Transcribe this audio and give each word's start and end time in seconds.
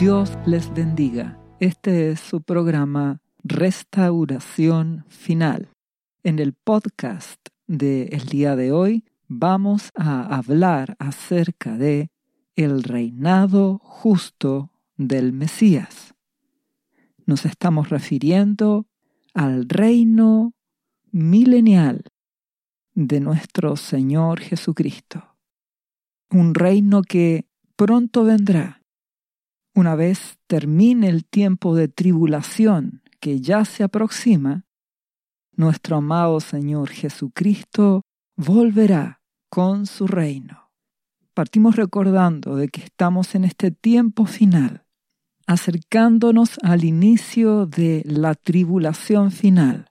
Dios 0.00 0.38
les 0.46 0.72
bendiga. 0.72 1.38
Este 1.58 2.10
es 2.10 2.20
su 2.20 2.40
programa 2.40 3.20
Restauración 3.44 5.04
Final. 5.10 5.68
En 6.22 6.38
el 6.38 6.54
podcast 6.54 7.38
de 7.66 8.04
el 8.04 8.24
día 8.24 8.56
de 8.56 8.72
hoy 8.72 9.04
vamos 9.28 9.90
a 9.94 10.22
hablar 10.34 10.96
acerca 10.98 11.76
de 11.76 12.08
el 12.56 12.82
reinado 12.82 13.78
justo 13.82 14.70
del 14.96 15.34
Mesías. 15.34 16.14
Nos 17.26 17.44
estamos 17.44 17.90
refiriendo 17.90 18.86
al 19.34 19.68
reino 19.68 20.54
milenial 21.12 22.04
de 22.94 23.20
nuestro 23.20 23.76
Señor 23.76 24.40
Jesucristo. 24.40 25.36
Un 26.30 26.54
reino 26.54 27.02
que 27.02 27.44
pronto 27.76 28.24
vendrá 28.24 28.79
una 29.74 29.94
vez 29.94 30.38
termine 30.46 31.08
el 31.08 31.24
tiempo 31.24 31.74
de 31.74 31.88
tribulación 31.88 33.02
que 33.20 33.40
ya 33.40 33.64
se 33.64 33.82
aproxima, 33.82 34.64
nuestro 35.52 35.96
amado 35.96 36.40
Señor 36.40 36.88
Jesucristo 36.88 38.02
volverá 38.36 39.20
con 39.50 39.86
su 39.86 40.06
reino. 40.06 40.70
Partimos 41.34 41.76
recordando 41.76 42.56
de 42.56 42.68
que 42.68 42.82
estamos 42.82 43.34
en 43.34 43.44
este 43.44 43.70
tiempo 43.70 44.24
final, 44.26 44.84
acercándonos 45.46 46.58
al 46.62 46.84
inicio 46.84 47.66
de 47.66 48.02
la 48.06 48.34
tribulación 48.34 49.30
final, 49.30 49.90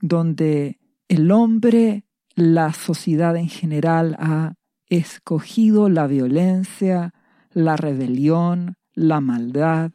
donde 0.00 0.78
el 1.08 1.30
hombre, 1.30 2.04
la 2.34 2.72
sociedad 2.72 3.36
en 3.36 3.48
general 3.48 4.16
ha 4.18 4.54
escogido 4.88 5.88
la 5.88 6.06
violencia, 6.06 7.12
la 7.56 7.74
rebelión, 7.78 8.76
la 8.92 9.22
maldad 9.22 9.92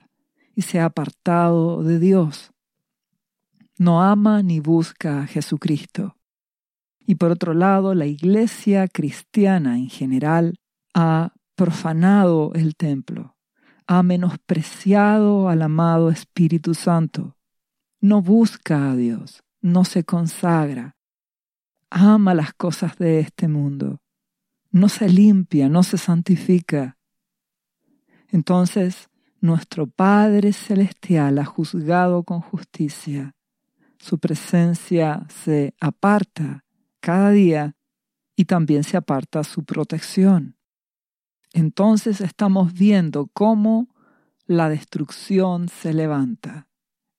y 0.55 0.63
se 0.63 0.79
ha 0.79 0.85
apartado 0.85 1.83
de 1.83 1.99
Dios. 1.99 2.51
No 3.77 4.01
ama 4.01 4.41
ni 4.41 4.59
busca 4.59 5.21
a 5.21 5.27
Jesucristo. 5.27 6.17
Y 7.05 7.15
por 7.15 7.29
otro 7.29 7.53
lado, 7.53 7.93
la 7.93 8.07
iglesia 8.07 8.87
cristiana 8.87 9.77
en 9.77 9.89
general 9.89 10.59
ha 10.95 11.33
profanado 11.53 12.51
el 12.55 12.75
templo, 12.75 13.35
ha 13.85 14.01
menospreciado 14.01 15.47
al 15.47 15.61
amado 15.61 16.09
Espíritu 16.09 16.73
Santo, 16.73 17.37
no 17.99 18.23
busca 18.23 18.89
a 18.89 18.95
Dios, 18.95 19.43
no 19.61 19.85
se 19.85 20.03
consagra, 20.03 20.95
ama 21.91 22.33
las 22.33 22.55
cosas 22.55 22.97
de 22.97 23.19
este 23.19 23.47
mundo, 23.47 24.01
no 24.71 24.89
se 24.89 25.07
limpia, 25.09 25.69
no 25.69 25.83
se 25.83 25.99
santifica, 25.99 26.97
entonces 28.31 29.09
nuestro 29.41 29.87
Padre 29.87 30.53
Celestial 30.53 31.37
ha 31.37 31.45
juzgado 31.45 32.23
con 32.23 32.41
justicia. 32.41 33.35
Su 33.97 34.19
presencia 34.19 35.25
se 35.29 35.75
aparta 35.79 36.63
cada 36.99 37.31
día 37.31 37.75
y 38.35 38.45
también 38.45 38.83
se 38.83 38.97
aparta 38.97 39.43
su 39.43 39.63
protección. 39.63 40.55
Entonces 41.53 42.21
estamos 42.21 42.73
viendo 42.73 43.27
cómo 43.33 43.93
la 44.45 44.69
destrucción 44.69 45.67
se 45.67 45.93
levanta, 45.93 46.67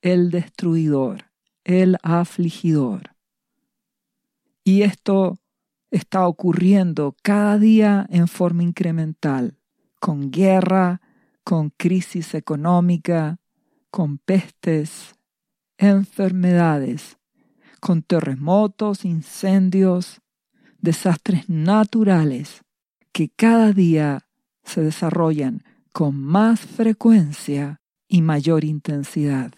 el 0.01 0.31
destruidor, 0.31 1.31
el 1.65 1.99
afligidor. 2.03 3.15
Y 4.65 4.83
esto 4.83 5.41
está 5.91 6.27
ocurriendo 6.27 7.15
cada 7.23 7.59
día 7.59 8.07
en 8.09 8.27
forma 8.29 8.63
incremental 8.63 9.59
con 10.03 10.33
guerra, 10.33 11.01
con 11.45 11.71
crisis 11.71 12.35
económica, 12.35 13.39
con 13.93 14.19
pestes, 14.19 15.15
enfermedades, 15.79 17.19
con 17.81 18.03
terremotos, 18.03 19.05
incendios, 19.05 20.21
desastres 20.81 21.49
naturales 21.49 22.63
que 23.13 23.29
cada 23.29 23.73
día 23.73 24.27
se 24.65 24.81
desarrollan 24.83 25.63
con 25.93 26.21
más 26.21 26.59
frecuencia 26.59 27.81
y 28.09 28.23
mayor 28.23 28.65
intensidad. 28.65 29.53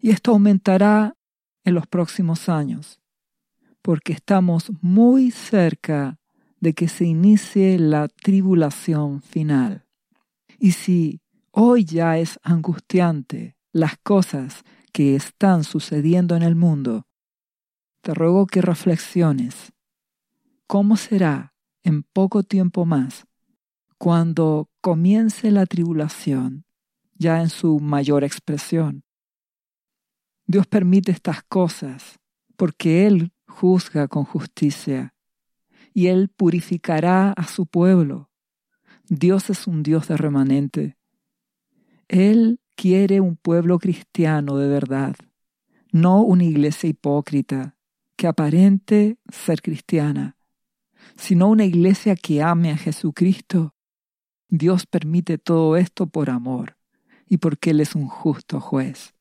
Y 0.00 0.10
esto 0.10 0.32
aumentará 0.32 1.14
en 1.62 1.74
los 1.74 1.86
próximos 1.86 2.48
años, 2.48 2.98
porque 3.82 4.14
estamos 4.14 4.72
muy 4.80 5.30
cerca 5.30 6.18
de 6.62 6.74
que 6.74 6.86
se 6.86 7.04
inicie 7.04 7.76
la 7.76 8.06
tribulación 8.06 9.20
final. 9.20 9.84
Y 10.60 10.72
si 10.72 11.20
hoy 11.50 11.84
ya 11.84 12.18
es 12.18 12.38
angustiante 12.44 13.56
las 13.72 13.98
cosas 13.98 14.62
que 14.92 15.16
están 15.16 15.64
sucediendo 15.64 16.36
en 16.36 16.42
el 16.44 16.54
mundo, 16.54 17.08
te 18.00 18.14
ruego 18.14 18.46
que 18.46 18.62
reflexiones 18.62 19.72
cómo 20.68 20.96
será 20.96 21.52
en 21.82 22.04
poco 22.04 22.44
tiempo 22.44 22.86
más 22.86 23.26
cuando 23.98 24.70
comience 24.80 25.50
la 25.50 25.66
tribulación 25.66 26.64
ya 27.14 27.42
en 27.42 27.50
su 27.50 27.80
mayor 27.80 28.22
expresión. 28.22 29.02
Dios 30.46 30.68
permite 30.68 31.10
estas 31.10 31.42
cosas 31.42 32.20
porque 32.56 33.08
Él 33.08 33.32
juzga 33.48 34.06
con 34.06 34.24
justicia 34.24 35.11
y 35.94 36.08
Él 36.08 36.28
purificará 36.28 37.32
a 37.32 37.46
su 37.46 37.66
pueblo. 37.66 38.30
Dios 39.08 39.50
es 39.50 39.66
un 39.66 39.82
Dios 39.82 40.08
de 40.08 40.16
remanente. 40.16 40.96
Él 42.08 42.60
quiere 42.74 43.20
un 43.20 43.36
pueblo 43.36 43.78
cristiano 43.78 44.56
de 44.56 44.68
verdad, 44.68 45.16
no 45.92 46.22
una 46.22 46.44
iglesia 46.44 46.88
hipócrita 46.88 47.76
que 48.16 48.26
aparente 48.26 49.18
ser 49.30 49.60
cristiana, 49.62 50.36
sino 51.16 51.48
una 51.48 51.64
iglesia 51.64 52.16
que 52.16 52.42
ame 52.42 52.70
a 52.70 52.76
Jesucristo. 52.76 53.74
Dios 54.48 54.86
permite 54.86 55.38
todo 55.38 55.76
esto 55.76 56.06
por 56.06 56.30
amor 56.30 56.76
y 57.28 57.38
porque 57.38 57.70
Él 57.70 57.80
es 57.80 57.94
un 57.94 58.08
justo 58.08 58.60
juez. 58.60 59.14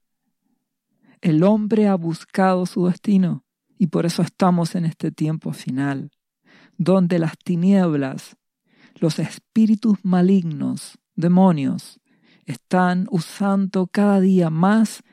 El 1.21 1.43
hombre 1.43 1.88
ha 1.88 1.95
buscado 1.95 2.65
su 2.65 2.88
destino 2.88 3.45
y 3.77 3.88
por 3.88 4.05
eso 4.05 4.21
estamos 4.21 4.75
en 4.75 4.85
este 4.85 5.11
tiempo 5.11 5.53
final 5.53 6.11
donde 6.84 7.19
las 7.19 7.38
tinieblas, 7.38 8.38
los 8.96 9.19
espíritus 9.19 10.00
malignos, 10.02 10.97
demonios, 11.16 12.00
están 12.47 13.06
usando 13.12 13.86
cada 13.86 14.19
día 14.19 14.50
más 14.50 15.03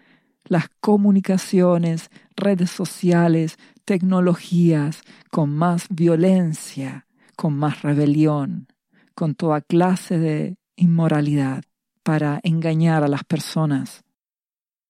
las 0.44 0.70
comunicaciones, 0.80 2.08
redes 2.36 2.70
sociales, 2.70 3.58
tecnologías, 3.84 5.02
con 5.30 5.50
más 5.50 5.88
violencia, 5.90 7.06
con 7.36 7.54
más 7.58 7.82
rebelión, 7.82 8.68
con 9.14 9.34
toda 9.34 9.60
clase 9.60 10.16
de 10.16 10.56
inmoralidad 10.74 11.64
para 12.02 12.40
engañar 12.44 13.04
a 13.04 13.08
las 13.08 13.24
personas. 13.24 14.04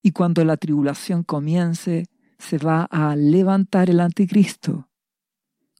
Y 0.00 0.12
cuando 0.12 0.44
la 0.44 0.56
tribulación 0.56 1.24
comience, 1.24 2.04
se 2.38 2.58
va 2.58 2.84
a 2.84 3.16
levantar 3.16 3.90
el 3.90 3.98
anticristo 3.98 4.87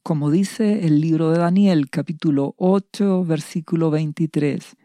como 0.09 0.31
dice 0.31 0.87
el 0.87 1.01
libro 1.01 1.29
de 1.29 1.37
Daniel 1.37 1.91
capítulo 1.91 2.55
8 2.57 3.25
versículo 3.25 3.91
23, 3.91 4.75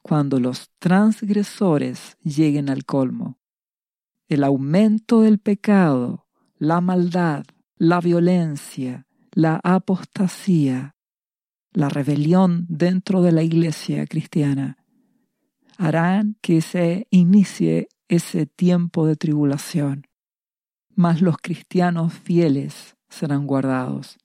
cuando 0.00 0.40
los 0.40 0.70
transgresores 0.78 2.16
lleguen 2.24 2.70
al 2.70 2.86
colmo. 2.86 3.38
El 4.26 4.42
aumento 4.42 5.20
del 5.20 5.38
pecado, 5.38 6.26
la 6.56 6.80
maldad, 6.80 7.44
la 7.76 8.00
violencia, 8.00 9.06
la 9.32 9.60
apostasía, 9.62 10.96
la 11.74 11.90
rebelión 11.90 12.64
dentro 12.70 13.20
de 13.20 13.32
la 13.32 13.42
iglesia 13.42 14.06
cristiana, 14.06 14.78
harán 15.76 16.38
que 16.40 16.62
se 16.62 17.06
inicie 17.10 17.90
ese 18.08 18.46
tiempo 18.46 19.06
de 19.06 19.16
tribulación. 19.16 20.06
Mas 20.94 21.20
los 21.20 21.36
cristianos 21.36 22.14
fieles 22.14 22.96
serán 23.10 23.46
guardados. 23.46 24.16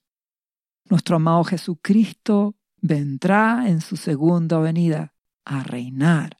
Nuestro 0.88 1.16
amado 1.16 1.42
Jesucristo 1.44 2.54
vendrá 2.80 3.68
en 3.68 3.80
su 3.80 3.96
segunda 3.96 4.58
venida 4.58 5.14
a 5.44 5.62
reinar, 5.62 6.36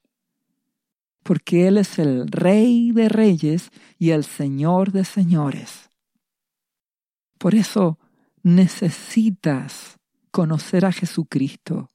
porque 1.23 1.67
Él 1.67 1.77
es 1.77 1.99
el 1.99 2.27
Rey 2.27 2.91
de 2.91 3.09
reyes 3.09 3.69
y 3.97 4.11
el 4.11 4.23
Señor 4.23 4.91
de 4.91 5.03
señores. 5.03 5.89
Por 7.37 7.55
eso 7.55 7.99
necesitas 8.41 9.97
conocer 10.31 10.85
a 10.85 10.91
Jesucristo 10.91 11.91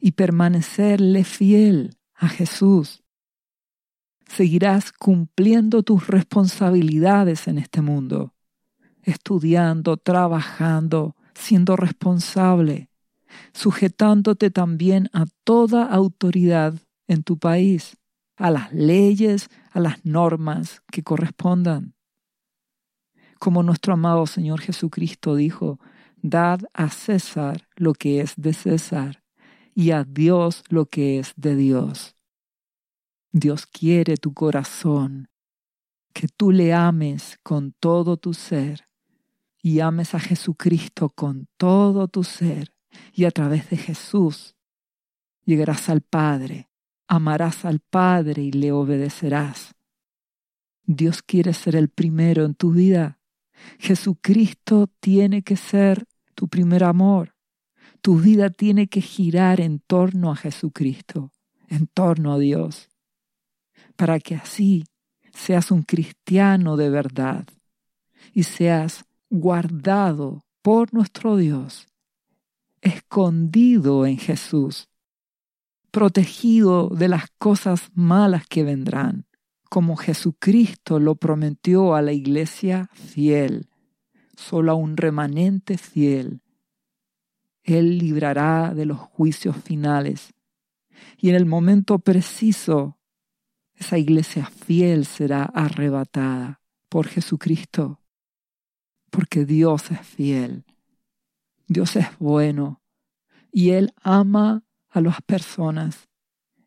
y 0.00 0.12
permanecerle 0.12 1.24
fiel 1.24 1.98
a 2.14 2.28
Jesús. 2.28 3.02
Seguirás 4.26 4.92
cumpliendo 4.92 5.82
tus 5.82 6.06
responsabilidades 6.06 7.48
en 7.48 7.58
este 7.58 7.82
mundo, 7.82 8.34
estudiando, 9.02 9.96
trabajando, 9.96 11.16
siendo 11.34 11.76
responsable, 11.76 12.90
sujetándote 13.52 14.50
también 14.50 15.10
a 15.12 15.26
toda 15.44 15.86
autoridad 15.86 16.74
en 17.06 17.22
tu 17.22 17.38
país, 17.38 17.96
a 18.36 18.50
las 18.50 18.72
leyes, 18.72 19.48
a 19.70 19.80
las 19.80 20.04
normas 20.04 20.82
que 20.90 21.02
correspondan. 21.02 21.94
Como 23.38 23.62
nuestro 23.62 23.94
amado 23.94 24.26
Señor 24.26 24.60
Jesucristo 24.60 25.36
dijo, 25.36 25.78
dad 26.22 26.60
a 26.72 26.88
César 26.88 27.68
lo 27.76 27.92
que 27.92 28.20
es 28.20 28.34
de 28.36 28.54
César 28.54 29.22
y 29.74 29.90
a 29.90 30.04
Dios 30.04 30.62
lo 30.68 30.86
que 30.86 31.18
es 31.18 31.34
de 31.36 31.56
Dios. 31.56 32.16
Dios 33.32 33.66
quiere 33.66 34.16
tu 34.16 34.32
corazón, 34.32 35.28
que 36.12 36.28
tú 36.28 36.52
le 36.52 36.72
ames 36.72 37.38
con 37.42 37.72
todo 37.72 38.16
tu 38.16 38.32
ser 38.32 38.86
y 39.64 39.80
ames 39.80 40.14
a 40.14 40.20
Jesucristo 40.20 41.08
con 41.08 41.48
todo 41.56 42.06
tu 42.06 42.22
ser 42.22 42.74
y 43.14 43.24
a 43.24 43.30
través 43.30 43.70
de 43.70 43.78
Jesús 43.78 44.56
llegarás 45.46 45.88
al 45.88 46.02
Padre, 46.02 46.68
amarás 47.08 47.64
al 47.64 47.80
Padre 47.80 48.42
y 48.42 48.52
le 48.52 48.72
obedecerás. 48.72 49.74
Dios 50.82 51.22
quiere 51.22 51.54
ser 51.54 51.76
el 51.76 51.88
primero 51.88 52.44
en 52.44 52.54
tu 52.54 52.72
vida. 52.72 53.18
Jesucristo 53.78 54.90
tiene 55.00 55.40
que 55.40 55.56
ser 55.56 56.04
tu 56.34 56.46
primer 56.46 56.84
amor. 56.84 57.34
Tu 58.02 58.18
vida 58.18 58.50
tiene 58.50 58.88
que 58.88 59.00
girar 59.00 59.62
en 59.62 59.78
torno 59.78 60.30
a 60.30 60.36
Jesucristo, 60.36 61.32
en 61.68 61.86
torno 61.86 62.34
a 62.34 62.38
Dios, 62.38 62.90
para 63.96 64.20
que 64.20 64.34
así 64.34 64.84
seas 65.32 65.70
un 65.70 65.84
cristiano 65.84 66.76
de 66.76 66.90
verdad 66.90 67.46
y 68.34 68.42
seas 68.42 69.06
guardado 69.34 70.44
por 70.62 70.94
nuestro 70.94 71.36
Dios, 71.36 71.88
escondido 72.80 74.06
en 74.06 74.16
Jesús, 74.16 74.88
protegido 75.90 76.88
de 76.88 77.08
las 77.08 77.24
cosas 77.38 77.90
malas 77.94 78.46
que 78.46 78.62
vendrán, 78.62 79.26
como 79.68 79.96
Jesucristo 79.96 81.00
lo 81.00 81.16
prometió 81.16 81.96
a 81.96 82.02
la 82.02 82.12
iglesia 82.12 82.88
fiel, 82.92 83.68
solo 84.36 84.70
a 84.70 84.74
un 84.76 84.96
remanente 84.96 85.78
fiel. 85.78 86.40
Él 87.64 87.98
librará 87.98 88.72
de 88.72 88.86
los 88.86 88.98
juicios 88.98 89.56
finales 89.56 90.32
y 91.18 91.30
en 91.30 91.34
el 91.34 91.46
momento 91.46 91.98
preciso 91.98 92.98
esa 93.74 93.98
iglesia 93.98 94.46
fiel 94.46 95.06
será 95.06 95.42
arrebatada 95.42 96.60
por 96.88 97.08
Jesucristo, 97.08 98.03
porque 99.14 99.44
Dios 99.44 99.92
es 99.92 100.00
fiel, 100.00 100.64
Dios 101.68 101.94
es 101.94 102.06
bueno 102.18 102.82
y 103.52 103.70
Él 103.70 103.92
ama 104.02 104.64
a 104.90 105.00
las 105.00 105.22
personas. 105.22 106.08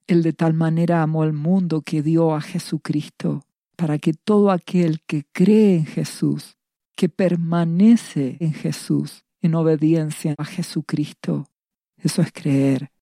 Él 0.08 0.24
de 0.24 0.32
tal 0.32 0.54
manera 0.54 1.04
amó 1.04 1.24
al 1.24 1.34
mundo 1.34 1.82
que 1.82 2.02
dio 2.02 2.34
a 2.34 2.40
Jesucristo, 2.40 3.44
para 3.76 3.98
que 4.00 4.14
todo 4.14 4.50
aquel 4.50 5.02
que 5.02 5.26
cree 5.34 5.76
en 5.76 5.86
Jesús, 5.86 6.56
que 6.96 7.10
permanece 7.10 8.38
en 8.40 8.54
Jesús, 8.54 9.26
en 9.42 9.54
obediencia 9.54 10.34
a 10.38 10.46
Jesucristo, 10.46 11.50
eso 11.98 12.22
es 12.22 12.32
creer, 12.32 12.94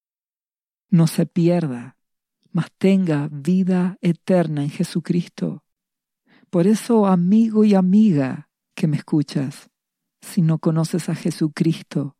no 0.90 1.06
se 1.06 1.28
pierda, 1.28 1.98
mas 2.52 2.72
tenga 2.80 3.30
vida 3.32 4.00
eterna 4.02 4.64
en 4.64 4.72
Jesucristo. 4.72 5.64
Por 6.50 6.66
eso, 6.66 7.06
amigo 7.06 7.64
y 7.64 7.76
amiga 7.76 8.45
que 8.76 8.88
me 8.88 8.98
escuchas, 8.98 9.70
si 10.22 10.42
no 10.42 10.60
conoces 10.60 11.10
a 11.10 11.16
Jesucristo, 11.16 12.16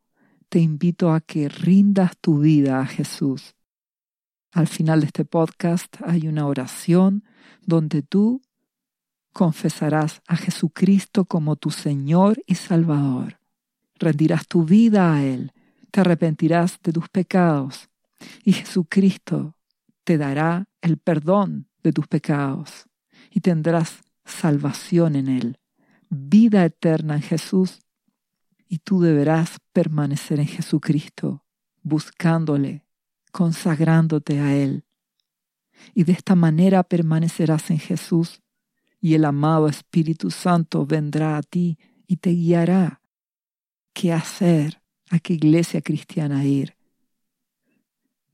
te 0.48 0.58
invito 0.58 1.12
a 1.12 1.20
que 1.20 1.48
rindas 1.48 2.16
tu 2.18 2.40
vida 2.40 2.80
a 2.80 2.86
Jesús. 2.86 3.54
Al 4.52 4.66
final 4.66 5.00
de 5.00 5.06
este 5.06 5.24
podcast 5.24 5.96
hay 6.04 6.28
una 6.28 6.46
oración 6.46 7.24
donde 7.62 8.02
tú 8.02 8.42
confesarás 9.32 10.22
a 10.26 10.36
Jesucristo 10.36 11.26
como 11.26 11.56
tu 11.56 11.70
Señor 11.70 12.42
y 12.46 12.54
Salvador. 12.54 13.38
Rendirás 13.96 14.46
tu 14.46 14.64
vida 14.64 15.14
a 15.14 15.24
Él, 15.24 15.52
te 15.90 16.00
arrepentirás 16.00 16.80
de 16.82 16.92
tus 16.92 17.08
pecados 17.10 17.90
y 18.44 18.52
Jesucristo 18.54 19.54
te 20.04 20.16
dará 20.16 20.68
el 20.80 20.96
perdón 20.96 21.68
de 21.82 21.92
tus 21.92 22.06
pecados 22.06 22.86
y 23.30 23.40
tendrás 23.40 24.00
salvación 24.24 25.16
en 25.16 25.28
Él, 25.28 25.58
vida 26.08 26.64
eterna 26.64 27.16
en 27.16 27.22
Jesús. 27.22 27.80
Y 28.68 28.78
tú 28.78 29.00
deberás 29.00 29.58
permanecer 29.72 30.40
en 30.40 30.46
Jesucristo, 30.46 31.44
buscándole, 31.82 32.84
consagrándote 33.30 34.40
a 34.40 34.54
Él. 34.54 34.84
Y 35.94 36.04
de 36.04 36.12
esta 36.12 36.34
manera 36.34 36.82
permanecerás 36.82 37.70
en 37.70 37.78
Jesús 37.78 38.40
y 39.00 39.14
el 39.14 39.24
amado 39.24 39.68
Espíritu 39.68 40.30
Santo 40.30 40.84
vendrá 40.86 41.36
a 41.36 41.42
ti 41.42 41.78
y 42.06 42.16
te 42.16 42.30
guiará. 42.30 43.02
¿Qué 43.92 44.12
hacer? 44.12 44.82
¿A 45.10 45.18
qué 45.20 45.34
iglesia 45.34 45.80
cristiana 45.80 46.44
ir? 46.44 46.76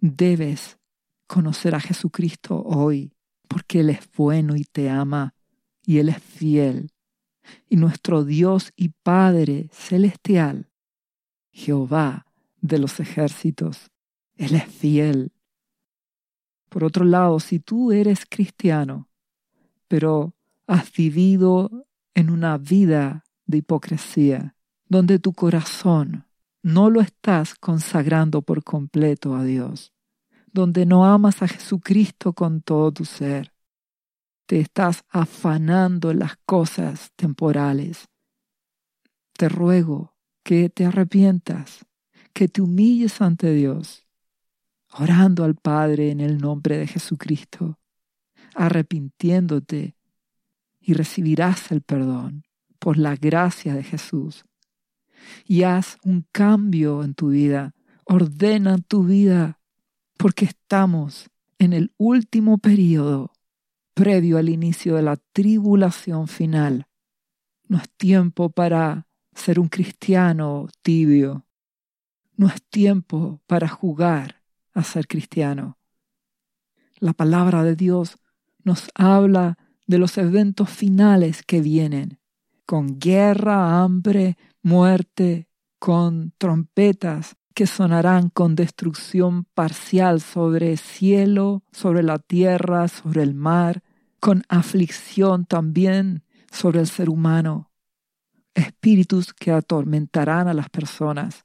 Debes 0.00 0.78
conocer 1.26 1.74
a 1.74 1.80
Jesucristo 1.80 2.62
hoy, 2.62 3.12
porque 3.48 3.80
Él 3.80 3.90
es 3.90 4.00
bueno 4.16 4.56
y 4.56 4.64
te 4.64 4.88
ama, 4.88 5.34
y 5.84 5.98
Él 5.98 6.08
es 6.08 6.22
fiel. 6.22 6.90
Y 7.68 7.76
nuestro 7.76 8.24
Dios 8.24 8.72
y 8.76 8.90
Padre 8.90 9.68
celestial, 9.72 10.70
Jehová 11.50 12.26
de 12.60 12.78
los 12.78 13.00
ejércitos, 13.00 13.90
Él 14.36 14.54
es 14.54 14.66
fiel. 14.66 15.32
Por 16.68 16.84
otro 16.84 17.04
lado, 17.04 17.40
si 17.40 17.58
tú 17.58 17.92
eres 17.92 18.24
cristiano, 18.28 19.08
pero 19.88 20.34
has 20.66 20.90
vivido 20.92 21.86
en 22.14 22.30
una 22.30 22.56
vida 22.58 23.24
de 23.46 23.58
hipocresía, 23.58 24.54
donde 24.88 25.18
tu 25.18 25.32
corazón 25.32 26.26
no 26.62 26.90
lo 26.90 27.00
estás 27.00 27.54
consagrando 27.54 28.42
por 28.42 28.62
completo 28.62 29.34
a 29.34 29.44
Dios, 29.44 29.92
donde 30.52 30.86
no 30.86 31.04
amas 31.04 31.42
a 31.42 31.48
Jesucristo 31.48 32.32
con 32.32 32.62
todo 32.62 32.92
tu 32.92 33.04
ser. 33.04 33.52
Te 34.46 34.60
estás 34.60 35.04
afanando 35.08 36.12
las 36.12 36.36
cosas 36.44 37.10
temporales. 37.16 38.08
Te 39.34 39.48
ruego 39.48 40.16
que 40.42 40.68
te 40.68 40.84
arrepientas, 40.84 41.86
que 42.32 42.48
te 42.48 42.60
humilles 42.60 43.20
ante 43.20 43.52
Dios, 43.52 44.06
orando 44.92 45.44
al 45.44 45.54
Padre 45.54 46.10
en 46.10 46.20
el 46.20 46.38
nombre 46.38 46.76
de 46.78 46.86
Jesucristo, 46.86 47.78
arrepintiéndote 48.54 49.96
y 50.80 50.94
recibirás 50.94 51.70
el 51.70 51.82
perdón 51.82 52.44
por 52.78 52.98
la 52.98 53.16
gracia 53.16 53.74
de 53.74 53.84
Jesús. 53.84 54.44
Y 55.46 55.62
haz 55.62 55.98
un 56.02 56.26
cambio 56.32 57.04
en 57.04 57.14
tu 57.14 57.28
vida, 57.28 57.74
ordena 58.04 58.78
tu 58.78 59.04
vida 59.04 59.60
porque 60.16 60.44
estamos 60.46 61.30
en 61.58 61.72
el 61.72 61.92
último 61.96 62.58
periodo 62.58 63.32
previo 63.94 64.38
al 64.38 64.48
inicio 64.48 64.96
de 64.96 65.02
la 65.02 65.16
tribulación 65.32 66.28
final. 66.28 66.86
No 67.68 67.78
es 67.78 67.90
tiempo 67.96 68.50
para 68.50 69.06
ser 69.34 69.58
un 69.58 69.68
cristiano 69.68 70.68
tibio. 70.82 71.46
No 72.36 72.48
es 72.48 72.62
tiempo 72.64 73.40
para 73.46 73.68
jugar 73.68 74.42
a 74.74 74.82
ser 74.82 75.06
cristiano. 75.06 75.78
La 76.98 77.12
palabra 77.12 77.62
de 77.64 77.76
Dios 77.76 78.18
nos 78.64 78.90
habla 78.94 79.58
de 79.86 79.98
los 79.98 80.16
eventos 80.18 80.70
finales 80.70 81.42
que 81.42 81.60
vienen, 81.60 82.18
con 82.64 82.98
guerra, 82.98 83.82
hambre, 83.82 84.36
muerte, 84.62 85.48
con 85.78 86.32
trompetas, 86.38 87.36
que 87.52 87.66
sonarán 87.66 88.28
con 88.30 88.56
destrucción 88.56 89.44
parcial 89.54 90.20
sobre 90.20 90.72
el 90.72 90.78
cielo, 90.78 91.62
sobre 91.70 92.02
la 92.02 92.18
tierra, 92.18 92.88
sobre 92.88 93.22
el 93.22 93.34
mar, 93.34 93.82
con 94.20 94.42
aflicción 94.48 95.46
también 95.46 96.24
sobre 96.50 96.80
el 96.80 96.86
ser 96.86 97.08
humano, 97.08 97.70
espíritus 98.54 99.32
que 99.32 99.52
atormentarán 99.52 100.48
a 100.48 100.54
las 100.54 100.68
personas. 100.68 101.44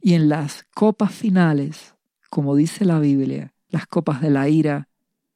Y 0.00 0.14
en 0.14 0.28
las 0.28 0.64
copas 0.74 1.12
finales, 1.12 1.94
como 2.30 2.54
dice 2.54 2.84
la 2.84 2.98
Biblia, 2.98 3.54
las 3.68 3.86
copas 3.86 4.20
de 4.20 4.30
la 4.30 4.48
ira, 4.48 4.88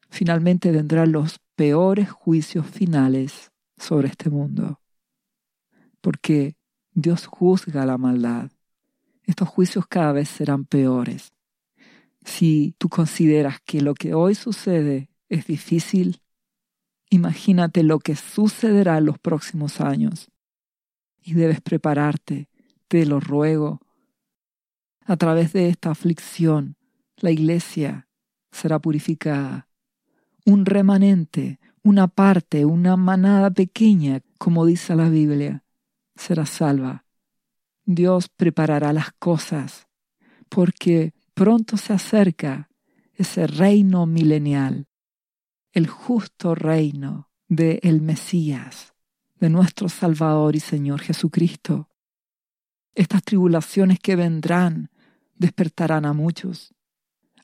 finalmente 0.09 0.71
vendrán 0.71 1.13
los 1.13 1.41
peores 1.55 2.11
juicios 2.11 2.67
finales 2.67 3.51
sobre 3.77 4.09
este 4.09 4.31
mundo. 4.31 4.81
Porque 6.01 6.57
Dios 6.93 7.27
juzga 7.27 7.85
la 7.85 7.99
maldad 7.99 8.51
estos 9.31 9.49
juicios 9.49 9.87
cada 9.87 10.13
vez 10.13 10.29
serán 10.29 10.65
peores. 10.65 11.33
Si 12.25 12.75
tú 12.79 12.89
consideras 12.89 13.61
que 13.65 13.81
lo 13.81 13.95
que 13.95 14.15
hoy 14.15 14.35
sucede 14.35 15.09
es 15.29 15.47
difícil, 15.47 16.21
imagínate 17.09 17.83
lo 17.83 17.99
que 17.99 18.17
sucederá 18.17 18.99
en 18.99 19.07
los 19.07 19.19
próximos 19.19 19.81
años. 19.81 20.31
Y 21.23 21.35
debes 21.35 21.61
prepararte, 21.61 22.49
te 22.89 23.07
lo 23.07 23.21
ruego. 23.21 23.81
A 25.07 25.17
través 25.17 25.53
de 25.53 25.69
esta 25.69 25.91
aflicción, 25.91 26.77
la 27.17 27.31
iglesia 27.31 28.09
será 28.53 28.79
purificada. 28.79 29.69
Un 30.45 30.67
remanente, 30.67 31.59
una 31.83 32.09
parte, 32.09 32.65
una 32.65 32.97
manada 32.97 33.51
pequeña, 33.51 34.21
como 34.39 34.67
dice 34.67 34.95
la 34.97 35.09
Biblia, 35.09 35.65
será 36.17 36.47
salva. 36.47 37.05
Dios 37.95 38.29
preparará 38.29 38.93
las 38.93 39.13
cosas, 39.19 39.89
porque 40.49 41.13
pronto 41.35 41.77
se 41.77 41.93
acerca 41.93 42.71
ese 43.15 43.49
reino 43.49 44.07
milenial, 44.07 44.87
el 45.73 45.89
justo 45.89 46.55
reino 46.55 47.31
de 47.49 47.81
el 47.83 48.01
Mesías, 48.01 48.95
de 49.41 49.51
nuestro 49.51 49.89
Salvador 49.89 50.55
y 50.55 50.61
Señor 50.61 51.01
Jesucristo. 51.01 51.89
Estas 52.95 53.25
tribulaciones 53.25 53.99
que 53.99 54.15
vendrán 54.15 54.91
despertarán 55.35 56.07
a 56.07 56.13
muchos. 56.13 56.73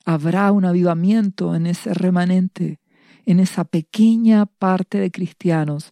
Habrá 0.05 0.53
un 0.53 0.63
avivamiento 0.63 1.55
en 1.55 1.67
ese 1.67 1.93
remanente, 1.93 2.79
en 3.25 3.41
esa 3.41 3.65
pequeña 3.65 4.45
parte 4.45 4.97
de 4.97 5.11
cristianos 5.11 5.91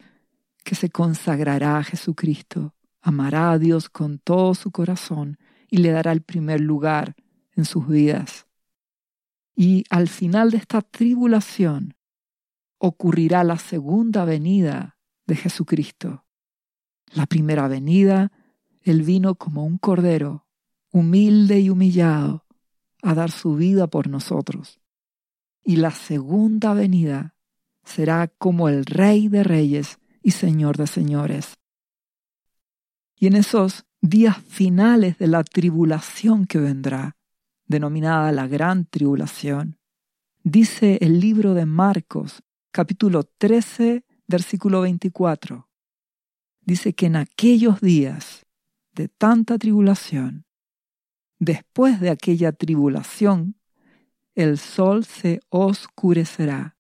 que 0.64 0.76
se 0.76 0.90
consagrará 0.90 1.78
a 1.78 1.84
Jesucristo, 1.84 2.74
amará 3.06 3.52
a 3.52 3.60
Dios 3.60 3.88
con 3.88 4.18
todo 4.18 4.56
su 4.56 4.72
corazón 4.72 5.38
y 5.70 5.78
le 5.78 5.92
dará 5.92 6.12
el 6.12 6.22
primer 6.22 6.60
lugar 6.60 7.16
en 7.56 7.64
sus 7.64 7.88
vidas. 7.88 8.48
Y 9.56 9.84
al 9.92 10.08
final 10.08 10.50
de 10.50 10.58
esta 10.58 10.82
tribulación 10.82 11.96
ocurrirá 12.80 13.44
la 13.44 13.60
segunda 13.60 14.26
venida 14.26 14.98
de 15.28 15.36
Jesucristo. 15.36 16.26
La 17.14 17.28
primera 17.28 17.68
venida, 17.68 18.32
Él 18.82 19.04
vino 19.04 19.36
como 19.36 19.66
un 19.66 19.78
cordero, 19.78 20.48
humilde 20.92 21.60
y 21.60 21.70
humillado, 21.70 22.48
a 23.04 23.14
dar 23.14 23.30
su 23.30 23.54
vida 23.54 23.86
por 23.86 24.08
nosotros. 24.08 24.82
Y 25.64 25.76
la 25.76 25.92
segunda 25.92 26.74
venida 26.74 27.36
será 27.84 28.30
como 28.30 28.68
el 28.68 28.84
Rey 28.84 29.28
de 29.28 29.44
Reyes 29.44 30.00
y 30.24 30.32
Señor 30.32 30.78
de 30.78 30.88
Señores. 30.88 31.56
Y 33.18 33.28
en 33.28 33.36
esos 33.36 33.86
días 34.02 34.38
finales 34.38 35.18
de 35.18 35.28
la 35.28 35.44
tribulación 35.44 36.46
que 36.46 36.60
vendrá, 36.60 37.16
denominada 37.66 38.32
la 38.32 38.48
gran 38.48 38.86
tribulación, 38.86 39.80
dice 40.44 41.00
el 41.02 41.20
libro 41.20 41.54
de 41.54 41.66
Marcos, 41.66 42.44
capítulo 42.72 43.24
13, 43.24 44.06
versículo 44.28 44.82
24. 44.82 45.70
Dice 46.62 46.94
que 46.94 47.06
en 47.06 47.16
aquellos 47.16 47.80
días 47.80 48.46
de 48.94 49.08
tanta 49.08 49.58
tribulación, 49.58 50.46
después 51.40 52.00
de 52.00 52.10
aquella 52.10 52.52
tribulación, 52.52 53.56
el 54.36 54.58
sol 54.58 55.06
se 55.06 55.40
oscurecerá 55.50 56.76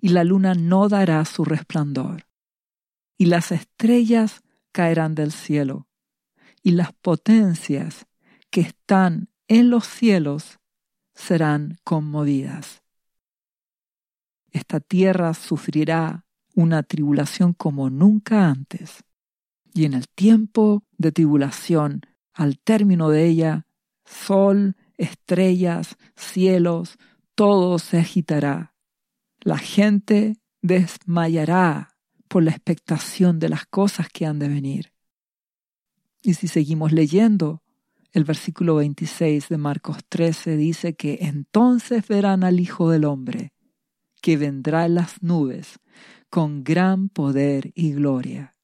y 0.00 0.10
la 0.10 0.22
luna 0.24 0.54
no 0.54 0.88
dará 0.88 1.24
su 1.24 1.44
resplandor, 1.44 2.26
y 3.16 3.26
las 3.26 3.52
estrellas 3.52 4.42
caerán 4.72 5.14
del 5.14 5.32
cielo, 5.32 5.88
y 6.62 6.72
las 6.72 6.92
potencias 6.92 8.06
que 8.50 8.62
están 8.62 9.28
en 9.48 9.70
los 9.70 9.86
cielos 9.86 10.58
serán 11.14 11.78
conmovidas. 11.84 12.82
Esta 14.50 14.80
tierra 14.80 15.34
sufrirá 15.34 16.26
una 16.54 16.82
tribulación 16.82 17.52
como 17.52 17.90
nunca 17.90 18.48
antes, 18.48 19.04
y 19.74 19.84
en 19.84 19.94
el 19.94 20.08
tiempo 20.08 20.84
de 20.98 21.12
tribulación, 21.12 22.02
al 22.34 22.58
término 22.58 23.08
de 23.08 23.26
ella, 23.26 23.66
sol, 24.04 24.76
estrellas, 24.96 25.96
cielos, 26.14 26.98
todo 27.34 27.78
se 27.78 27.98
agitará. 27.98 28.74
La 29.40 29.58
gente 29.58 30.36
desmayará 30.60 31.91
por 32.32 32.42
la 32.42 32.52
expectación 32.52 33.38
de 33.38 33.50
las 33.50 33.66
cosas 33.66 34.08
que 34.08 34.24
han 34.24 34.38
de 34.38 34.48
venir. 34.48 34.94
Y 36.22 36.32
si 36.32 36.48
seguimos 36.48 36.90
leyendo, 36.90 37.62
el 38.10 38.24
versículo 38.24 38.76
26 38.76 39.50
de 39.50 39.58
Marcos 39.58 39.98
13 40.08 40.56
dice 40.56 40.94
que 40.94 41.18
entonces 41.20 42.08
verán 42.08 42.42
al 42.42 42.58
Hijo 42.58 42.88
del 42.88 43.04
Hombre, 43.04 43.52
que 44.22 44.38
vendrá 44.38 44.86
en 44.86 44.94
las 44.94 45.22
nubes 45.22 45.78
con 46.30 46.64
gran 46.64 47.10
poder 47.10 47.70
y 47.74 47.92
gloria. 47.92 48.56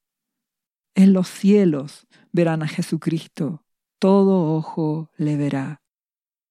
En 0.94 1.12
los 1.12 1.28
cielos 1.28 2.06
verán 2.32 2.62
a 2.62 2.68
Jesucristo, 2.68 3.66
todo 3.98 4.56
ojo 4.56 5.10
le 5.18 5.36
verá. 5.36 5.82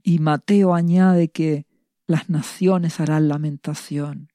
Y 0.04 0.20
Mateo 0.20 0.76
añade 0.76 1.30
que 1.30 1.66
las 2.06 2.30
naciones 2.30 3.00
harán 3.00 3.28
lamentación, 3.28 4.30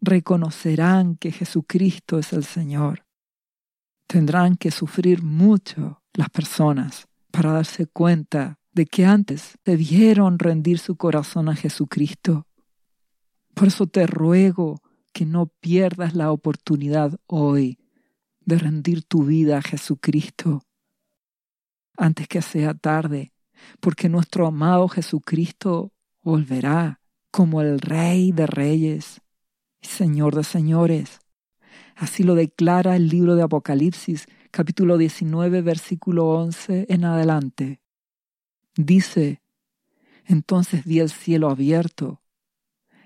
reconocerán 0.00 1.16
que 1.16 1.32
Jesucristo 1.32 2.18
es 2.18 2.32
el 2.32 2.44
Señor. 2.44 3.04
Tendrán 4.06 4.56
que 4.56 4.70
sufrir 4.70 5.22
mucho 5.22 6.02
las 6.12 6.30
personas 6.30 7.08
para 7.30 7.52
darse 7.52 7.86
cuenta 7.86 8.58
de 8.72 8.86
que 8.86 9.04
antes 9.04 9.58
debieron 9.64 10.38
rendir 10.38 10.78
su 10.78 10.96
corazón 10.96 11.48
a 11.48 11.56
Jesucristo. 11.56 12.46
Por 13.54 13.68
eso 13.68 13.86
te 13.86 14.06
ruego 14.06 14.80
que 15.12 15.24
no 15.24 15.46
pierdas 15.46 16.14
la 16.14 16.30
oportunidad 16.30 17.18
hoy 17.26 17.78
de 18.40 18.58
rendir 18.58 19.02
tu 19.02 19.24
vida 19.24 19.58
a 19.58 19.62
Jesucristo 19.62 20.62
antes 21.96 22.28
que 22.28 22.42
sea 22.42 22.74
tarde, 22.74 23.32
porque 23.80 24.08
nuestro 24.08 24.46
amado 24.46 24.88
Jesucristo 24.88 25.92
volverá 26.22 27.00
como 27.30 27.60
el 27.60 27.80
Rey 27.80 28.32
de 28.32 28.46
Reyes 28.46 29.20
Señor 29.86 30.34
de 30.34 30.44
Señores. 30.44 31.20
Así 31.94 32.22
lo 32.22 32.34
declara 32.34 32.96
el 32.96 33.08
libro 33.08 33.34
de 33.36 33.42
Apocalipsis, 33.42 34.26
capítulo 34.50 34.98
19, 34.98 35.62
versículo 35.62 36.28
11 36.28 36.86
en 36.88 37.04
adelante. 37.04 37.80
Dice, 38.74 39.40
entonces 40.24 40.84
vi 40.84 41.00
el 41.00 41.08
cielo 41.08 41.48
abierto, 41.48 42.20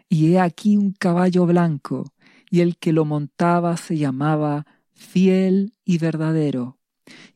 y 0.09 0.33
he 0.33 0.41
aquí 0.41 0.77
un 0.77 0.93
caballo 0.93 1.47
blanco, 1.47 2.13
y 2.51 2.61
el 2.61 2.77
que 2.77 2.93
lo 2.93 3.05
montaba 3.05 3.77
se 3.77 3.97
llamaba 3.97 4.67
fiel 4.93 5.75
y 5.85 5.99
verdadero, 5.99 6.79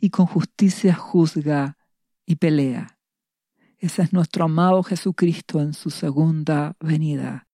y 0.00 0.10
con 0.10 0.26
justicia 0.26 0.94
juzga 0.94 1.78
y 2.26 2.36
pelea. 2.36 2.98
Ese 3.78 4.02
es 4.02 4.12
nuestro 4.12 4.46
amado 4.46 4.82
Jesucristo 4.82 5.60
en 5.60 5.74
su 5.74 5.90
segunda 5.90 6.76
venida. 6.80 7.46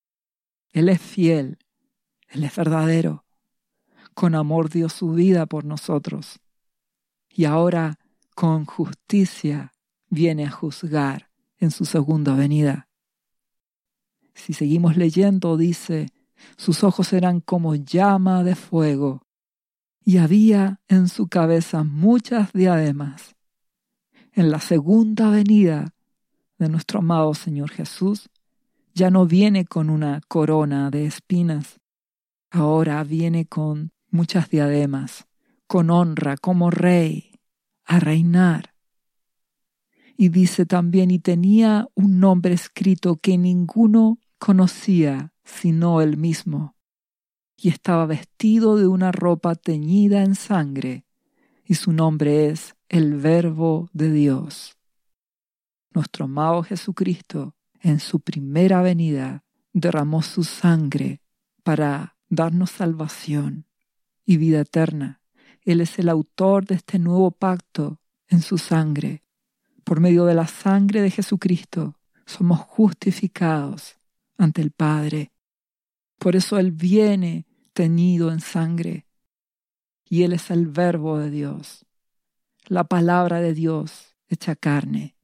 Él 0.73 0.89
es 0.89 1.01
fiel, 1.01 1.59
Él 2.31 2.45
es 2.45 2.55
verdadero, 2.55 3.25
con 4.15 4.35
amor 4.35 4.71
dio 4.71 4.89
su 4.89 5.13
vida 5.13 5.47
por 5.47 5.65
nosotros, 5.65 6.39
y 7.29 7.45
ahora 7.45 7.99
con 8.37 8.67
justicia 8.67 9.73
viene 10.09 10.47
a 10.47 10.51
juzgar 10.51 11.29
en 11.59 11.73
su 11.73 11.85
segunda 11.85 12.35
venida. 12.35 12.89
Si 14.35 14.53
seguimos 14.53 14.97
leyendo, 14.97 15.57
dice, 15.57 16.13
sus 16.57 16.85
ojos 16.85 17.13
eran 17.13 17.41
como 17.41 17.75
llama 17.75 18.45
de 18.45 18.55
fuego, 18.55 19.23
y 20.05 20.19
había 20.19 20.81
en 20.87 21.09
su 21.09 21.27
cabeza 21.29 21.83
muchas 21.83 22.53
diademas. 22.53 23.35
En 24.33 24.51
la 24.51 24.61
segunda 24.61 25.31
venida 25.31 25.95
de 26.59 26.69
nuestro 26.69 27.01
amado 27.01 27.35
Señor 27.35 27.71
Jesús, 27.71 28.31
ya 28.95 29.11
no 29.11 29.27
viene 29.27 29.65
con 29.65 29.91
una 29.91 30.21
corona 30.29 30.91
de 30.91 31.07
espinas, 31.07 31.80
ahora 32.51 33.03
viene 33.05 33.47
con 33.47 33.93
muchas 34.11 34.51
diademas, 34.51 35.27
con 35.67 35.91
honra 35.91 36.37
como 36.37 36.71
rey, 36.71 37.41
a 37.85 38.01
reinar. 38.01 38.75
Y 40.17 40.29
dice 40.29 40.67
también, 40.67 41.11
y 41.11 41.19
tenía 41.19 41.89
un 41.95 42.21
nombre 42.21 42.55
escrito 42.55 43.17
que 43.17 43.39
ninguno 43.39 44.19
conocía 44.39 45.33
sino 45.45 46.01
él 46.01 46.17
mismo 46.17 46.77
y 47.63 47.69
estaba 47.69 48.07
vestido 48.07 48.77
de 48.77 48.87
una 48.87 49.13
ropa 49.13 49.55
teñida 49.55 50.23
en 50.23 50.35
sangre, 50.35 51.05
y 51.65 51.75
su 51.75 51.93
nombre 51.93 52.49
es 52.49 52.75
el 52.89 53.17
Verbo 53.17 53.91
de 53.93 54.11
Dios. 54.11 54.79
Nuestro 55.93 56.25
amado 56.25 56.63
Jesucristo, 56.63 57.55
en 57.81 58.01
su 58.01 58.21
primera 58.21 58.81
venida, 58.81 59.45
derramó 59.73 60.23
su 60.23 60.43
sangre 60.43 61.21
para 61.63 62.17
darnos 62.31 62.71
salvación 62.71 63.67
y 64.25 64.39
vida 64.39 64.61
eterna. 64.61 65.21
Él 65.63 65.83
es 65.83 65.99
el 65.99 66.09
autor 66.09 66.65
de 66.65 66.77
este 66.77 66.99
nuevo 66.99 67.33
pacto 67.33 68.01
en 68.29 68.41
su 68.41 68.57
sangre. 68.57 69.25
Por 69.85 70.01
medio 70.01 70.25
de 70.25 70.35
la 70.35 70.47
sangre 70.47 71.03
de 71.03 71.11
Jesucristo 71.11 71.97
somos 72.25 72.61
justificados 72.61 73.99
ante 74.39 74.63
el 74.63 74.71
Padre. 74.71 75.33
Por 76.19 76.37
eso 76.37 76.59
Él 76.59 76.71
viene 76.71 77.47
teñido 77.73 78.33
en 78.33 78.41
sangre. 78.41 79.07
Y 80.09 80.23
Él 80.23 80.33
es 80.33 80.51
el 80.51 80.67
verbo 80.67 81.19
de 81.19 81.31
Dios, 81.31 81.85
la 82.67 82.85
palabra 82.85 83.41
de 83.41 83.53
Dios 83.53 84.17
hecha 84.29 84.55
carne. 84.55 85.17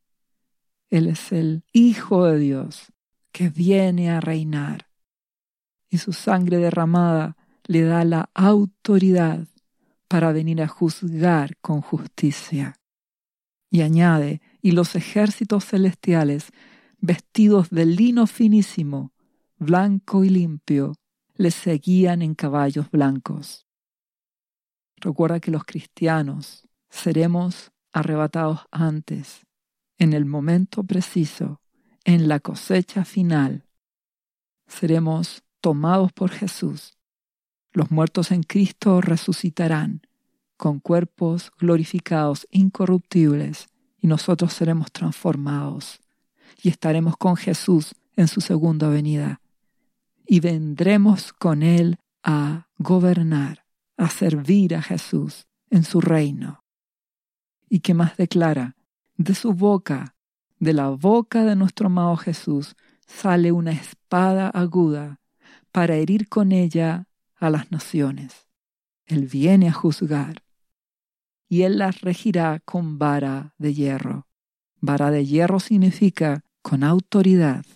Él 0.91 1.07
es 1.09 1.33
el 1.33 1.65
Hijo 1.73 2.25
de 2.25 2.39
Dios 2.39 2.93
que 3.33 3.49
viene 3.49 4.11
a 4.11 4.21
reinar. 4.21 4.86
Su 5.99 6.13
sangre 6.13 6.59
derramada 6.59 7.37
le 7.65 7.83
da 7.83 8.05
la 8.05 8.31
autoridad 8.35 9.47
para 10.09 10.33
venir 10.33 10.63
a 10.63 10.69
juzgar 10.69 11.57
con 11.59 11.81
justicia. 11.81 12.79
Y 13.71 13.83
añade, 13.83 14.41
y 14.63 14.73
los 14.73 14.95
ejércitos 14.95 15.65
celestiales, 15.65 16.53
vestidos 17.01 17.71
de 17.71 17.87
lino 17.87 18.27
finísimo, 18.27 19.13
blanco 19.59 20.25
y 20.25 20.29
limpio, 20.29 20.95
le 21.35 21.51
seguían 21.51 22.23
en 22.23 22.35
caballos 22.35 22.91
blancos. 22.91 23.67
Recuerda 24.97 25.41
que 25.41 25.51
los 25.51 25.65
cristianos 25.65 26.67
seremos 26.89 27.73
arrebatados 27.93 28.61
antes, 28.71 29.47
en 29.99 30.13
el 30.13 30.25
momento 30.25 30.85
preciso, 30.85 31.61
en 32.05 32.29
la 32.29 32.41
cosecha 32.41 33.05
final. 33.05 33.67
Seremos 34.67 35.43
tomados 35.67 36.13
por 36.13 36.31
Jesús 36.31 36.97
los 37.73 37.91
muertos 37.91 38.31
en 38.31 38.45
Cristo 38.45 39.01
resucitarán 39.01 40.01
con 40.57 40.79
cuerpos 40.79 41.51
glorificados, 41.59 42.47
incorruptibles, 42.53 43.67
y 44.01 44.07
nosotros 44.07 44.53
seremos 44.53 44.93
transformados 44.93 45.99
y 46.63 46.69
estaremos 46.69 47.17
con 47.17 47.35
Jesús 47.35 47.97
en 48.15 48.29
su 48.29 48.41
segunda 48.41 48.89
venida. 48.89 49.41
Y 50.25 50.39
vendremos 50.39 51.33
con 51.33 51.65
Él 51.65 51.99
a 52.23 52.69
gobernar, 52.79 53.65
a 53.97 54.09
servir 54.09 54.77
a 54.77 54.83
Jesús 54.83 55.49
en 55.69 55.83
su 55.83 56.01
reino. 56.01 56.63
¿Y 57.69 57.81
qué 57.81 57.93
más 57.93 58.17
declara? 58.17 58.77
De 59.17 59.35
su 59.35 59.53
boca, 59.53 60.15
de 60.61 60.75
la 60.75 60.91
boca 60.91 61.45
de 61.45 61.57
nuestro 61.57 61.89
amado 61.89 62.17
Jesús, 62.17 62.77
sale 63.09 63.51
una 63.51 63.73
espada 63.73 64.49
aguda 64.49 65.19
para 65.77 65.97
herir 65.97 66.31
con 66.31 66.53
ella 66.53 67.07
a 67.35 67.51
las 67.51 67.71
naciones. 67.71 68.49
Él 69.05 69.27
viene 69.27 69.69
a 69.69 69.75
juzgar 69.75 70.43
y 71.51 71.65
él 71.65 71.77
las 71.77 72.01
regirá 72.01 72.61
con 72.65 72.99
vara 72.99 73.55
de 73.59 73.75
hierro. 73.75 74.27
Vara 74.81 75.11
de 75.11 75.27
hierro 75.27 75.61
significa 75.61 76.43
con 76.63 76.83
autoridad, 76.83 77.67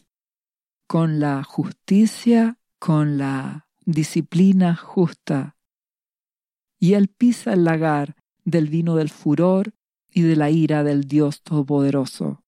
con 0.86 1.20
la 1.20 1.44
justicia, 1.44 2.56
con 2.78 3.18
la 3.18 3.66
disciplina 3.84 4.76
justa. 4.76 5.58
Y 6.78 6.94
él 6.94 7.08
pisa 7.08 7.52
el 7.52 7.64
lagar 7.64 8.16
del 8.46 8.70
vino 8.70 8.96
del 8.96 9.10
furor 9.10 9.74
y 10.08 10.22
de 10.22 10.36
la 10.36 10.48
ira 10.48 10.84
del 10.84 11.02
Dios 11.02 11.42
Todopoderoso. 11.42 12.42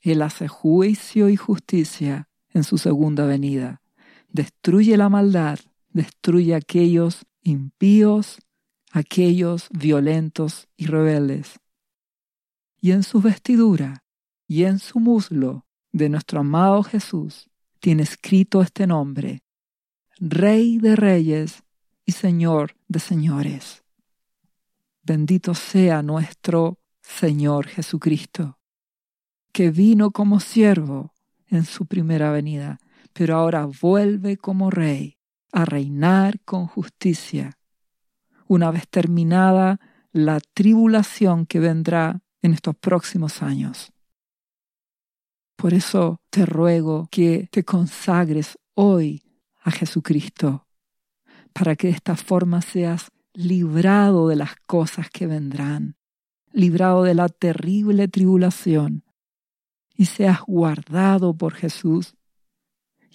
Él 0.00 0.22
hace 0.22 0.48
juicio 0.48 1.28
y 1.28 1.36
justicia 1.36 2.30
en 2.48 2.64
su 2.64 2.78
segunda 2.78 3.26
venida. 3.26 3.82
Destruye 4.28 4.96
la 4.96 5.08
maldad 5.08 5.58
destruye 5.96 6.52
a 6.52 6.58
aquellos 6.58 7.24
impíos, 7.42 8.38
aquellos 8.92 9.68
violentos 9.70 10.68
y 10.76 10.86
rebeldes. 10.86 11.58
Y 12.78 12.90
en 12.90 13.02
su 13.02 13.22
vestidura 13.22 14.04
y 14.46 14.64
en 14.64 14.78
su 14.78 15.00
muslo 15.00 15.66
de 15.92 16.10
nuestro 16.10 16.40
amado 16.40 16.82
Jesús 16.82 17.48
tiene 17.80 18.02
escrito 18.02 18.60
este 18.60 18.86
nombre, 18.86 19.42
Rey 20.18 20.76
de 20.76 20.96
Reyes 20.96 21.62
y 22.04 22.12
Señor 22.12 22.76
de 22.88 23.00
Señores. 23.00 23.82
Bendito 25.02 25.54
sea 25.54 26.02
nuestro 26.02 26.78
Señor 27.00 27.68
Jesucristo, 27.68 28.58
que 29.50 29.70
vino 29.70 30.10
como 30.10 30.40
siervo 30.40 31.14
en 31.48 31.64
su 31.64 31.86
primera 31.86 32.30
venida, 32.32 32.80
pero 33.16 33.36
ahora 33.36 33.64
vuelve 33.64 34.36
como 34.36 34.70
Rey 34.70 35.16
a 35.50 35.64
reinar 35.64 36.38
con 36.40 36.66
justicia, 36.66 37.56
una 38.46 38.70
vez 38.70 38.86
terminada 38.88 39.80
la 40.12 40.38
tribulación 40.52 41.46
que 41.46 41.58
vendrá 41.58 42.20
en 42.42 42.52
estos 42.52 42.76
próximos 42.76 43.42
años. 43.42 43.90
Por 45.56 45.72
eso 45.72 46.20
te 46.28 46.44
ruego 46.44 47.08
que 47.10 47.48
te 47.50 47.64
consagres 47.64 48.58
hoy 48.74 49.22
a 49.62 49.70
Jesucristo, 49.70 50.66
para 51.54 51.74
que 51.74 51.86
de 51.86 51.94
esta 51.94 52.16
forma 52.16 52.60
seas 52.60 53.10
librado 53.32 54.28
de 54.28 54.36
las 54.36 54.56
cosas 54.66 55.08
que 55.08 55.26
vendrán, 55.26 55.96
librado 56.52 57.02
de 57.02 57.14
la 57.14 57.30
terrible 57.30 58.08
tribulación, 58.08 59.04
y 59.94 60.04
seas 60.04 60.40
guardado 60.46 61.34
por 61.34 61.54
Jesús, 61.54 62.14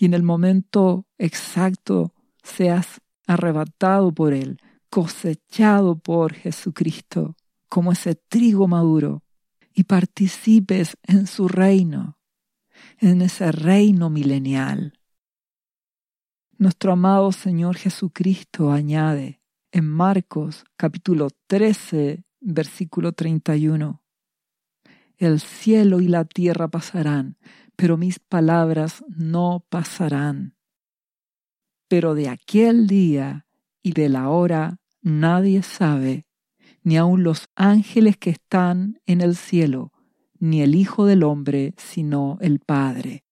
y 0.01 0.05
en 0.05 0.15
el 0.15 0.23
momento 0.23 1.05
exacto 1.19 2.11
seas 2.41 3.01
arrebatado 3.27 4.11
por 4.11 4.33
Él, 4.33 4.59
cosechado 4.89 5.99
por 5.99 6.33
Jesucristo, 6.33 7.35
como 7.69 7.91
ese 7.91 8.15
trigo 8.15 8.67
maduro, 8.67 9.21
y 9.75 9.83
participes 9.83 10.97
en 11.03 11.27
su 11.27 11.47
reino, 11.47 12.17
en 12.97 13.21
ese 13.21 13.51
reino 13.51 14.09
milenial. 14.09 14.97
Nuestro 16.57 16.93
amado 16.93 17.31
Señor 17.31 17.77
Jesucristo 17.77 18.71
añade 18.71 19.39
en 19.71 19.87
Marcos 19.87 20.65
capítulo 20.77 21.27
13, 21.45 22.23
versículo 22.39 23.11
31, 23.11 24.01
El 25.19 25.39
cielo 25.39 26.01
y 26.01 26.07
la 26.07 26.25
tierra 26.25 26.69
pasarán, 26.69 27.37
pero 27.81 27.97
mis 27.97 28.19
palabras 28.19 29.03
no 29.09 29.65
pasarán 29.67 30.55
pero 31.91 32.15
de 32.15 32.29
aquel 32.29 32.87
día 32.87 33.45
y 33.83 33.91
de 33.91 34.07
la 34.07 34.29
hora 34.29 34.79
nadie 35.01 35.61
sabe, 35.61 36.25
ni 36.83 36.95
aun 36.95 37.23
los 37.23 37.49
ángeles 37.53 38.15
que 38.15 38.29
están 38.29 39.01
en 39.05 39.19
el 39.19 39.35
cielo, 39.35 39.91
ni 40.39 40.61
el 40.61 40.73
Hijo 40.73 41.05
del 41.05 41.21
Hombre, 41.23 41.73
sino 41.75 42.37
el 42.39 42.59
Padre. 42.59 43.25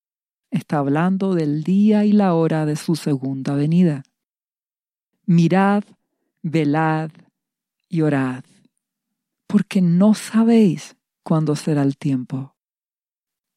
Está 0.51 0.79
hablando 0.79 1.35
del 1.35 1.63
día 1.63 2.03
y 2.03 2.11
la 2.11 2.33
hora 2.33 2.65
de 2.65 2.75
su 2.75 2.97
segunda 2.97 3.55
venida. 3.55 4.03
Mirad, 5.25 5.85
velad 6.41 7.11
y 7.87 8.01
orad, 8.01 8.43
porque 9.47 9.81
no 9.81 10.15
sabéis 10.15 10.97
cuándo 11.23 11.55
será 11.55 11.83
el 11.83 11.97
tiempo. 11.97 12.57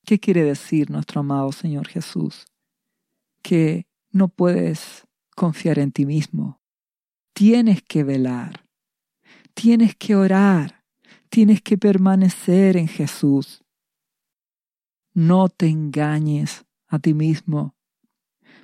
¿Qué 0.05 0.19
quiere 0.19 0.43
decir 0.43 0.91
nuestro 0.91 1.21
amado 1.21 1.53
Señor 1.53 1.89
Jesús? 1.89 2.47
Que 3.43 3.87
no 4.11 4.29
puedes 4.29 5.07
confiar 5.37 5.79
en 5.79 5.93
ti 5.93 6.07
mismo. 6.07 6.61
Tienes 7.33 7.83
que 7.83 8.05
velar, 8.05 8.67
tienes 9.55 9.95
que 9.97 10.17
orar, 10.17 10.85
tienes 11.29 11.63
que 11.63 11.79
permanecer 11.79 12.77
en 12.77 12.89
Jesús. 12.89 13.63
No 15.15 15.49
te 15.49 15.69
engañes 15.69 16.65
a 16.89 16.99
ti 16.99 17.15
mismo, 17.15 17.75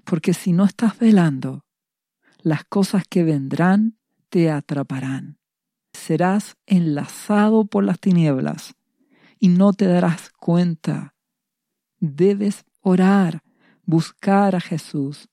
porque 0.05 0.35
si 0.35 0.53
no 0.53 0.65
estás 0.65 0.99
velando, 0.99 1.65
las 2.43 2.65
cosas 2.65 3.05
que 3.09 3.25
vendrán 3.25 3.99
te 4.29 4.51
atraparán. 4.51 5.39
Serás 5.93 6.57
enlazado 6.67 7.65
por 7.65 7.85
las 7.85 8.01
tinieblas 8.01 8.75
y 9.39 9.49
no 9.49 9.73
te 9.73 9.87
darás 9.87 10.31
cuenta. 10.31 11.15
Debes 12.01 12.65
orar, 12.81 13.43
buscar 13.85 14.55
a 14.55 14.61
Jesús, 14.61 15.29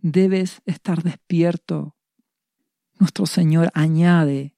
debes 0.00 0.60
estar 0.64 1.02
despierto. 1.02 1.96
Nuestro 2.98 3.26
Señor 3.26 3.70
añade, 3.74 4.56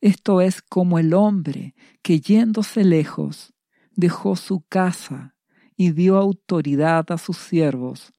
esto 0.00 0.40
es 0.40 0.62
como 0.62 0.98
el 0.98 1.14
hombre 1.14 1.74
que 2.02 2.20
yéndose 2.20 2.84
lejos 2.84 3.54
dejó 3.94 4.36
su 4.36 4.62
casa 4.68 5.36
y 5.76 5.92
dio 5.92 6.16
autoridad 6.16 7.10
a 7.10 7.18
sus 7.18 7.36
siervos, 7.36 8.12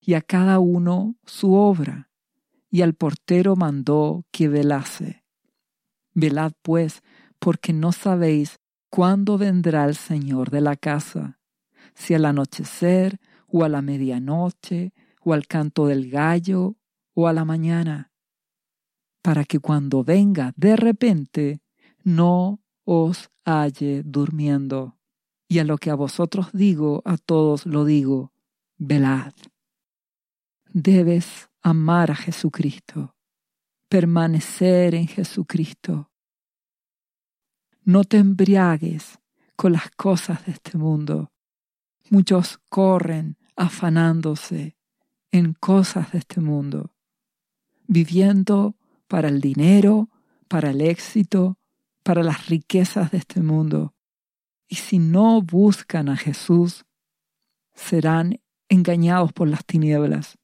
y 0.00 0.14
a 0.14 0.22
cada 0.22 0.58
uno 0.58 1.16
su 1.24 1.54
obra, 1.54 2.10
y 2.70 2.82
al 2.82 2.94
portero 2.94 3.56
mandó 3.56 4.26
que 4.30 4.48
velase. 4.48 5.24
Velad 6.14 6.52
pues, 6.62 7.02
porque 7.38 7.72
no 7.72 7.92
sabéis 7.92 8.60
cuándo 8.90 9.38
vendrá 9.38 9.84
el 9.84 9.96
Señor 9.96 10.50
de 10.50 10.60
la 10.60 10.76
casa, 10.76 11.37
si 11.98 12.14
al 12.14 12.24
anochecer 12.24 13.18
o 13.48 13.64
a 13.64 13.68
la 13.68 13.82
medianoche 13.82 14.92
o 15.20 15.32
al 15.32 15.46
canto 15.48 15.86
del 15.86 16.08
gallo 16.10 16.76
o 17.12 17.26
a 17.26 17.32
la 17.32 17.44
mañana, 17.44 18.12
para 19.20 19.44
que 19.44 19.58
cuando 19.58 20.04
venga 20.04 20.52
de 20.56 20.76
repente 20.76 21.60
no 22.04 22.60
os 22.84 23.30
halle 23.44 24.02
durmiendo. 24.04 24.96
Y 25.48 25.58
a 25.58 25.64
lo 25.64 25.76
que 25.76 25.90
a 25.90 25.94
vosotros 25.94 26.50
digo, 26.52 27.02
a 27.04 27.16
todos 27.16 27.66
lo 27.66 27.84
digo, 27.84 28.32
velad. 28.76 29.32
Debes 30.72 31.48
amar 31.62 32.10
a 32.10 32.14
Jesucristo, 32.14 33.16
permanecer 33.88 34.94
en 34.94 35.08
Jesucristo. 35.08 36.10
No 37.82 38.04
te 38.04 38.18
embriagues 38.18 39.18
con 39.56 39.72
las 39.72 39.90
cosas 39.90 40.46
de 40.46 40.52
este 40.52 40.78
mundo. 40.78 41.32
Muchos 42.10 42.58
corren 42.68 43.36
afanándose 43.56 44.76
en 45.30 45.52
cosas 45.52 46.12
de 46.12 46.18
este 46.18 46.40
mundo, 46.40 46.94
viviendo 47.86 48.76
para 49.08 49.28
el 49.28 49.40
dinero, 49.40 50.08
para 50.48 50.70
el 50.70 50.80
éxito, 50.80 51.58
para 52.02 52.22
las 52.22 52.46
riquezas 52.46 53.10
de 53.10 53.18
este 53.18 53.42
mundo. 53.42 53.94
Y 54.68 54.76
si 54.76 54.98
no 54.98 55.42
buscan 55.42 56.08
a 56.08 56.16
Jesús, 56.16 56.86
serán 57.74 58.40
engañados 58.68 59.32
por 59.32 59.48
las 59.48 59.64
tinieblas 59.64 60.38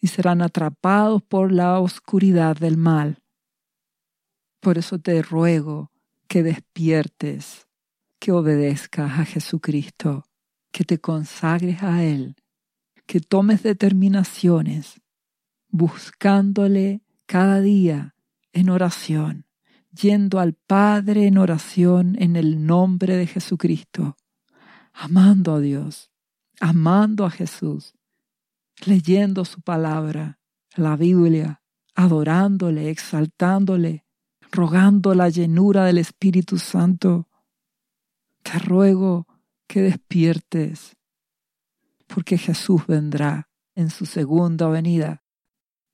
y 0.00 0.08
serán 0.08 0.42
atrapados 0.42 1.22
por 1.22 1.52
la 1.52 1.78
oscuridad 1.78 2.56
del 2.56 2.76
mal. 2.76 3.22
Por 4.60 4.78
eso 4.78 4.98
te 4.98 5.22
ruego 5.22 5.92
que 6.26 6.42
despiertes, 6.42 7.68
que 8.18 8.32
obedezcas 8.32 9.18
a 9.18 9.24
Jesucristo, 9.24 10.24
que 10.72 10.84
te 10.84 10.98
consagres 10.98 11.82
a 11.82 12.02
Él, 12.02 12.34
que 13.06 13.20
tomes 13.20 13.62
determinaciones, 13.62 15.00
buscándole 15.68 17.02
cada 17.26 17.60
día 17.60 18.14
en 18.52 18.70
oración, 18.70 19.46
yendo 19.90 20.40
al 20.40 20.54
Padre 20.54 21.26
en 21.26 21.38
oración 21.38 22.16
en 22.18 22.36
el 22.36 22.66
nombre 22.66 23.16
de 23.16 23.26
Jesucristo, 23.26 24.16
amando 24.92 25.54
a 25.54 25.60
Dios, 25.60 26.10
amando 26.60 27.24
a 27.24 27.30
Jesús, 27.30 27.94
leyendo 28.86 29.44
su 29.44 29.60
palabra, 29.60 30.38
la 30.74 30.96
Biblia, 30.96 31.62
adorándole, 31.94 32.90
exaltándole, 32.90 34.04
rogando 34.50 35.14
la 35.14 35.28
llenura 35.28 35.84
del 35.84 35.98
Espíritu 35.98 36.58
Santo. 36.58 37.28
Te 38.42 38.58
ruego 38.58 39.26
que 39.72 39.80
despiertes, 39.80 40.98
porque 42.06 42.36
Jesús 42.36 42.86
vendrá 42.86 43.48
en 43.74 43.88
su 43.88 44.04
segunda 44.04 44.68
venida. 44.68 45.24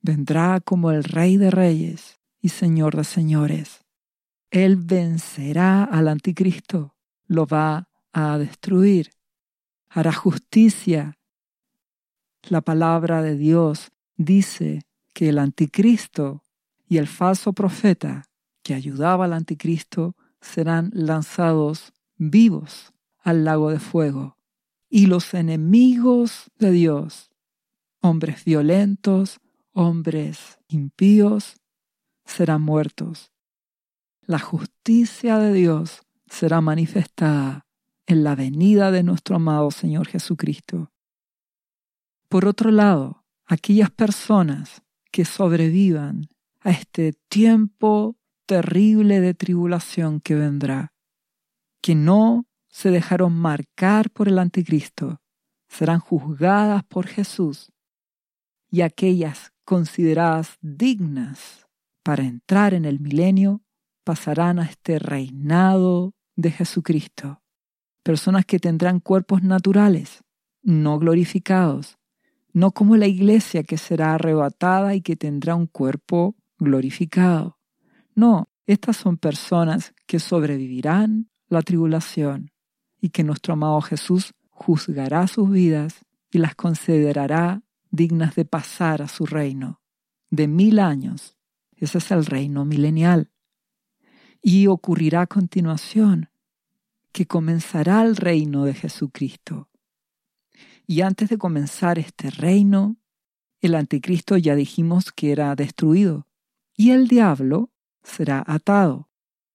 Vendrá 0.01 0.59
como 0.61 0.91
el 0.91 1.05
Rey 1.05 1.37
de 1.37 1.53
Reyes 1.53 2.19
y 2.41 2.49
Señor 2.49 2.97
de 2.97 3.05
Señores. 3.05 3.85
Él 4.51 4.79
vencerá 4.79 5.85
al 5.85 6.09
anticristo, 6.09 6.97
lo 7.29 7.47
va 7.47 7.89
a 8.13 8.37
destruir, 8.39 9.13
hará 9.89 10.13
justicia 10.13 11.17
la 12.49 12.63
palabra 12.63 13.23
de 13.23 13.37
Dios 13.37 13.93
dice 14.17 14.83
que 15.15 15.29
el 15.29 15.39
anticristo 15.39 16.43
y 16.89 16.97
el 16.97 17.07
falso 17.07 17.53
profeta 17.53 18.25
que 18.65 18.75
ayudaba 18.75 19.27
al 19.27 19.35
anticristo 19.35 20.17
serán 20.41 20.91
lanzados 20.95 21.93
vivos 22.17 22.93
al 23.29 23.45
lago 23.45 23.71
de 23.71 23.79
fuego. 23.79 24.39
Y 24.89 25.07
los 25.07 25.35
enemigos 25.35 26.51
de 26.59 26.71
Dios, 26.71 27.31
hombres 28.01 28.43
violentos, 28.45 29.39
hombres 29.73 30.59
impíos, 30.69 31.57
serán 32.25 32.63
muertos. 32.63 33.31
La 34.23 34.39
justicia 34.39 35.39
de 35.39 35.53
Dios 35.53 36.01
será 36.27 36.63
manifestada 36.63 37.67
en 38.07 38.25
la 38.25 38.35
venida 38.35 38.91
de 38.91 39.03
nuestro 39.03 39.37
amado 39.37 39.71
Señor 39.71 40.09
Jesucristo. 40.09 40.91
Por 42.31 42.47
otro 42.47 42.71
lado, 42.71 43.27
aquellas 43.45 43.91
personas 43.91 44.83
que 45.11 45.27
sobrevivan 45.27 46.29
a 46.61 46.71
este 46.71 47.13
tiempo 47.29 48.17
terrible 48.47 49.21
de 49.21 49.35
tribulación 49.35 50.21
que 50.21 50.35
vendrá, 50.35 50.95
que 51.83 51.95
no 51.95 52.48
se 52.79 52.93
dejaron 52.93 53.33
marcar 53.33 54.09
por 54.09 54.29
el 54.29 54.39
anticristo, 54.39 55.21
serán 55.67 55.99
juzgadas 55.99 56.85
por 56.85 57.09
Jesús, 57.09 57.73
y 58.71 58.83
aquellas 58.83 59.53
consideradas 59.65 60.59
dignas 60.61 61.67
para 62.05 62.23
entrar 62.23 62.75
en 62.75 62.85
el 62.85 63.01
milenio 63.01 63.63
pasarán 64.05 64.61
a 64.61 64.67
este 64.67 65.01
reinado 65.01 66.15
de 66.37 66.53
Jesucristo. 66.53 67.43
Personas 68.05 68.47
que 68.47 68.61
tendrán 68.61 69.01
cuerpos 69.01 69.43
naturales, 69.43 70.23
no 70.63 71.01
glorificados, 71.01 71.99
no 72.53 72.71
como 72.71 72.97
la 72.97 73.09
iglesia 73.09 73.65
que 73.65 73.77
será 73.77 74.15
arrebatada 74.15 74.95
y 74.95 75.01
que 75.01 75.17
tendrá 75.17 75.57
un 75.57 75.67
cuerpo 75.67 76.37
glorificado. 76.61 77.59
No, 78.15 78.51
estas 78.67 78.99
son 78.99 79.17
personas 79.17 79.95
que 80.07 80.21
sobrevivirán 80.21 81.29
la 81.49 81.63
tribulación 81.63 82.53
y 83.01 83.11
que 83.11 83.25
nuestro 83.25 83.55
amado 83.55 83.81
Jesús 83.81 84.35
juzgará 84.51 85.27
sus 85.27 85.51
vidas 85.51 86.05
y 86.31 86.39
las 86.39 86.55
considerará 86.55 87.63
dignas 87.91 88.35
de 88.35 88.45
pasar 88.45 89.03
a 89.03 89.09
su 89.09 89.27
reino 89.27 89.81
de 90.31 90.49
mil 90.49 90.79
años. 90.79 91.37
Ese 91.77 91.99
es 91.99 92.11
el 92.11 92.27
reino 92.27 92.65
milenial. 92.65 93.31
Y 94.43 94.67
ocurrirá 94.67 95.23
a 95.23 95.27
continuación 95.27 96.31
que 97.13 97.27
comenzará 97.27 98.03
el 98.03 98.17
reino 98.17 98.65
de 98.65 98.75
Jesucristo. 98.75 99.69
Y 100.87 101.03
antes 101.03 101.29
de 101.29 101.39
comenzar 101.39 101.99
este 101.99 102.31
reino, 102.31 102.97
el 103.61 103.75
anticristo 103.75 104.37
ya 104.37 104.55
dijimos 104.55 105.13
que 105.13 105.33
era 105.33 105.55
destruido 105.55 106.27
y 106.77 106.91
el 106.91 107.09
diablo 107.09 107.71
será 108.03 108.45
atado, 108.47 109.09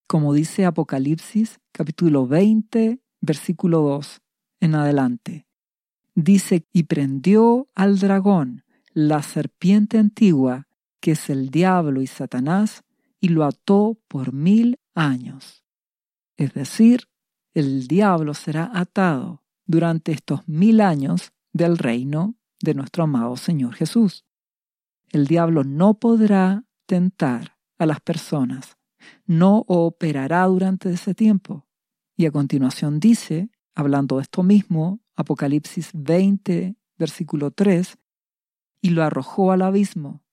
como 0.08 0.34
dice 0.34 0.66
Apocalipsis 0.66 1.60
capítulo 1.72 2.28
20, 2.28 3.00
versículo 3.24 3.80
2 3.82 4.22
en 4.60 4.76
adelante. 4.76 5.48
Dice, 6.14 6.68
y 6.74 6.84
prendió 6.84 7.70
al 7.74 7.98
dragón, 7.98 8.64
la 8.94 9.24
serpiente 9.24 9.98
antigua, 9.98 10.68
que 11.00 11.12
es 11.12 11.30
el 11.30 11.50
diablo 11.50 12.02
y 12.02 12.08
Satanás, 12.08 12.84
y 13.20 13.30
lo 13.30 13.46
ató 13.46 13.98
por 14.08 14.34
mil 14.34 14.78
años. 14.94 15.64
Es 16.38 16.54
decir, 16.54 17.08
el 17.54 17.88
diablo 17.88 18.34
será 18.34 18.70
atado 18.74 19.42
durante 19.66 20.12
estos 20.12 20.48
mil 20.48 20.82
años 20.82 21.32
del 21.54 21.78
reino 21.78 22.36
de 22.62 22.74
nuestro 22.74 23.06
amado 23.06 23.38
Señor 23.38 23.74
Jesús. 23.74 24.26
El 25.10 25.28
diablo 25.28 25.64
no 25.64 25.94
podrá 25.94 26.66
tentar 26.86 27.58
a 27.78 27.86
las 27.86 28.02
personas, 28.02 28.78
no 29.26 29.64
operará 29.68 30.44
durante 30.46 30.92
ese 30.92 31.14
tiempo. 31.14 31.66
Y 32.24 32.26
a 32.26 32.32
continuación 32.32 33.02
dice, 33.02 33.50
hablando 33.76 34.16
de 34.16 34.22
esto 34.22 34.44
mismo, 34.44 35.02
Apocalipsis 35.18 35.90
20, 35.94 36.78
versículo 36.98 37.52
3, 37.52 37.98
y 38.80 38.92
lo 38.92 39.04
arrojó 39.04 39.52
al 39.52 39.62
abismo, 39.62 40.24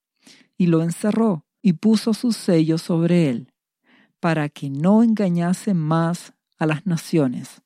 y 0.56 0.68
lo 0.68 0.84
encerró, 0.84 1.48
y 1.60 1.72
puso 1.72 2.14
su 2.14 2.30
sello 2.30 2.78
sobre 2.78 3.28
él, 3.28 3.52
para 4.20 4.48
que 4.48 4.70
no 4.70 5.02
engañase 5.02 5.74
más 5.74 6.32
a 6.58 6.66
las 6.66 6.86
naciones, 6.86 7.60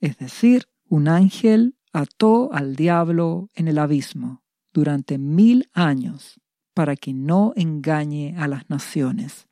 es 0.00 0.18
decir, 0.18 0.66
un 0.88 1.06
ángel 1.06 1.76
ató 1.92 2.52
al 2.52 2.74
diablo 2.74 3.50
en 3.54 3.68
el 3.68 3.78
abismo 3.78 4.42
durante 4.72 5.16
mil 5.16 5.70
años 5.74 6.40
para 6.74 6.96
que 6.96 7.14
no 7.14 7.52
engañe 7.54 8.34
a 8.36 8.48
las 8.48 8.68
naciones. 8.68 9.46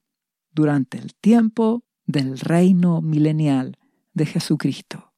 Durante 0.51 0.99
el 0.99 1.15
tiempo 1.15 1.85
del 2.11 2.39
reino 2.39 3.01
milenial 3.01 3.79
de 4.13 4.27
Jesucristo. 4.27 5.13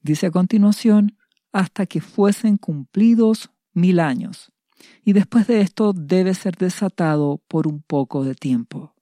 Dice 0.00 0.26
a 0.26 0.30
continuación, 0.30 1.16
hasta 1.52 1.86
que 1.86 2.00
fuesen 2.00 2.56
cumplidos 2.56 3.50
mil 3.72 4.00
años, 4.00 4.52
y 5.04 5.12
después 5.12 5.46
de 5.46 5.60
esto 5.60 5.92
debe 5.92 6.34
ser 6.34 6.56
desatado 6.56 7.42
por 7.48 7.66
un 7.66 7.82
poco 7.82 8.24
de 8.24 8.34
tiempo. 8.34 8.94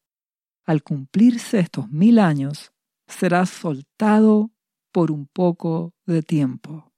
Al 0.65 0.83
cumplirse 0.83 1.59
estos 1.59 1.91
mil 1.91 2.19
años, 2.19 2.73
será 3.07 3.47
soltado 3.47 4.51
por 4.93 5.11
un 5.11 5.27
poco 5.27 5.95
de 6.07 6.23
tiempo. 6.23 6.93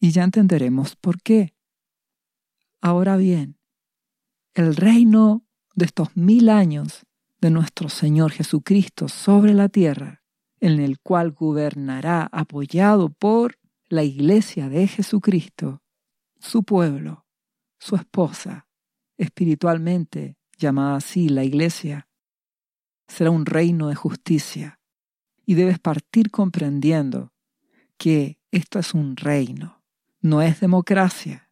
Y 0.00 0.10
ya 0.12 0.24
entenderemos 0.24 0.96
por 0.96 1.20
qué. 1.20 1.54
Ahora 2.80 3.16
bien, 3.16 3.58
el 4.54 4.74
reino 4.74 5.44
de 5.74 5.84
estos 5.84 6.16
mil 6.16 6.48
años 6.48 7.06
de 7.40 7.50
nuestro 7.50 7.88
Señor 7.88 8.32
Jesucristo 8.32 9.08
sobre 9.08 9.54
la 9.54 9.68
tierra, 9.68 10.22
en 10.60 10.80
el 10.80 11.00
cual 11.00 11.32
gobernará 11.32 12.28
apoyado 12.32 13.08
por 13.08 13.58
la 13.88 14.02
iglesia 14.04 14.68
de 14.68 14.86
Jesucristo, 14.86 15.82
su 16.38 16.62
pueblo, 16.62 17.26
su 17.78 17.96
esposa, 17.96 18.68
espiritualmente 19.16 20.36
llamada 20.58 20.96
así 20.96 21.28
la 21.28 21.44
iglesia, 21.44 22.08
será 23.08 23.30
un 23.30 23.46
reino 23.46 23.88
de 23.88 23.94
justicia. 23.94 24.78
Y 25.46 25.54
debes 25.54 25.78
partir 25.78 26.30
comprendiendo 26.30 27.32
que 27.96 28.38
esto 28.52 28.78
es 28.78 28.94
un 28.94 29.16
reino, 29.16 29.82
no 30.20 30.42
es 30.42 30.60
democracia, 30.60 31.50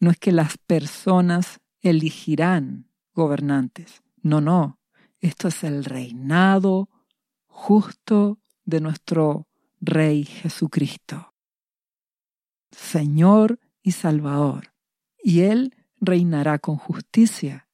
no 0.00 0.10
es 0.10 0.18
que 0.18 0.32
las 0.32 0.58
personas 0.58 1.60
elegirán 1.80 2.90
gobernantes, 3.14 4.02
no, 4.22 4.40
no, 4.40 4.78
esto 5.22 5.48
es 5.48 5.62
el 5.62 5.84
reinado 5.84 6.90
justo 7.46 8.40
de 8.64 8.80
nuestro 8.80 9.46
Rey 9.80 10.24
Jesucristo. 10.24 11.32
Señor 12.72 13.60
y 13.82 13.92
Salvador, 13.92 14.72
y 15.22 15.40
Él 15.42 15.76
reinará 16.00 16.58
con 16.58 16.76
justicia. 16.76 17.68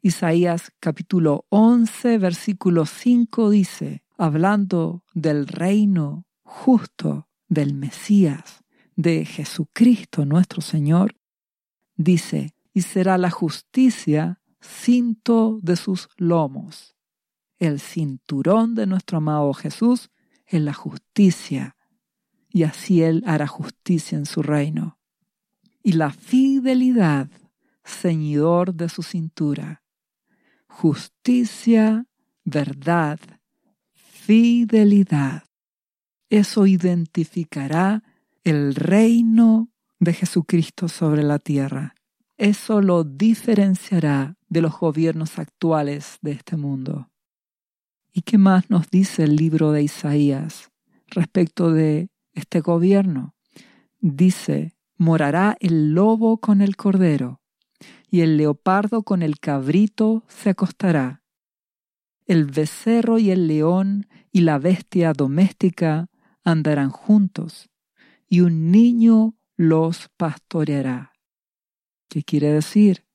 Isaías 0.00 0.72
capítulo 0.78 1.46
11, 1.48 2.18
versículo 2.18 2.86
5 2.86 3.50
dice, 3.50 4.04
hablando 4.16 5.04
del 5.14 5.48
reino 5.48 6.26
justo 6.42 7.28
del 7.48 7.74
Mesías, 7.74 8.62
de 8.94 9.24
Jesucristo 9.24 10.24
nuestro 10.24 10.60
Señor, 10.60 11.16
dice, 11.96 12.54
y 12.72 12.82
será 12.82 13.18
la 13.18 13.30
justicia 13.30 14.41
cinto 14.62 15.58
de 15.62 15.76
sus 15.76 16.08
lomos. 16.16 16.96
El 17.58 17.80
cinturón 17.80 18.74
de 18.74 18.86
nuestro 18.86 19.18
amado 19.18 19.52
Jesús 19.52 20.10
es 20.46 20.60
la 20.60 20.72
justicia, 20.72 21.76
y 22.48 22.64
así 22.64 23.02
Él 23.02 23.22
hará 23.26 23.46
justicia 23.46 24.16
en 24.16 24.26
su 24.26 24.42
reino. 24.42 24.98
Y 25.82 25.92
la 25.92 26.10
fidelidad, 26.12 27.28
ceñidor 27.84 28.74
de 28.74 28.88
su 28.88 29.02
cintura. 29.02 29.82
Justicia, 30.66 32.06
verdad, 32.44 33.18
fidelidad. 33.94 35.44
Eso 36.28 36.66
identificará 36.66 38.02
el 38.44 38.74
reino 38.74 39.70
de 39.98 40.12
Jesucristo 40.12 40.88
sobre 40.88 41.22
la 41.22 41.38
tierra. 41.38 41.94
Eso 42.42 42.80
lo 42.82 43.04
diferenciará 43.04 44.36
de 44.48 44.62
los 44.62 44.76
gobiernos 44.76 45.38
actuales 45.38 46.18
de 46.22 46.32
este 46.32 46.56
mundo. 46.56 47.08
¿Y 48.12 48.22
qué 48.22 48.36
más 48.36 48.68
nos 48.68 48.90
dice 48.90 49.22
el 49.22 49.36
libro 49.36 49.70
de 49.70 49.84
Isaías 49.84 50.72
respecto 51.06 51.70
de 51.70 52.10
este 52.32 52.58
gobierno? 52.58 53.36
Dice, 54.00 54.74
morará 54.96 55.56
el 55.60 55.94
lobo 55.94 56.38
con 56.38 56.62
el 56.62 56.74
cordero, 56.74 57.40
y 58.10 58.22
el 58.22 58.38
leopardo 58.38 59.04
con 59.04 59.22
el 59.22 59.38
cabrito 59.38 60.24
se 60.26 60.50
acostará. 60.50 61.22
El 62.26 62.46
becerro 62.46 63.20
y 63.20 63.30
el 63.30 63.46
león 63.46 64.08
y 64.32 64.40
la 64.40 64.58
bestia 64.58 65.12
doméstica 65.12 66.08
andarán 66.42 66.90
juntos, 66.90 67.70
y 68.28 68.40
un 68.40 68.72
niño 68.72 69.36
los 69.56 70.08
pastoreará. 70.16 71.11
¿Qué 72.12 72.22
quiere 72.22 72.52
decir? 72.52 73.06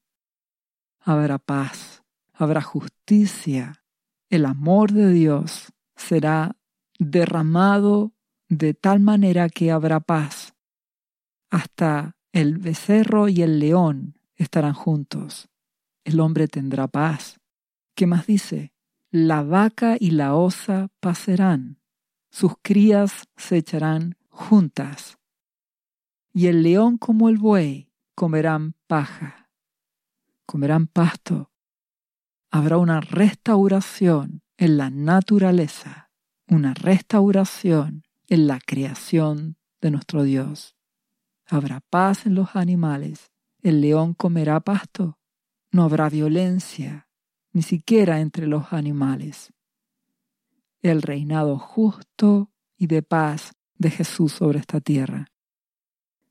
Habrá 1.01 1.37
paz, 1.37 2.03
habrá 2.33 2.63
justicia, 2.63 3.83
el 4.27 4.43
amor 4.43 4.91
de 4.91 5.11
Dios 5.11 5.71
será 5.95 6.57
derramado 6.97 8.15
de 8.49 8.73
tal 8.73 8.99
manera 8.99 9.49
que 9.49 9.69
habrá 9.69 9.99
paz. 9.99 10.55
Hasta 11.51 12.17
el 12.31 12.57
becerro 12.57 13.29
y 13.29 13.43
el 13.43 13.59
león 13.59 14.17
estarán 14.35 14.73
juntos. 14.73 15.47
El 16.03 16.19
hombre 16.19 16.47
tendrá 16.47 16.87
paz. 16.87 17.39
¿Qué 17.93 18.07
más 18.07 18.25
dice? 18.25 18.73
La 19.11 19.43
vaca 19.43 19.97
y 19.99 20.09
la 20.09 20.33
osa 20.33 20.89
pasarán. 20.99 21.77
Sus 22.31 22.53
crías 22.63 23.25
se 23.35 23.57
echarán 23.57 24.17
juntas. 24.29 25.19
Y 26.33 26.47
el 26.47 26.63
león 26.63 26.97
como 26.97 27.29
el 27.29 27.37
buey 27.37 27.86
comerán 28.17 28.73
paja. 28.87 29.51
Comerán 30.47 30.87
pasto 30.87 31.51
habrá 32.49 32.79
una 32.79 32.99
restauración 32.99 34.41
en 34.57 34.77
la 34.77 34.89
naturaleza, 34.89 36.09
una 36.47 36.73
restauración 36.73 38.07
en 38.27 38.47
la 38.47 38.59
creación 38.59 39.57
de 39.81 39.91
nuestro 39.91 40.23
Dios. 40.23 40.75
Habrá 41.45 41.79
paz 41.79 42.25
en 42.25 42.33
los 42.33 42.55
animales, 42.55 43.31
el 43.61 43.81
león 43.81 44.15
comerá 44.15 44.61
pasto, 44.61 45.19
no 45.71 45.83
habrá 45.83 46.09
violencia, 46.09 47.07
ni 47.51 47.61
siquiera 47.61 48.19
entre 48.19 48.47
los 48.47 48.73
animales. 48.73 49.53
El 50.81 51.03
reinado 51.03 51.59
justo 51.59 52.49
y 52.77 52.87
de 52.87 53.03
paz 53.03 53.51
de 53.75 53.91
Jesús 53.91 54.31
sobre 54.31 54.57
esta 54.57 54.81
tierra. 54.81 55.27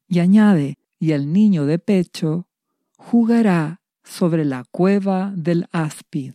Y 0.09 0.19
añade, 0.19 0.79
y 0.99 1.13
el 1.13 1.33
niño 1.33 1.67
de 1.67 1.79
pecho 1.79 2.49
jugará 2.97 3.83
sobre 4.05 4.45
la 4.45 4.65
cueva 4.71 5.33
del 5.37 5.69
áspid, 5.73 6.35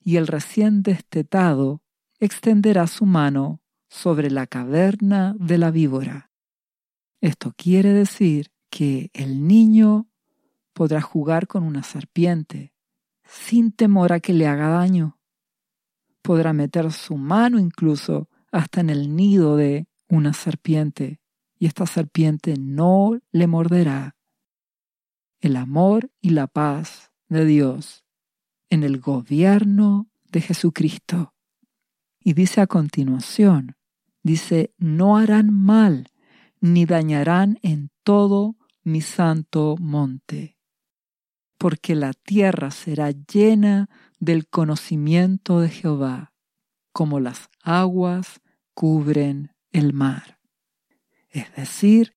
y 0.00 0.16
el 0.16 0.26
recién 0.26 0.82
destetado 0.82 1.82
extenderá 2.20 2.86
su 2.86 3.04
mano 3.04 3.60
sobre 3.88 4.30
la 4.30 4.46
caverna 4.46 5.34
de 5.38 5.58
la 5.58 5.70
víbora. 5.70 6.30
Esto 7.20 7.52
quiere 7.56 7.92
decir 7.92 8.50
que 8.70 9.10
el 9.12 9.46
niño 9.46 10.08
podrá 10.72 11.00
jugar 11.00 11.46
con 11.46 11.64
una 11.64 11.82
serpiente 11.82 12.72
sin 13.24 13.72
temor 13.72 14.12
a 14.12 14.20
que 14.20 14.32
le 14.32 14.46
haga 14.46 14.68
daño. 14.68 15.18
Podrá 16.22 16.52
meter 16.52 16.92
su 16.92 17.16
mano 17.16 17.58
incluso 17.58 18.28
hasta 18.52 18.80
en 18.80 18.90
el 18.90 19.14
nido 19.14 19.56
de 19.56 19.88
una 20.08 20.32
serpiente 20.32 21.20
y 21.58 21.66
esta 21.66 21.86
serpiente 21.86 22.54
no 22.58 23.18
le 23.32 23.46
morderá 23.46 24.16
el 25.40 25.56
amor 25.56 26.10
y 26.20 26.30
la 26.30 26.46
paz 26.46 27.12
de 27.28 27.44
Dios 27.44 28.04
en 28.70 28.82
el 28.82 29.00
gobierno 29.00 30.08
de 30.30 30.40
Jesucristo. 30.40 31.34
Y 32.20 32.34
dice 32.34 32.60
a 32.60 32.66
continuación, 32.66 33.76
dice, 34.22 34.74
no 34.78 35.16
harán 35.16 35.52
mal 35.52 36.08
ni 36.60 36.86
dañarán 36.86 37.58
en 37.62 37.90
todo 38.02 38.56
mi 38.82 39.00
santo 39.00 39.76
monte, 39.78 40.58
porque 41.56 41.94
la 41.94 42.12
tierra 42.12 42.70
será 42.70 43.10
llena 43.10 43.88
del 44.18 44.48
conocimiento 44.48 45.60
de 45.60 45.68
Jehová, 45.68 46.32
como 46.92 47.20
las 47.20 47.48
aguas 47.62 48.40
cubren 48.74 49.52
el 49.70 49.92
mar. 49.92 50.37
Es 51.30 51.54
decir, 51.54 52.14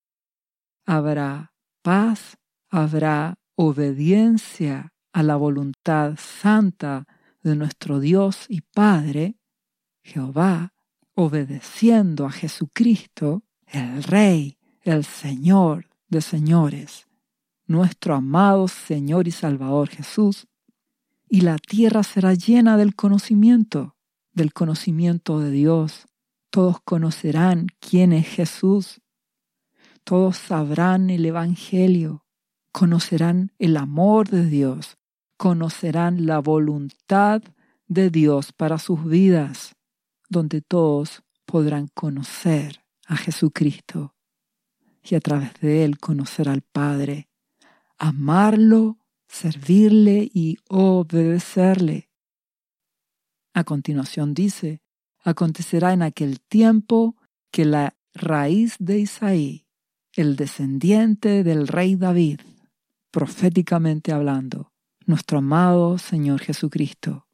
habrá 0.86 1.54
paz 1.82 2.38
habrá 2.71 3.38
obediencia 3.56 4.93
a 5.12 5.21
la 5.24 5.36
voluntad 5.36 6.15
santa 6.17 7.06
de 7.43 7.56
nuestro 7.56 8.00
Dios 8.00 8.45
y 8.47 8.62
Padre, 8.62 9.36
Jehová, 10.04 10.74
obedeciendo 11.13 12.26
a 12.26 12.32
Jesucristo, 12.32 13.43
el 13.67 14.04
Rey, 14.04 14.58
el 14.84 15.04
Señor 15.04 15.89
de 16.08 16.21
señores, 16.21 17.08
nuestro 17.67 18.15
amado 18.15 18.67
Señor 18.67 19.28
y 19.28 19.32
Salvador 19.32 19.89
Jesús, 19.89 20.47
y 21.30 21.41
la 21.41 21.58
tierra 21.58 22.04
será 22.04 22.34
llena 22.34 22.78
del 22.78 22.95
conocimiento, 22.95 23.95
del 24.34 24.54
conocimiento 24.54 25.39
de 25.39 25.52
Dios. 25.52 26.08
Todos 26.50 26.82
conocerán 26.82 27.67
quién 27.80 28.12
es 28.12 28.28
Jesús, 28.28 29.01
todos 30.04 30.38
sabrán 30.38 31.10
el 31.10 31.26
Evangelio, 31.26 32.26
conocerán 32.72 33.52
el 33.60 33.78
amor 33.78 34.30
de 34.30 34.46
Dios, 34.46 34.98
conocerán 35.38 36.26
la 36.26 36.40
voluntad 36.40 37.42
de 37.88 38.10
Dios 38.10 38.52
para 38.54 38.78
sus 38.78 39.06
vidas, 39.06 39.76
donde 40.30 40.62
todos 40.62 41.24
podrán 41.46 41.88
conocer 41.88 42.84
a 43.06 43.18
Jesucristo 43.18 44.16
y 45.04 45.16
a 45.16 45.20
través 45.20 45.54
de 45.60 45.84
Él 45.84 46.00
conocer 46.00 46.48
al 46.48 46.62
Padre, 46.62 47.28
amarlo, 47.98 48.98
servirle 49.28 50.30
y 50.34 50.58
obedecerle. 50.70 52.10
A 53.54 53.64
continuación 53.64 54.34
dice, 54.34 54.82
acontecerá 55.24 55.94
en 55.94 56.04
aquel 56.04 56.40
tiempo 56.40 57.16
que 57.52 57.66
la 57.66 57.96
raíz 58.14 58.76
de 58.80 59.00
Isaí, 59.00 59.68
el 60.15 60.36
descendiente 60.36 61.43
del 61.43 61.67
rey 61.67 61.95
David, 61.95 62.41
proféticamente 63.12 64.12
hablando, 64.12 64.71
nuestro 65.06 65.39
amado 65.39 65.97
Señor 65.97 66.41
Jesucristo. 66.41 67.28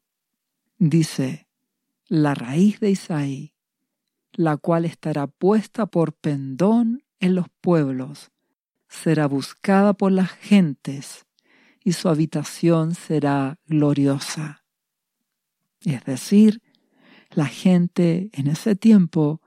Dice, 0.78 1.48
la 2.06 2.34
raíz 2.34 2.80
de 2.80 2.90
Isaí, 2.90 3.54
la 4.32 4.56
cual 4.56 4.84
estará 4.84 5.26
puesta 5.26 5.86
por 5.86 6.12
pendón 6.12 7.02
en 7.20 7.34
los 7.34 7.46
pueblos, 7.60 8.30
será 8.88 9.26
buscada 9.26 9.92
por 9.94 10.12
las 10.12 10.30
gentes, 10.30 11.26
y 11.84 11.92
su 11.92 12.08
habitación 12.08 12.94
será 12.94 13.58
gloriosa. 13.66 14.64
Es 15.84 16.04
decir, 16.04 16.62
la 17.30 17.46
gente 17.46 18.30
en 18.32 18.46
ese 18.46 18.76
tiempo 18.76 19.40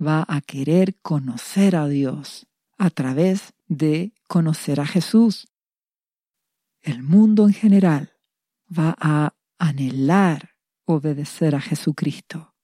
va 0.00 0.24
a 0.28 0.40
querer 0.40 0.96
conocer 1.00 1.76
a 1.76 1.88
Dios 1.88 2.46
a 2.76 2.90
través 2.90 3.54
de 3.66 4.12
conocer 4.28 4.80
a 4.80 4.86
Jesús. 4.86 5.48
El 6.80 7.02
mundo 7.02 7.46
en 7.46 7.52
general 7.52 8.12
va 8.70 8.94
a 8.98 9.34
anhelar 9.58 10.56
obedecer 10.84 11.54
a 11.54 11.60
Jesucristo, 11.60 12.54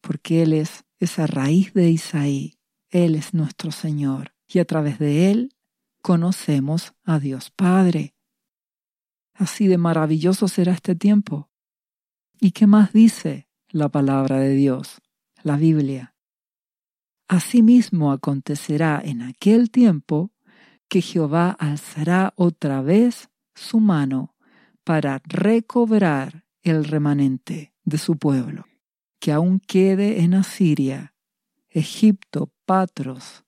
porque 0.00 0.42
Él 0.42 0.54
es 0.54 0.84
esa 0.98 1.26
raíz 1.26 1.74
de 1.74 1.90
Isaí, 1.90 2.58
Él 2.88 3.14
es 3.14 3.34
nuestro 3.34 3.70
Señor 3.70 4.34
y 4.48 4.58
a 4.58 4.64
través 4.64 4.98
de 4.98 5.30
Él 5.30 5.54
conocemos 6.02 6.94
a 7.04 7.18
Dios 7.18 7.50
Padre. 7.50 8.14
Así 9.34 9.68
de 9.68 9.78
maravilloso 9.78 10.48
será 10.48 10.72
este 10.72 10.94
tiempo. 10.94 11.50
¿Y 12.40 12.52
qué 12.52 12.66
más 12.66 12.92
dice 12.92 13.48
la 13.68 13.90
palabra 13.90 14.40
de 14.40 14.54
Dios, 14.54 15.00
la 15.42 15.56
Biblia? 15.56 16.14
Asimismo 17.30 18.10
acontecerá 18.10 19.00
en 19.04 19.22
aquel 19.22 19.70
tiempo 19.70 20.32
que 20.88 21.00
Jehová 21.00 21.52
alzará 21.60 22.32
otra 22.34 22.82
vez 22.82 23.30
su 23.54 23.78
mano 23.78 24.34
para 24.82 25.22
recobrar 25.24 26.44
el 26.64 26.84
remanente 26.84 27.72
de 27.84 27.98
su 27.98 28.16
pueblo, 28.16 28.64
que 29.20 29.30
aún 29.30 29.60
quede 29.60 30.24
en 30.24 30.34
Asiria, 30.34 31.14
Egipto, 31.68 32.52
Patros, 32.66 33.44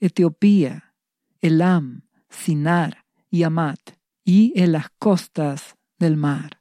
Etiopía, 0.00 0.96
Elam, 1.40 2.08
Sinar 2.28 3.04
y 3.30 3.44
Amat, 3.44 3.78
y 4.24 4.52
en 4.60 4.72
las 4.72 4.90
costas 4.98 5.76
del 5.96 6.16
mar. 6.16 6.60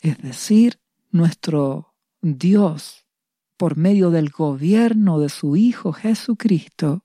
Es 0.00 0.18
decir, 0.18 0.78
nuestro 1.10 1.92
Dios, 2.20 3.05
por 3.56 3.76
medio 3.76 4.10
del 4.10 4.30
gobierno 4.30 5.18
de 5.18 5.28
su 5.28 5.56
Hijo 5.56 5.92
Jesucristo, 5.92 7.04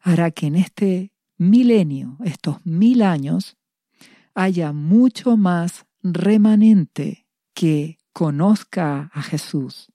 hará 0.00 0.30
que 0.30 0.46
en 0.46 0.56
este 0.56 1.12
milenio, 1.36 2.16
estos 2.24 2.64
mil 2.64 3.02
años, 3.02 3.56
haya 4.34 4.72
mucho 4.72 5.36
más 5.36 5.86
remanente 6.02 7.26
que 7.54 7.98
conozca 8.12 9.10
a 9.12 9.22
Jesús, 9.22 9.92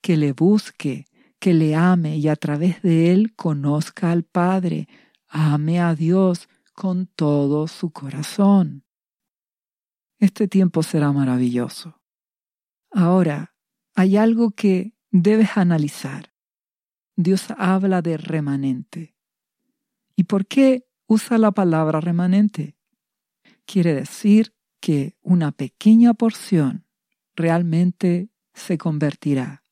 que 0.00 0.16
le 0.16 0.32
busque, 0.32 1.06
que 1.38 1.54
le 1.54 1.74
ame 1.74 2.18
y 2.18 2.28
a 2.28 2.36
través 2.36 2.82
de 2.82 3.12
él 3.12 3.34
conozca 3.34 4.10
al 4.10 4.24
Padre, 4.24 4.88
ame 5.28 5.80
a 5.80 5.94
Dios 5.94 6.48
con 6.72 7.06
todo 7.06 7.68
su 7.68 7.90
corazón. 7.90 8.84
Este 10.18 10.46
tiempo 10.46 10.82
será 10.82 11.12
maravilloso. 11.12 12.00
Ahora, 12.90 13.51
hay 13.94 14.16
algo 14.16 14.52
que 14.52 14.94
debes 15.10 15.56
analizar. 15.56 16.32
Dios 17.16 17.48
habla 17.56 18.02
de 18.02 18.16
remanente. 18.16 19.14
¿Y 20.16 20.24
por 20.24 20.46
qué 20.46 20.86
usa 21.06 21.38
la 21.38 21.52
palabra 21.52 22.00
remanente? 22.00 22.76
Quiere 23.66 23.94
decir 23.94 24.54
que 24.80 25.16
una 25.20 25.52
pequeña 25.52 26.14
porción 26.14 26.86
realmente 27.36 28.30
se 28.54 28.78
convertirá, 28.78 29.64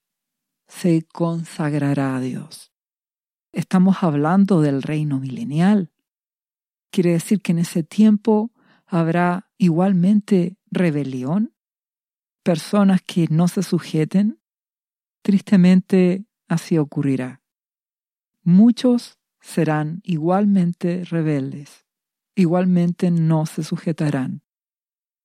se 0.68 1.02
consagrará 1.02 2.16
a 2.16 2.20
Dios. 2.20 2.72
Estamos 3.52 4.02
hablando 4.02 4.60
del 4.60 4.82
reino 4.82 5.18
milenial. 5.18 5.90
Quiere 6.90 7.12
decir 7.12 7.42
que 7.42 7.52
en 7.52 7.58
ese 7.58 7.82
tiempo 7.82 8.52
habrá 8.86 9.50
igualmente 9.58 10.56
rebelión, 10.70 11.52
personas 12.42 13.00
que 13.02 13.26
no 13.30 13.48
se 13.48 13.62
sujeten. 13.62 14.40
Tristemente 15.22 16.24
así 16.48 16.78
ocurrirá. 16.78 17.40
Muchos 18.42 19.18
serán 19.40 20.00
igualmente 20.04 21.04
rebeldes, 21.04 21.86
igualmente 22.34 23.10
no 23.10 23.46
se 23.46 23.62
sujetarán, 23.62 24.42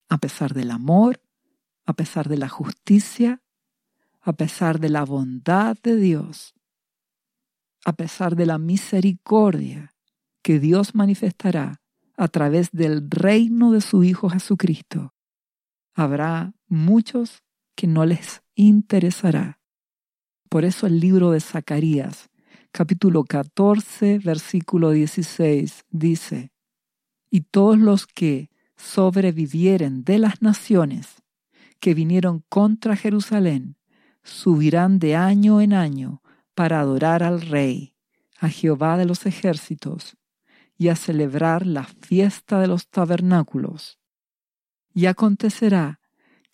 a 0.10 0.18
pesar 0.18 0.54
del 0.54 0.72
amor, 0.72 1.22
a 1.86 1.94
pesar 1.94 2.30
de 2.30 2.38
la 2.38 2.50
justicia, 2.50 3.42
a 4.22 4.34
pesar 4.34 4.80
de 4.80 4.90
la 4.90 5.04
bondad 5.04 5.78
de 5.84 5.96
Dios, 5.96 6.56
a 7.86 7.94
pesar 7.94 8.36
de 8.36 8.46
la 8.46 8.58
misericordia 8.58 9.94
que 10.42 10.60
Dios 10.60 10.96
manifestará 10.96 11.82
a 12.18 12.28
través 12.28 12.72
del 12.72 13.10
reino 13.10 13.72
de 13.72 13.82
su 13.82 14.04
Hijo 14.04 14.30
Jesucristo. 14.30 15.14
Habrá 15.94 16.55
muchos 16.68 17.44
que 17.76 17.88
no 17.88 18.06
les 18.06 18.42
interesará. 18.56 19.60
Por 20.50 20.66
eso 20.66 20.88
el 20.88 21.00
libro 21.00 21.32
de 21.32 21.40
Zacarías 21.42 22.30
capítulo 22.76 23.24
14, 23.24 24.20
versículo 24.20 24.92
16, 24.92 25.86
dice, 25.92 26.52
Y 27.30 27.40
todos 27.40 27.80
los 27.80 28.06
que 28.06 28.50
sobrevivieren 28.76 30.04
de 30.04 30.20
las 30.20 30.42
naciones 30.42 31.24
que 31.80 31.94
vinieron 31.94 32.44
contra 32.50 32.98
Jerusalén, 32.98 33.78
subirán 34.24 35.00
de 35.00 35.16
año 35.16 35.62
en 35.62 35.72
año 35.72 36.22
para 36.54 36.82
adorar 36.82 37.24
al 37.24 37.40
Rey, 37.40 37.96
a 38.40 38.50
Jehová 38.50 38.98
de 38.98 39.06
los 39.06 39.26
ejércitos, 39.26 40.18
y 40.78 40.90
a 40.90 40.98
celebrar 40.98 41.66
la 41.66 41.86
fiesta 41.86 42.60
de 42.60 42.68
los 42.68 42.90
tabernáculos. 42.90 44.00
Y 44.94 45.06
acontecerá 45.06 46.02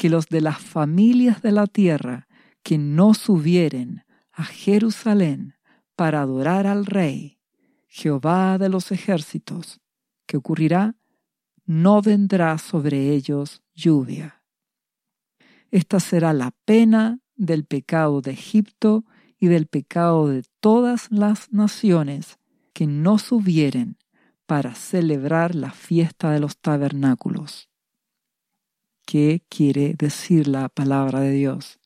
que 0.01 0.09
los 0.09 0.29
de 0.29 0.41
las 0.41 0.57
familias 0.57 1.43
de 1.43 1.51
la 1.51 1.67
tierra 1.67 2.27
que 2.63 2.79
no 2.79 3.13
subieren 3.13 4.03
a 4.31 4.45
Jerusalén 4.45 5.53
para 5.95 6.21
adorar 6.21 6.65
al 6.65 6.87
Rey, 6.87 7.37
Jehová 7.85 8.57
de 8.57 8.67
los 8.67 8.91
ejércitos. 8.91 9.79
¿Qué 10.25 10.37
ocurrirá? 10.37 10.95
No 11.67 12.01
vendrá 12.01 12.57
sobre 12.57 13.11
ellos 13.11 13.61
lluvia. 13.75 14.41
Esta 15.69 15.99
será 15.99 16.33
la 16.33 16.49
pena 16.65 17.19
del 17.35 17.65
pecado 17.65 18.21
de 18.21 18.31
Egipto 18.31 19.05
y 19.37 19.49
del 19.49 19.67
pecado 19.67 20.29
de 20.29 20.41
todas 20.61 21.11
las 21.11 21.51
naciones 21.51 22.39
que 22.73 22.87
no 22.87 23.19
subieren 23.19 23.99
para 24.47 24.73
celebrar 24.73 25.53
la 25.53 25.69
fiesta 25.69 26.31
de 26.31 26.39
los 26.39 26.57
tabernáculos. 26.57 27.70
¿Qué 29.11 29.43
quiere 29.49 29.93
decir 29.95 30.47
la 30.47 30.69
palabra 30.69 31.19
de 31.19 31.31
Dios? 31.31 31.81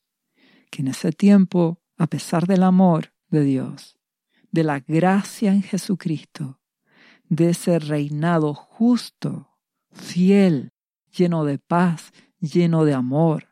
Que 0.70 0.82
en 0.82 0.86
ese 0.86 1.10
tiempo, 1.10 1.82
a 1.96 2.06
pesar 2.06 2.46
del 2.46 2.62
amor 2.62 3.14
de 3.30 3.42
Dios, 3.42 3.98
de 4.52 4.62
la 4.62 4.78
gracia 4.78 5.52
en 5.52 5.64
Jesucristo, 5.64 6.60
de 7.28 7.50
ese 7.50 7.80
reinado 7.80 8.54
justo, 8.54 9.58
fiel, 9.90 10.72
lleno 11.10 11.44
de 11.44 11.58
paz, 11.58 12.12
lleno 12.38 12.84
de 12.84 12.94
amor, 12.94 13.48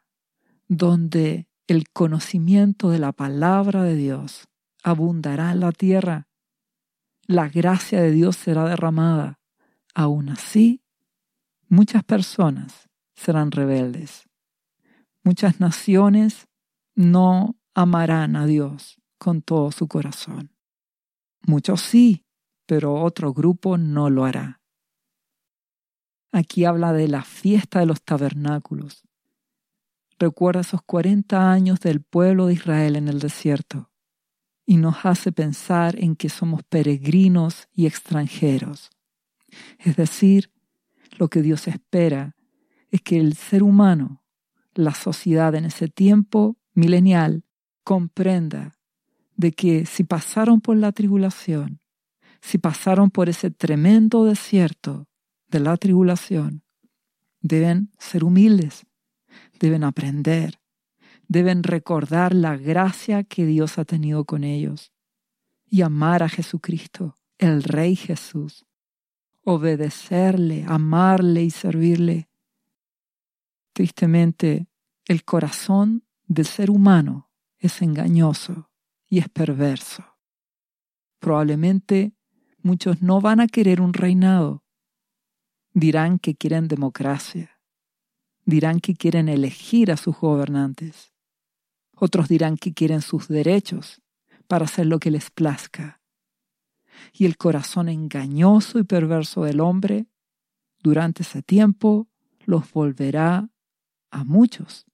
donde 0.69 1.49
el 1.67 1.91
conocimiento 1.91 2.91
de 2.91 3.01
la 3.01 3.11
palabra 3.11 3.83
de 3.83 3.97
Dios 3.97 4.47
abundará 4.85 5.51
en 5.51 5.59
la 5.59 5.73
tierra, 5.73 6.29
la 7.27 7.49
gracia 7.49 8.01
de 8.01 8.13
Dios 8.13 8.37
será 8.37 8.69
derramada. 8.69 9.41
Aún 9.97 10.29
así, 10.29 10.85
muchas 11.69 12.05
personas 12.05 12.89
serán 13.15 13.51
rebeldes. 13.51 14.29
Muchas 15.23 15.61
naciones 15.61 16.49
no 16.95 17.57
amarán 17.75 18.37
a 18.37 18.47
Dios 18.47 19.01
con 19.19 19.43
todo 19.43 19.73
su 19.73 19.89
corazón. 19.89 20.55
Muchos 21.47 21.81
sí, 21.81 22.25
pero 22.67 22.95
otro 22.95 23.33
grupo 23.33 23.79
no 23.79 24.11
lo 24.11 24.25
hará. 24.25 24.61
Aquí 26.33 26.65
habla 26.65 26.93
de 26.93 27.09
la 27.09 27.23
fiesta 27.23 27.81
de 27.81 27.87
los 27.87 28.03
tabernáculos. 28.03 29.05
Recuerda 30.19 30.61
esos 30.61 30.83
40 30.83 31.51
años 31.53 31.81
del 31.81 32.03
pueblo 32.03 32.47
de 32.47 32.55
Israel 32.55 32.97
en 32.97 33.09
el 33.09 33.21
desierto 33.21 33.91
y 34.67 34.77
nos 34.77 35.05
hace 35.05 35.33
pensar 35.33 35.99
en 35.99 36.17
que 36.17 36.29
somos 36.29 36.63
peregrinos 36.65 37.69
y 37.73 37.87
extranjeros. 37.87 38.91
Es 39.79 39.97
decir, 39.97 40.51
lo 41.19 41.29
que 41.29 41.43
Dios 41.43 41.69
espera 41.69 42.35
es 42.95 43.03
que 43.03 43.19
el 43.19 43.35
ser 43.35 43.65
humano, 43.65 44.23
la 44.73 44.95
sociedad 44.95 45.57
en 45.57 45.65
ese 45.65 45.89
tiempo 45.89 46.57
milenial, 46.75 47.43
comprenda 47.83 48.79
de 49.35 49.51
que 49.51 49.85
si 49.85 50.05
pasaron 50.05 50.61
por 50.61 50.77
la 50.77 50.93
tribulación, 50.93 51.81
si 52.41 52.59
pasaron 52.59 53.11
por 53.11 53.29
ese 53.29 53.51
tremendo 53.51 54.25
desierto 54.25 55.09
de 55.49 55.59
la 55.59 55.77
tribulación, 55.77 56.63
deben 57.41 57.91
ser 57.99 58.23
humildes, 58.23 58.87
deben 59.59 59.83
aprender, 59.83 60.61
deben 61.27 61.65
recordar 61.65 62.33
la 62.33 62.57
gracia 62.57 63.25
que 63.25 63.45
Dios 63.45 63.77
ha 63.77 63.85
tenido 63.85 64.25
con 64.25 64.45
ellos 64.45 64.93
y 65.69 65.83
amar 65.83 66.23
a 66.23 66.29
Jesucristo, 66.29 67.17
el 67.39 67.65
Rey 67.65 67.97
Jesús, 67.97 68.65
obedecerle, 69.43 70.65
amarle 70.69 71.43
y 71.43 71.51
servirle. 71.51 72.29
Tristemente, 73.75 74.69
el 75.05 75.25
corazón 75.25 76.05
del 76.27 76.47
ser 76.47 76.71
humano 76.71 77.29
es 77.59 77.83
engañoso 77.83 78.71
y 79.09 79.19
es 79.19 79.29
perverso. 79.29 80.17
Probablemente 81.19 82.15
muchos 82.63 83.03
no 83.03 83.21
van 83.21 83.41
a 83.41 83.49
querer 83.49 83.81
un 83.81 83.93
reinado. 83.93 84.65
Dirán 85.73 86.21
que 86.21 86.37
quieren 86.37 86.69
democracia. 86.69 87.61
Dirán 88.45 88.79
que 88.79 88.95
quieren 88.95 89.29
elegir 89.29 89.91
a 89.91 89.97
sus 89.97 90.17
gobernantes. 90.17 91.13
Otros 91.97 92.29
dirán 92.29 92.57
que 92.57 92.73
quieren 92.75 93.03
sus 93.03 93.27
derechos, 93.27 94.01
para 94.47 94.67
hacer 94.67 94.87
lo 94.87 95.01
que 95.01 95.11
les 95.11 95.31
plazca. 95.31 96.01
Y 97.13 97.25
el 97.25 97.37
corazón 97.37 97.89
engañoso 97.89 98.79
y 98.79 98.85
perverso 98.85 99.43
del 99.43 99.59
hombre, 99.59 100.07
durante 100.81 101.25
ese 101.25 101.43
tiempo, 101.43 102.09
los 102.45 102.71
volverá 102.71 103.51
a 104.15 104.23
muchos 104.23 104.87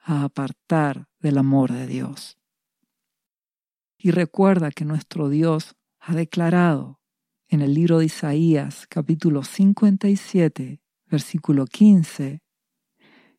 a 0.00 0.24
apartar 0.24 1.08
del 1.20 1.38
amor 1.38 1.72
de 1.72 1.86
Dios. 1.86 2.38
Y 3.96 4.10
recuerda 4.10 4.72
que 4.72 4.84
nuestro 4.84 5.28
Dios 5.28 5.76
ha 6.00 6.14
declarado 6.14 7.00
en 7.48 7.62
el 7.62 7.72
libro 7.72 7.98
de 7.98 8.06
Isaías 8.06 8.86
capítulo 8.88 9.44
57, 9.44 10.82
versículo 11.06 11.66
15, 11.66 12.42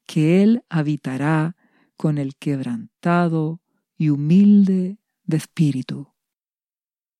que 0.07 0.41
Él 0.41 0.63
habitará 0.69 1.57
con 1.97 2.17
el 2.17 2.37
quebrantado 2.37 3.61
y 3.97 4.09
humilde 4.09 4.99
de 5.23 5.37
espíritu. 5.37 6.13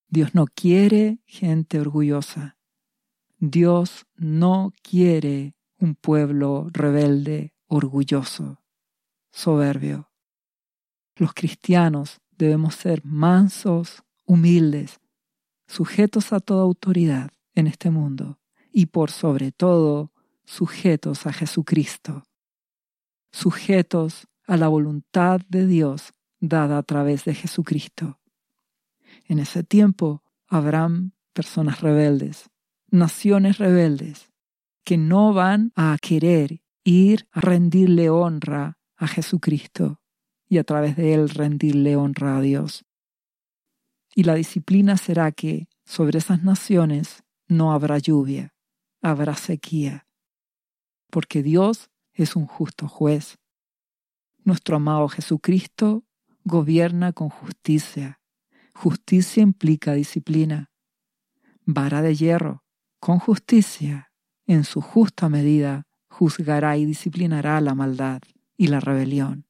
Dios 0.08 0.34
no 0.34 0.46
quiere 0.46 1.20
gente 1.26 1.82
orgullosa. 1.82 2.58
Dios 3.40 4.06
no 4.16 4.72
quiere 4.82 5.56
un 5.78 5.96
pueblo 5.96 6.70
rebelde, 6.72 7.55
orgulloso, 7.68 8.62
soberbio. 9.32 10.10
Los 11.16 11.34
cristianos 11.34 12.22
debemos 12.32 12.76
ser 12.76 13.04
mansos, 13.06 14.04
humildes, 14.26 15.00
sujetos 15.68 16.34
a 16.34 16.40
toda 16.40 16.64
autoridad 16.64 17.32
en 17.54 17.68
este 17.68 17.90
mundo 17.90 18.40
y 18.72 18.88
por 18.88 19.12
sobre 19.12 19.52
todo 19.52 20.12
sujetos 20.44 21.26
a 21.26 21.34
Jesucristo, 21.34 22.24
sujetos 23.32 24.28
a 24.48 24.58
la 24.58 24.68
voluntad 24.68 25.42
de 25.50 25.66
Dios 25.66 26.14
dada 26.40 26.78
a 26.78 26.84
través 26.84 27.26
de 27.26 27.34
Jesucristo. 27.34 28.20
En 29.26 29.40
ese 29.40 29.64
tiempo 29.64 30.24
habrán 30.48 31.14
personas 31.34 31.82
rebeldes, 31.82 32.50
naciones 32.90 33.58
rebeldes, 33.58 34.32
que 34.84 34.98
no 34.98 35.34
van 35.34 35.72
a 35.76 35.98
querer 36.00 36.62
ir 36.86 37.28
a 37.32 37.42
rendirle 37.42 38.10
honra 38.10 38.78
a 38.96 39.08
Jesucristo 39.08 40.00
y 40.48 40.60
a 40.60 40.64
través 40.64 40.96
de 40.96 41.16
él 41.16 41.30
rendirle 41.30 41.96
honra 41.98 42.38
a 42.38 42.42
Dios. 42.42 42.86
Y 44.14 44.24
la 44.24 44.36
disciplina 44.36 44.96
será 44.96 45.32
que 45.32 45.68
sobre 45.84 46.20
esas 46.20 46.44
naciones 46.44 47.24
no 47.48 47.74
habrá 47.74 47.98
lluvia, 47.98 48.54
habrá 49.02 49.36
sequía, 49.36 50.08
porque 51.10 51.44
Dios 51.44 51.90
es 52.14 52.36
un 52.36 52.46
justo 52.46 52.88
juez. 52.88 53.40
Nuestro 54.44 54.78
amado 54.78 55.10
Jesucristo 55.10 56.06
gobierna 56.44 57.14
con 57.14 57.30
justicia. 57.30 58.22
Justicia 58.76 59.42
implica 59.42 59.94
disciplina. 59.94 60.72
Vara 61.66 62.04
de 62.04 62.16
hierro, 62.16 62.64
con 63.00 63.18
justicia, 63.18 64.12
en 64.46 64.64
su 64.64 64.82
justa 64.82 65.30
medida, 65.30 65.88
juzgará 66.16 66.78
y 66.78 66.86
disciplinará 66.86 67.60
la 67.60 67.76
maldad 67.76 68.22
y 68.56 68.68
la 68.68 68.80
rebelión. 68.80 69.46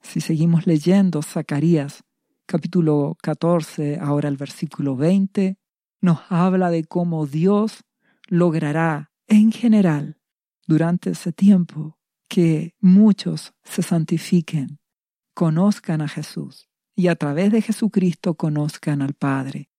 Si 0.00 0.20
seguimos 0.20 0.66
leyendo 0.66 1.22
Zacarías 1.22 2.04
capítulo 2.46 3.16
14, 3.22 3.98
ahora 4.00 4.28
el 4.28 4.36
versículo 4.36 4.96
20, 4.96 5.56
nos 6.00 6.20
habla 6.30 6.70
de 6.70 6.84
cómo 6.84 7.26
Dios 7.26 7.84
logrará 8.26 9.12
en 9.28 9.52
general 9.52 10.18
durante 10.66 11.10
ese 11.10 11.32
tiempo 11.32 11.98
que 12.26 12.74
muchos 12.80 13.54
se 13.62 13.82
santifiquen, 13.82 14.80
conozcan 15.34 16.00
a 16.00 16.08
Jesús 16.08 16.68
y 16.96 17.06
a 17.08 17.14
través 17.14 17.52
de 17.52 17.62
Jesucristo 17.62 18.34
conozcan 18.34 19.02
al 19.02 19.14
Padre. 19.14 19.70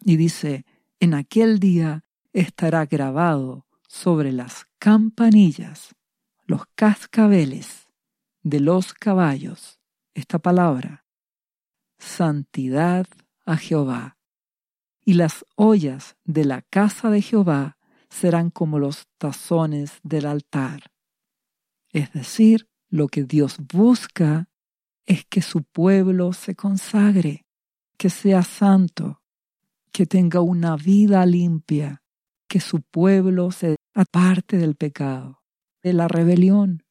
Y 0.00 0.16
dice, 0.16 0.64
en 0.98 1.14
aquel 1.14 1.60
día 1.60 2.04
estará 2.32 2.86
grabado 2.86 3.66
sobre 3.88 4.32
las 4.32 4.67
campanillas, 4.88 5.94
los 6.46 6.62
cascabeles 6.74 7.88
de 8.42 8.58
los 8.58 8.94
caballos, 8.94 9.78
esta 10.14 10.38
palabra, 10.38 11.04
santidad 11.98 13.06
a 13.44 13.58
Jehová. 13.58 14.16
Y 15.04 15.12
las 15.12 15.44
ollas 15.56 16.16
de 16.24 16.46
la 16.46 16.62
casa 16.62 17.10
de 17.10 17.20
Jehová 17.20 17.76
serán 18.08 18.48
como 18.48 18.78
los 18.78 19.08
tazones 19.18 19.98
del 20.02 20.24
altar. 20.24 20.84
Es 21.92 22.10
decir, 22.14 22.66
lo 22.88 23.08
que 23.08 23.24
Dios 23.24 23.58
busca 23.58 24.48
es 25.04 25.26
que 25.26 25.42
su 25.42 25.64
pueblo 25.64 26.32
se 26.32 26.54
consagre, 26.54 27.44
que 27.98 28.08
sea 28.08 28.42
santo, 28.42 29.20
que 29.92 30.06
tenga 30.06 30.40
una 30.40 30.76
vida 30.76 31.26
limpia, 31.26 32.02
que 32.48 32.60
su 32.60 32.80
pueblo 32.80 33.50
se 33.50 33.76
aparte 33.98 34.58
del 34.58 34.76
pecado, 34.76 35.42
de 35.82 35.92
la 35.92 36.06
rebelión, 36.06 36.84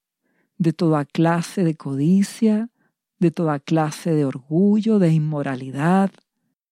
de 0.58 0.74
toda 0.74 1.06
clase 1.06 1.64
de 1.64 1.78
codicia, 1.78 2.70
de 3.18 3.32
toda 3.32 3.62
clase 3.62 4.14
de 4.14 4.26
orgullo, 4.26 5.00
de 5.00 5.14
inmoralidad, 5.14 6.12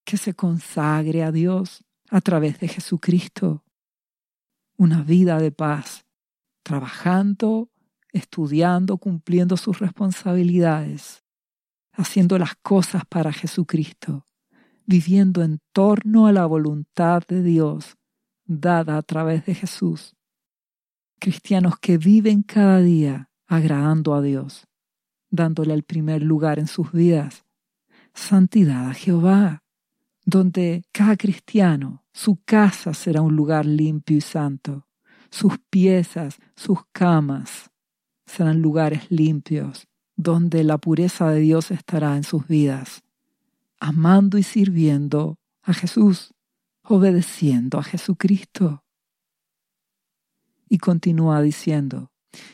que 0.04 0.18
se 0.18 0.34
consagre 0.34 1.22
a 1.22 1.32
Dios 1.32 1.84
a 2.10 2.20
través 2.20 2.60
de 2.60 2.68
Jesucristo. 2.68 3.64
Una 4.76 5.02
vida 5.02 5.38
de 5.38 5.52
paz, 5.52 6.04
trabajando, 6.62 7.70
estudiando, 8.12 8.98
cumpliendo 8.98 9.56
sus 9.56 9.78
responsabilidades, 9.78 11.24
haciendo 11.92 12.38
las 12.38 12.56
cosas 12.56 13.06
para 13.06 13.32
Jesucristo, 13.32 14.26
viviendo 14.84 15.42
en 15.42 15.60
torno 15.72 16.26
a 16.26 16.32
la 16.32 16.44
voluntad 16.44 17.22
de 17.26 17.42
Dios 17.42 17.96
dada 18.44 18.98
a 18.98 19.02
través 19.02 19.46
de 19.46 19.54
Jesús. 19.54 20.15
Cristianos 21.18 21.78
que 21.80 21.98
viven 21.98 22.42
cada 22.42 22.80
día 22.80 23.30
agradando 23.46 24.14
a 24.14 24.22
Dios, 24.22 24.66
dándole 25.30 25.74
el 25.74 25.82
primer 25.82 26.22
lugar 26.22 26.58
en 26.58 26.66
sus 26.66 26.92
vidas. 26.92 27.44
Santidad 28.14 28.88
a 28.90 28.94
Jehová, 28.94 29.62
donde 30.24 30.84
cada 30.92 31.16
cristiano, 31.16 32.04
su 32.12 32.40
casa 32.44 32.94
será 32.94 33.22
un 33.22 33.36
lugar 33.36 33.66
limpio 33.66 34.16
y 34.16 34.20
santo, 34.20 34.86
sus 35.30 35.58
piezas, 35.70 36.38
sus 36.54 36.80
camas 36.92 37.70
serán 38.26 38.60
lugares 38.60 39.10
limpios, 39.10 39.86
donde 40.16 40.64
la 40.64 40.78
pureza 40.78 41.30
de 41.30 41.40
Dios 41.40 41.70
estará 41.70 42.16
en 42.16 42.24
sus 42.24 42.46
vidas, 42.46 43.02
amando 43.78 44.38
y 44.38 44.42
sirviendo 44.42 45.38
a 45.62 45.72
Jesús, 45.72 46.34
obedeciendo 46.82 47.78
a 47.78 47.82
Jesucristo. 47.82 48.84
Y 50.68 50.78
continúa 50.78 51.42
diciendo, 51.42 52.10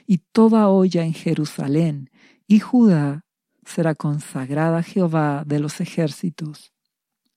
y 0.07 0.19
toda 0.19 0.69
olla 0.69 1.05
en 1.05 1.15
Jerusalén 1.15 2.11
y 2.47 2.61
Judá 2.61 3.25
será 3.65 3.95
consagrada 3.95 4.79
a 4.79 4.83
Jehová 4.83 5.45
de 5.47 5.61
los 5.61 5.81
ejércitos, 5.81 6.73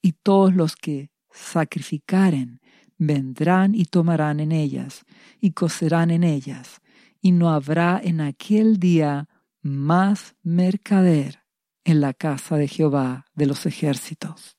y 0.02 0.14
todos 0.14 0.54
los 0.54 0.76
que 0.76 1.12
sacrificaren 1.32 2.60
vendrán 2.98 3.76
y 3.76 3.86
tomarán 3.86 4.40
en 4.40 4.52
ellas, 4.52 5.06
y 5.40 5.52
cocerán 5.52 6.12
en 6.12 6.24
ellas, 6.24 6.82
y 7.22 7.32
no 7.32 7.50
habrá 7.50 8.00
en 8.04 8.22
aquel 8.22 8.80
día 8.80 9.28
más 9.62 10.36
mercader 10.44 11.44
en 11.84 12.02
la 12.02 12.14
casa 12.14 12.58
de 12.58 12.68
Jehová 12.68 13.26
de 13.34 13.46
los 13.46 13.66
ejércitos. 13.66 14.58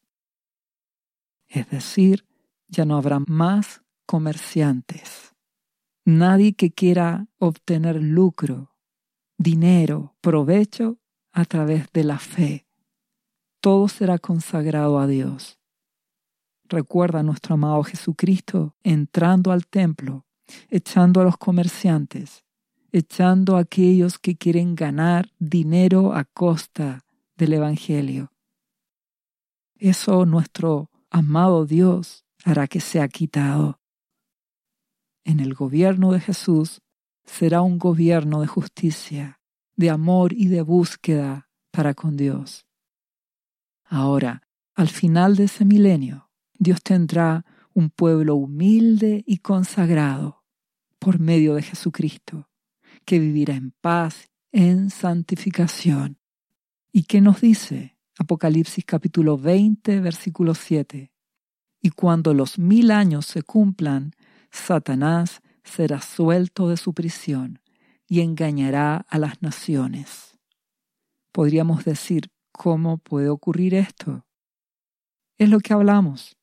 Es 1.49 1.69
decir, 1.71 2.27
ya 2.69 2.85
no 2.85 2.97
habrá 2.97 3.21
más 3.27 3.83
comerciantes, 4.07 5.36
nadie 6.07 6.55
que 6.55 6.71
quiera 6.71 7.27
obtener 7.39 8.01
lucro 8.01 8.71
dinero, 9.39 10.15
provecho 10.21 10.99
a 11.33 11.45
través 11.45 11.93
de 11.93 12.05
la 12.05 12.19
fe. 12.19 12.67
Todo 13.61 13.89
será 13.89 14.19
consagrado 14.19 14.99
a 14.99 15.07
Dios. 15.07 15.59
Recuerda 16.69 17.21
a 17.21 17.23
nuestro 17.23 17.55
amado 17.55 17.83
Jesucristo 17.85 18.75
entrando 18.83 19.53
al 19.53 19.67
templo, 19.67 20.27
echando 20.69 21.21
a 21.21 21.25
los 21.25 21.37
comerciantes, 21.37 22.45
echando 22.93 23.57
a 23.57 23.61
aquellos 23.61 24.19
que 24.19 24.37
quieren 24.37 24.75
ganar 24.75 25.31
dinero 25.39 26.15
a 26.15 26.25
costa 26.25 27.05
del 27.37 27.53
Evangelio. 27.53 28.33
Eso 29.79 30.25
nuestro 30.25 30.91
amado 31.11 31.67
Dios 31.67 32.25
hará 32.45 32.67
que 32.67 32.81
sea 32.81 33.09
quitado. 33.09 33.79
En 35.27 35.41
el 35.41 35.55
gobierno 35.55 36.13
de 36.13 36.21
Jesús 36.21 36.83
será 37.25 37.61
un 37.61 37.81
gobierno 37.81 38.43
de 38.43 38.47
justicia, 38.47 39.41
de 39.75 39.91
amor 39.91 40.33
y 40.33 40.47
de 40.47 40.63
búsqueda 40.63 41.49
para 41.73 41.95
con 41.95 42.17
Dios. 42.17 42.65
Ahora, 43.83 44.43
al 44.77 44.87
final 44.89 45.35
de 45.35 45.45
ese 45.47 45.65
milenio, 45.65 46.31
Dios 46.57 46.81
tendrá 46.81 47.45
un 47.75 47.91
pueblo 47.91 48.37
humilde 48.37 49.25
y 49.27 49.39
consagrado 49.39 50.45
por 51.01 51.19
medio 51.19 51.57
de 51.57 51.63
Jesucristo, 51.63 52.49
que 53.05 53.19
vivirá 53.19 53.57
en 53.57 53.73
paz, 53.81 54.31
en 54.53 54.91
santificación. 54.91 56.21
¿Y 56.93 57.03
qué 57.03 57.21
nos 57.21 57.41
dice 57.41 57.99
Apocalipsis 58.17 58.85
capítulo 58.85 59.37
20, 59.37 59.99
versículo 59.99 60.55
7. 60.55 61.13
Y 61.83 61.91
cuando 61.91 62.33
los 62.33 62.61
mil 62.61 62.93
años 62.93 63.27
se 63.27 63.43
cumplan, 63.43 64.13
Satanás 64.51 65.43
será 65.65 66.01
suelto 66.01 66.69
de 66.69 66.77
su 66.77 66.95
prisión 66.95 67.61
y 68.09 68.21
engañará 68.21 69.07
a 69.09 69.19
las 69.19 69.43
naciones. 69.43 70.39
Podríamos 71.33 71.85
decir, 71.85 72.31
¿cómo 72.53 72.99
puede 72.99 73.29
ocurrir 73.29 73.75
esto? 73.75 74.25
Es 75.39 75.51
lo 75.51 75.61
que 75.61 75.75
hablamos. 75.75 76.37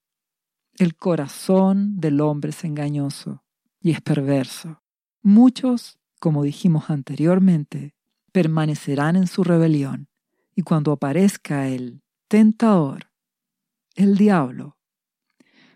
El 0.78 0.96
corazón 0.96 2.00
del 2.00 2.22
hombre 2.22 2.52
es 2.52 2.64
engañoso 2.64 3.44
y 3.80 3.92
es 3.92 4.02
perverso. 4.02 4.82
Muchos, 5.22 6.00
como 6.20 6.44
dijimos 6.44 6.90
anteriormente, 6.90 7.96
permanecerán 8.32 9.16
en 9.16 9.28
su 9.28 9.44
rebelión 9.44 10.10
y 10.56 10.64
cuando 10.64 10.92
aparezca 10.92 11.68
el 11.68 12.02
tentador, 12.28 13.12
el 13.96 14.18
diablo, 14.18 14.78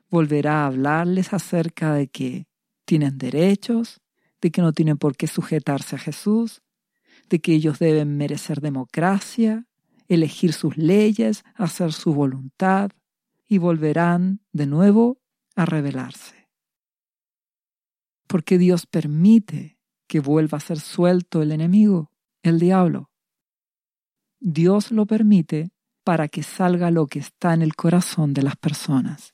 volverá 0.09 0.63
a 0.63 0.67
hablarles 0.67 1.33
acerca 1.33 1.93
de 1.93 2.07
que 2.07 2.47
tienen 2.85 3.17
derechos, 3.17 4.01
de 4.41 4.51
que 4.51 4.61
no 4.61 4.73
tienen 4.73 4.97
por 4.97 5.17
qué 5.17 5.27
sujetarse 5.27 5.95
a 5.95 5.99
Jesús, 5.99 6.61
de 7.29 7.39
que 7.39 7.53
ellos 7.53 7.79
deben 7.79 8.17
merecer 8.17 8.61
democracia, 8.61 9.65
elegir 10.07 10.53
sus 10.53 10.77
leyes, 10.77 11.43
hacer 11.55 11.91
su 11.91 12.13
voluntad, 12.13 12.91
y 13.47 13.57
volverán 13.57 14.41
de 14.51 14.67
nuevo 14.67 15.21
a 15.55 15.65
rebelarse. 15.65 16.49
Porque 18.27 18.57
Dios 18.57 18.85
permite 18.85 19.79
que 20.07 20.19
vuelva 20.19 20.57
a 20.57 20.61
ser 20.61 20.79
suelto 20.79 21.41
el 21.41 21.51
enemigo, 21.51 22.11
el 22.43 22.59
diablo. 22.59 23.09
Dios 24.39 24.91
lo 24.91 25.05
permite 25.05 25.71
para 26.03 26.27
que 26.27 26.43
salga 26.43 26.91
lo 26.91 27.07
que 27.07 27.19
está 27.19 27.53
en 27.53 27.61
el 27.61 27.75
corazón 27.75 28.33
de 28.33 28.43
las 28.43 28.55
personas. 28.55 29.33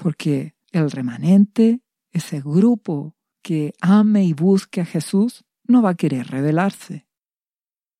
Porque 0.00 0.54
el 0.72 0.90
remanente, 0.90 1.82
ese 2.10 2.40
grupo 2.40 3.14
que 3.42 3.74
ame 3.80 4.24
y 4.24 4.32
busque 4.32 4.80
a 4.80 4.86
Jesús, 4.86 5.44
no 5.64 5.82
va 5.82 5.90
a 5.90 5.94
querer 5.94 6.28
rebelarse. 6.28 7.06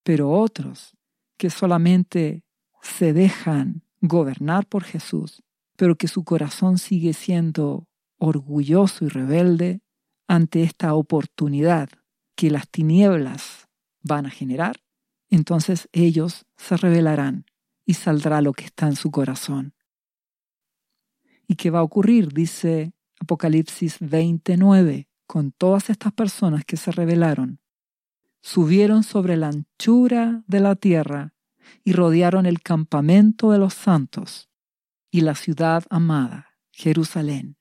Pero 0.02 0.30
otros 0.30 0.96
que 1.36 1.50
solamente 1.50 2.42
se 2.80 3.12
dejan 3.12 3.82
gobernar 4.00 4.66
por 4.66 4.84
Jesús, 4.84 5.42
pero 5.76 5.96
que 5.96 6.08
su 6.08 6.24
corazón 6.24 6.78
sigue 6.78 7.12
siendo 7.12 7.86
orgulloso 8.18 9.04
y 9.04 9.08
rebelde 9.08 9.82
ante 10.26 10.62
esta 10.62 10.94
oportunidad 10.94 11.90
que 12.34 12.50
las 12.50 12.68
tinieblas 12.68 13.68
van 14.02 14.24
a 14.24 14.30
generar, 14.30 14.76
entonces 15.28 15.88
ellos 15.92 16.46
se 16.56 16.78
rebelarán 16.78 17.44
y 17.84 17.94
saldrá 17.94 18.40
lo 18.40 18.54
que 18.54 18.64
está 18.64 18.86
en 18.86 18.96
su 18.96 19.10
corazón. 19.10 19.74
¿Y 21.50 21.56
qué 21.56 21.70
va 21.70 21.80
a 21.80 21.82
ocurrir? 21.82 22.32
Dice 22.32 22.92
Apocalipsis 23.18 23.96
29, 23.98 25.08
con 25.26 25.50
todas 25.50 25.90
estas 25.90 26.12
personas 26.12 26.64
que 26.64 26.76
se 26.76 26.92
rebelaron. 26.92 27.58
Subieron 28.40 29.02
sobre 29.02 29.36
la 29.36 29.48
anchura 29.48 30.44
de 30.46 30.60
la 30.60 30.76
tierra 30.76 31.34
y 31.82 31.92
rodearon 31.92 32.46
el 32.46 32.62
campamento 32.62 33.50
de 33.50 33.58
los 33.58 33.74
santos 33.74 34.48
y 35.10 35.22
la 35.22 35.34
ciudad 35.34 35.82
amada, 35.90 36.54
Jerusalén. 36.70 37.56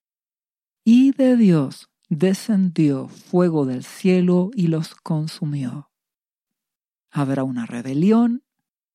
Y 0.83 1.11
de 1.13 1.35
Dios 1.35 1.89
descendió 2.09 3.07
fuego 3.07 3.65
del 3.65 3.83
cielo 3.83 4.51
y 4.53 4.67
los 4.67 4.93
consumió. 4.93 5.89
Habrá 7.09 7.43
una 7.43 7.65
rebelión 7.65 8.43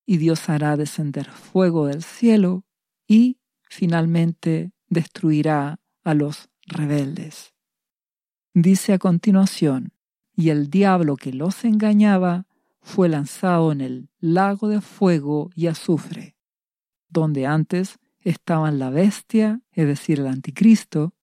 y 0.06 0.18
Dios 0.18 0.48
hará 0.48 0.76
descender 0.76 1.28
fuego 1.32 1.88
del 1.88 2.04
cielo 2.04 2.64
y 3.08 3.40
finalmente 3.68 4.70
destruirá 4.94 5.78
a 6.02 6.14
los 6.14 6.48
rebeldes. 6.66 7.52
Dice 8.54 8.94
a 8.94 8.98
continuación, 8.98 9.92
y 10.34 10.48
el 10.48 10.70
diablo 10.70 11.16
que 11.16 11.32
los 11.32 11.64
engañaba 11.64 12.46
fue 12.80 13.08
lanzado 13.08 13.72
en 13.72 13.80
el 13.80 14.08
lago 14.20 14.68
de 14.68 14.80
fuego 14.80 15.50
y 15.54 15.66
azufre, 15.66 16.36
donde 17.08 17.46
antes 17.46 17.98
estaban 18.20 18.78
la 18.78 18.90
bestia, 18.90 19.60
es 19.72 19.86
decir, 19.86 20.20
el 20.20 20.26
anticristo, 20.26 21.14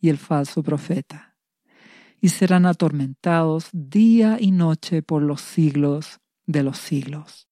y 0.00 0.08
el 0.08 0.16
falso 0.16 0.62
profeta, 0.62 1.36
y 2.20 2.30
serán 2.30 2.64
atormentados 2.66 3.68
día 3.72 4.38
y 4.40 4.50
noche 4.50 5.02
por 5.02 5.22
los 5.22 5.42
siglos 5.42 6.20
de 6.46 6.62
los 6.62 6.78
siglos. 6.78 7.48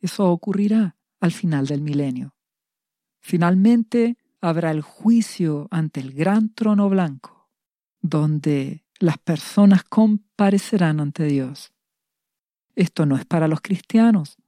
Eso 0.00 0.30
ocurrirá 0.30 0.96
al 1.20 1.32
final 1.32 1.66
del 1.66 1.82
milenio. 1.82 2.34
Finalmente 3.20 4.16
habrá 4.40 4.70
el 4.70 4.82
juicio 4.82 5.68
ante 5.70 6.00
el 6.00 6.12
gran 6.12 6.54
trono 6.54 6.88
blanco, 6.88 7.50
donde 8.00 8.84
las 8.98 9.18
personas 9.18 9.84
comparecerán 9.84 11.00
ante 11.00 11.24
Dios 11.24 11.72
esto 12.80 13.04
no 13.04 13.16
es 13.16 13.26
para 13.26 13.46
los 13.46 13.60
cristianos. 13.60 14.38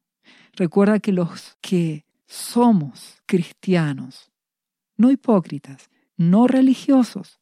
Recuerda 0.54 1.00
que 1.00 1.12
los 1.12 1.56
que 1.60 2.06
somos 2.26 3.22
cristianos, 3.26 4.32
no 4.96 5.10
hipócritas, 5.10 5.90
no 6.16 6.46
religiosos, 6.46 7.40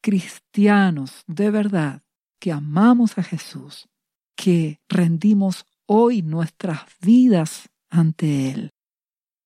cristianos 0.00 1.22
de 1.26 1.50
verdad, 1.50 2.02
que 2.40 2.52
amamos 2.52 3.18
a 3.18 3.22
Jesús, 3.22 3.88
que 4.34 4.80
rendimos 4.88 5.64
hoy 5.86 6.22
nuestras 6.22 6.80
vidas 7.00 7.68
ante 7.88 8.50
Él, 8.50 8.74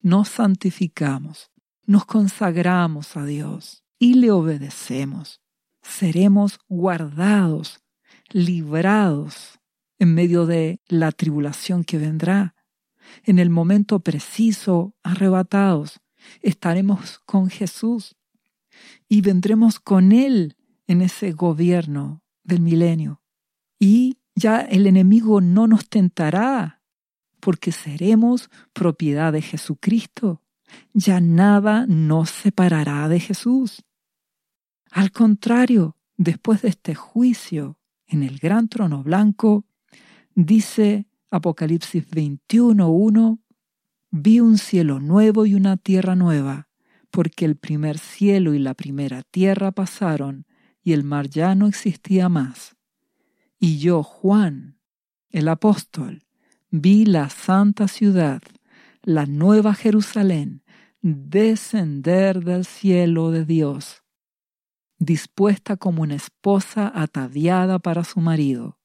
nos 0.01 0.29
santificamos, 0.29 1.50
nos 1.91 2.07
consagramos 2.07 3.17
a 3.17 3.25
Dios 3.25 3.83
y 3.99 4.15
le 4.15 4.31
obedecemos, 4.31 5.41
seremos 5.83 6.61
guardados, 6.69 7.81
librados 8.29 9.59
en 9.99 10.15
medio 10.15 10.47
de 10.47 10.81
la 10.87 11.11
tribulación 11.11 11.83
que 11.83 11.99
vendrá. 11.99 12.55
En 13.25 13.41
el 13.41 13.51
momento 13.51 13.99
preciso, 13.99 14.95
arrebatados, 15.03 16.01
estaremos 16.43 17.19
con 17.27 17.51
Jesús 17.51 18.15
y 19.09 19.21
vendremos 19.21 19.81
con 19.81 20.13
Él 20.13 20.57
en 20.87 21.03
ese 21.03 21.33
gobierno 21.33 22.23
del 22.45 22.61
milenio. 22.61 23.21
Y 23.81 24.19
ya 24.37 24.61
el 24.61 24.87
enemigo 24.87 25.41
no 25.41 25.67
nos 25.67 25.89
tentará, 25.89 26.85
porque 27.41 27.73
seremos 27.73 28.49
propiedad 28.73 29.33
de 29.33 29.43
Jesucristo. 29.43 30.41
Ya 30.93 31.21
nada 31.21 31.87
nos 31.87 32.31
separará 32.31 33.09
de 33.09 33.21
Jesús. 33.21 33.85
Al 34.91 35.13
contrario, 35.13 35.97
después 36.17 36.63
de 36.63 36.69
este 36.69 36.95
juicio 36.95 37.79
en 38.07 38.23
el 38.23 38.39
gran 38.39 38.69
trono 38.69 39.03
blanco, 39.03 39.65
Dice 40.35 41.07
Apocalipsis 41.31 42.09
21.1, 42.09 43.41
vi 44.11 44.41
un 44.41 44.59
cielo 44.59 45.01
nuevo 45.01 45.45
y 45.45 45.55
una 45.55 45.77
tierra 45.77 46.15
nueva, 46.15 46.69
porque 47.11 47.45
el 47.45 47.57
primer 47.57 47.99
cielo 47.99 48.55
y 48.55 48.59
la 48.59 48.75
primera 48.75 49.23
tierra 49.23 49.73
pasaron 49.73 50.47
y 50.83 50.93
el 50.93 51.05
mar 51.05 51.29
ya 51.29 51.55
no 51.55 51.67
existía 51.67 52.29
más. 52.29 52.77
Y 53.59 53.79
yo, 53.79 54.03
Juan, 54.03 54.79
el 55.31 55.49
apóstol, 55.49 56.23
vi 56.71 57.05
la 57.05 57.29
santa 57.29 57.89
ciudad, 57.89 58.41
la 59.03 59.27
nueva 59.27 59.75
Jerusalén, 59.75 60.63
descender 61.01 62.45
del 62.45 62.65
cielo 62.65 63.31
de 63.31 63.45
Dios, 63.45 64.03
dispuesta 64.99 65.77
como 65.77 66.03
una 66.03 66.15
esposa 66.15 66.93
ataviada 66.95 67.79
para 67.79 68.05
su 68.05 68.21
marido. 68.21 68.79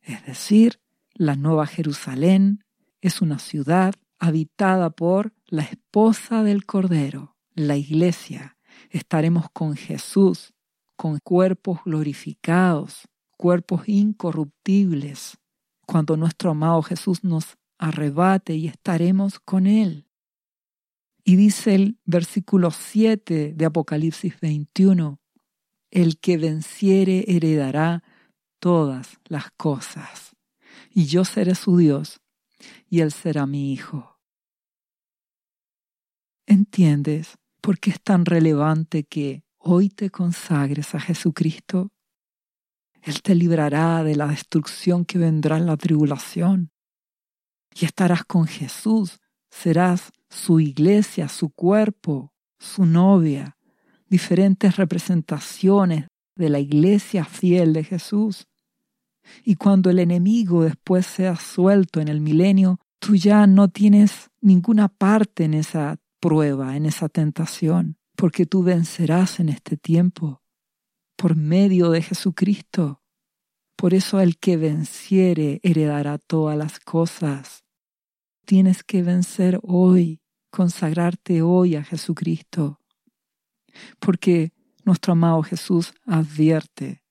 Es 0.00 0.24
decir, 0.24 0.80
la 1.14 1.34
Nueva 1.34 1.66
Jerusalén 1.66 2.64
es 3.00 3.20
una 3.20 3.38
ciudad 3.38 3.94
habitada 4.18 4.90
por 4.90 5.34
la 5.46 5.62
esposa 5.62 6.42
del 6.44 6.64
Cordero, 6.64 7.36
la 7.54 7.76
iglesia. 7.76 8.56
Estaremos 8.90 9.46
con 9.52 9.74
Jesús, 9.74 10.54
con 10.94 11.18
cuerpos 11.18 11.80
glorificados, 11.84 13.08
cuerpos 13.36 13.88
incorruptibles, 13.88 15.38
cuando 15.86 16.16
nuestro 16.16 16.50
amado 16.50 16.82
Jesús 16.82 17.24
nos 17.24 17.56
arrebate 17.78 18.54
y 18.54 18.68
estaremos 18.68 19.40
con 19.40 19.66
Él. 19.66 20.06
Y 21.24 21.36
dice 21.36 21.74
el 21.74 21.98
versículo 22.04 22.70
7 22.70 23.52
de 23.54 23.64
Apocalipsis 23.64 24.38
21, 24.40 25.20
el 25.90 26.18
que 26.18 26.36
venciere 26.36 27.24
heredará 27.26 28.04
todas 28.60 29.18
las 29.24 29.50
cosas, 29.56 30.36
y 30.90 31.06
yo 31.06 31.24
seré 31.24 31.54
su 31.54 31.76
Dios, 31.78 32.20
y 32.88 33.00
él 33.00 33.12
será 33.12 33.46
mi 33.46 33.72
hijo. 33.72 34.20
¿Entiendes 36.46 37.38
por 37.60 37.80
qué 37.80 37.90
es 37.90 38.00
tan 38.00 38.24
relevante 38.24 39.04
que 39.04 39.42
hoy 39.58 39.88
te 39.88 40.10
consagres 40.10 40.94
a 40.94 41.00
Jesucristo? 41.00 41.90
Él 43.02 43.20
te 43.22 43.34
librará 43.34 44.04
de 44.04 44.14
la 44.14 44.28
destrucción 44.28 45.04
que 45.04 45.18
vendrá 45.18 45.56
en 45.58 45.66
la 45.66 45.76
tribulación. 45.76 46.70
Y 47.78 47.84
estarás 47.84 48.24
con 48.24 48.46
Jesús. 48.46 49.20
Serás 49.50 50.12
su 50.28 50.60
iglesia, 50.60 51.28
su 51.28 51.50
cuerpo, 51.50 52.32
su 52.58 52.84
novia, 52.84 53.56
diferentes 54.08 54.76
representaciones 54.76 56.06
de 56.34 56.48
la 56.48 56.58
iglesia 56.58 57.24
fiel 57.24 57.72
de 57.72 57.84
Jesús. 57.84 58.46
Y 59.44 59.56
cuando 59.56 59.90
el 59.90 59.98
enemigo 59.98 60.64
después 60.64 61.06
sea 61.06 61.36
suelto 61.36 62.00
en 62.00 62.08
el 62.08 62.20
milenio, 62.20 62.78
tú 62.98 63.16
ya 63.16 63.46
no 63.46 63.68
tienes 63.68 64.30
ninguna 64.40 64.88
parte 64.88 65.44
en 65.44 65.54
esa 65.54 65.96
prueba, 66.20 66.76
en 66.76 66.86
esa 66.86 67.08
tentación, 67.08 67.98
porque 68.16 68.46
tú 68.46 68.62
vencerás 68.62 69.40
en 69.40 69.48
este 69.48 69.76
tiempo 69.76 70.42
por 71.16 71.36
medio 71.36 71.90
de 71.90 72.02
Jesucristo. 72.02 73.02
Por 73.76 73.94
eso 73.94 74.20
el 74.20 74.38
que 74.38 74.56
venciere 74.56 75.60
heredará 75.62 76.18
todas 76.18 76.56
las 76.56 76.78
cosas. 76.80 77.65
Tienes 78.46 78.84
que 78.84 79.02
vencer 79.02 79.58
hoy, 79.64 80.20
consagrarte 80.50 81.42
hoy 81.42 81.74
a 81.74 81.82
Jesucristo. 81.82 82.80
Porque 83.98 84.52
nuestro 84.84 85.14
amado 85.14 85.42
Jesús 85.42 85.92
advierte, 86.04 87.02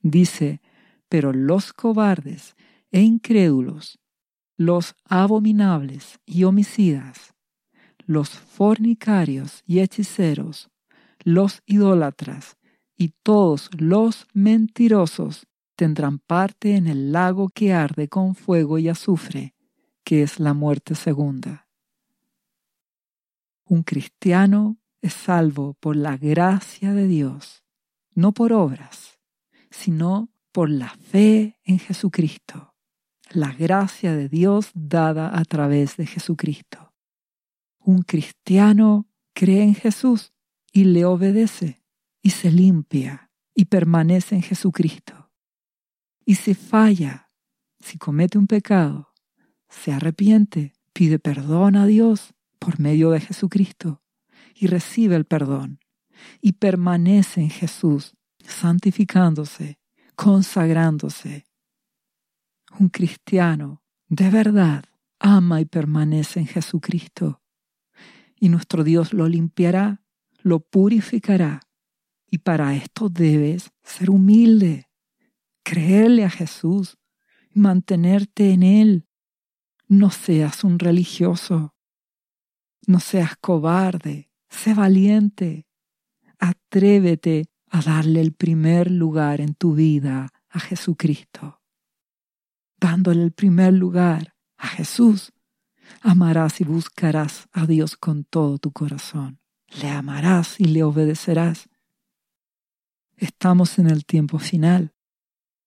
dice, 0.00 0.62
pero 1.10 1.34
los 1.34 1.74
cobardes 1.74 2.56
e 2.90 3.02
incrédulos, 3.02 3.98
los 4.56 4.94
abominables 5.04 6.18
y 6.24 6.44
homicidas, 6.44 7.34
los 8.06 8.30
fornicarios 8.30 9.62
y 9.66 9.80
hechiceros, 9.80 10.70
los 11.22 11.60
idólatras 11.66 12.56
y 12.96 13.12
todos 13.22 13.68
los 13.76 14.26
mentirosos 14.32 15.46
tendrán 15.76 16.18
parte 16.18 16.76
en 16.76 16.86
el 16.86 17.12
lago 17.12 17.50
que 17.50 17.74
arde 17.74 18.08
con 18.08 18.34
fuego 18.34 18.78
y 18.78 18.88
azufre, 18.88 19.54
que 20.04 20.22
es 20.22 20.40
la 20.40 20.54
muerte 20.54 20.94
segunda. 20.94 21.68
Un 23.64 23.82
cristiano 23.82 24.78
es 25.00 25.14
salvo 25.14 25.74
por 25.74 25.96
la 25.96 26.16
gracia 26.16 26.92
de 26.92 27.06
Dios, 27.06 27.64
no 28.14 28.32
por 28.32 28.52
obras, 28.52 29.18
sino 29.70 30.30
por 30.52 30.68
la 30.68 30.90
fe 30.90 31.58
en 31.64 31.78
Jesucristo, 31.78 32.74
la 33.30 33.52
gracia 33.52 34.14
de 34.14 34.28
Dios 34.28 34.70
dada 34.74 35.36
a 35.36 35.44
través 35.44 35.96
de 35.96 36.06
Jesucristo. 36.06 36.92
Un 37.78 38.02
cristiano 38.02 39.08
cree 39.32 39.62
en 39.62 39.74
Jesús 39.74 40.32
y 40.72 40.84
le 40.84 41.04
obedece 41.04 41.82
y 42.22 42.30
se 42.30 42.50
limpia 42.50 43.30
y 43.54 43.64
permanece 43.64 44.34
en 44.34 44.42
Jesucristo. 44.42 45.30
Y 46.24 46.36
si 46.36 46.54
falla, 46.54 47.30
si 47.80 47.98
comete 47.98 48.38
un 48.38 48.46
pecado, 48.46 49.11
se 49.72 49.92
arrepiente, 49.92 50.74
pide 50.92 51.18
perdón 51.18 51.76
a 51.76 51.86
Dios 51.86 52.34
por 52.58 52.78
medio 52.78 53.10
de 53.10 53.20
Jesucristo 53.20 54.02
y 54.54 54.66
recibe 54.66 55.16
el 55.16 55.24
perdón 55.24 55.80
y 56.40 56.52
permanece 56.52 57.40
en 57.40 57.50
Jesús, 57.50 58.14
santificándose, 58.44 59.78
consagrándose. 60.14 61.46
Un 62.78 62.88
cristiano 62.88 63.82
de 64.08 64.30
verdad 64.30 64.84
ama 65.18 65.60
y 65.60 65.64
permanece 65.64 66.40
en 66.40 66.46
Jesucristo 66.46 67.42
y 68.38 68.48
nuestro 68.48 68.84
Dios 68.84 69.12
lo 69.12 69.28
limpiará, 69.28 70.02
lo 70.42 70.60
purificará 70.60 71.60
y 72.30 72.38
para 72.38 72.74
esto 72.74 73.08
debes 73.08 73.70
ser 73.82 74.10
humilde, 74.10 74.88
creerle 75.62 76.24
a 76.24 76.30
Jesús, 76.30 76.98
mantenerte 77.52 78.52
en 78.52 78.62
Él. 78.62 79.08
No 79.92 80.10
seas 80.10 80.64
un 80.64 80.78
religioso, 80.78 81.74
no 82.86 82.98
seas 82.98 83.36
cobarde, 83.36 84.30
sé 84.48 84.72
valiente, 84.72 85.66
atrévete 86.38 87.50
a 87.68 87.82
darle 87.82 88.22
el 88.22 88.32
primer 88.32 88.90
lugar 88.90 89.42
en 89.42 89.54
tu 89.54 89.74
vida 89.74 90.30
a 90.48 90.60
Jesucristo. 90.60 91.60
Dándole 92.80 93.22
el 93.22 93.32
primer 93.32 93.74
lugar 93.74 94.34
a 94.56 94.68
Jesús, 94.68 95.34
amarás 96.00 96.62
y 96.62 96.64
buscarás 96.64 97.50
a 97.52 97.66
Dios 97.66 97.98
con 97.98 98.24
todo 98.24 98.56
tu 98.56 98.72
corazón. 98.72 99.40
Le 99.78 99.90
amarás 99.90 100.58
y 100.58 100.64
le 100.64 100.84
obedecerás 100.84 101.68
Estamos 103.18 103.78
en 103.78 103.90
el 103.90 104.06
tiempo 104.06 104.38
final. 104.38 104.94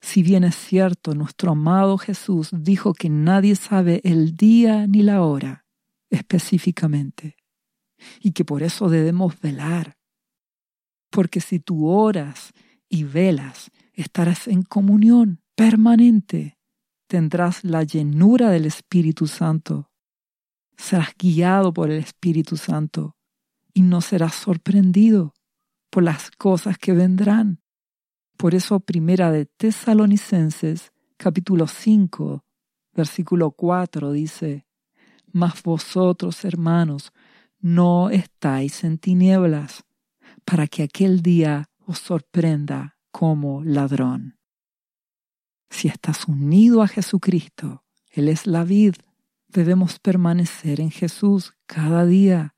Si 0.02 0.24
bien 0.24 0.44
es 0.44 0.56
cierto, 0.56 1.16
nuestro 1.16 1.52
amado 1.52 1.98
Jesús 1.98 2.50
dijo 2.54 2.94
que 2.94 3.10
nadie 3.10 3.56
sabe 3.56 4.02
el 4.04 4.36
día 4.36 4.88
ni 4.88 5.02
la 5.02 5.22
hora 5.22 5.66
específicamente, 6.10 7.36
y 8.20 8.32
que 8.32 8.46
por 8.46 8.64
eso 8.64 8.90
debemos 8.90 9.40
velar, 9.40 9.98
porque 11.10 11.42
si 11.42 11.60
tú 11.60 11.88
oras 11.88 12.52
y 12.90 13.04
velas, 13.04 13.72
estarás 13.94 14.48
en 14.48 14.64
comunión 14.64 15.42
permanente, 15.56 16.58
tendrás 17.08 17.64
la 17.64 17.84
llenura 17.84 18.50
del 18.50 18.66
Espíritu 18.66 19.28
Santo, 19.28 19.92
serás 20.78 21.16
guiado 21.18 21.74
por 21.74 21.90
el 21.90 22.00
Espíritu 22.00 22.58
Santo 22.58 23.16
y 23.74 23.82
no 23.82 24.02
serás 24.02 24.36
sorprendido 24.36 25.34
por 25.90 26.04
las 26.04 26.32
cosas 26.32 26.78
que 26.78 26.94
vendrán. 26.94 27.62
Por 28.38 28.54
eso 28.54 28.82
Primera 28.82 29.32
de 29.32 29.46
Tesalonicenses 29.46 30.92
capítulo 31.18 31.68
5 31.68 32.44
versículo 32.94 33.52
4 33.52 34.12
dice, 34.12 34.66
Mas 35.32 35.62
vosotros, 35.64 36.44
hermanos, 36.46 37.12
no 37.60 38.10
estáis 38.10 38.84
en 38.84 38.98
tinieblas, 38.98 39.84
para 40.46 40.68
que 40.68 40.84
aquel 40.84 41.22
día 41.22 41.70
os 41.86 42.00
sorprenda 42.00 42.98
como 43.12 43.64
ladrón. 43.64 44.38
Si 45.70 45.88
estás 45.88 46.28
unido 46.28 46.82
a 46.82 46.88
Jesucristo, 46.88 47.84
Él 48.10 48.30
es 48.30 48.48
la 48.48 48.64
vid, 48.64 48.96
debemos 49.48 50.00
permanecer 50.00 50.80
en 50.80 50.92
Jesús 50.92 51.54
cada 51.66 52.06
día. 52.06 52.56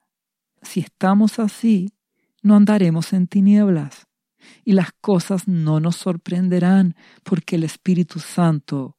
Si 0.62 0.82
estamos 0.82 1.40
así, 1.40 1.94
no 2.42 2.56
andaremos 2.56 3.14
en 3.14 3.28
tinieblas 3.28 4.07
y 4.64 4.74
las 4.74 4.92
cosas 5.02 5.48
no 5.48 5.80
nos 5.80 5.96
sorprenderán 5.98 6.96
porque 7.24 7.56
el 7.56 7.64
Espíritu 7.64 8.20
Santo 8.20 8.98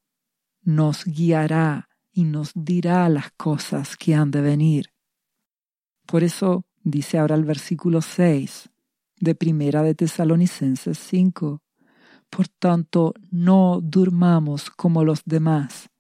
nos 0.63 1.05
guiará 1.05 1.89
y 2.13 2.25
nos 2.25 2.53
dirá 2.55 3.09
las 3.09 3.31
cosas 3.33 3.97
que 3.97 4.15
han 4.15 4.31
de 4.31 4.41
venir. 4.41 4.93
Por 6.07 6.25
eso 6.25 6.65
dice 6.83 7.19
ahora 7.19 7.35
el 7.35 7.45
versículo 7.45 8.01
6 8.03 8.71
de 9.21 9.35
Primera 9.35 9.83
de 9.83 9.95
Tesalonicenses 9.95 10.99
5. 10.99 11.63
Por 12.31 12.49
tanto, 12.49 13.15
no 13.31 13.81
durmamos 13.83 14.71
como 14.71 15.05
los 15.05 15.23
demás, 15.25 15.91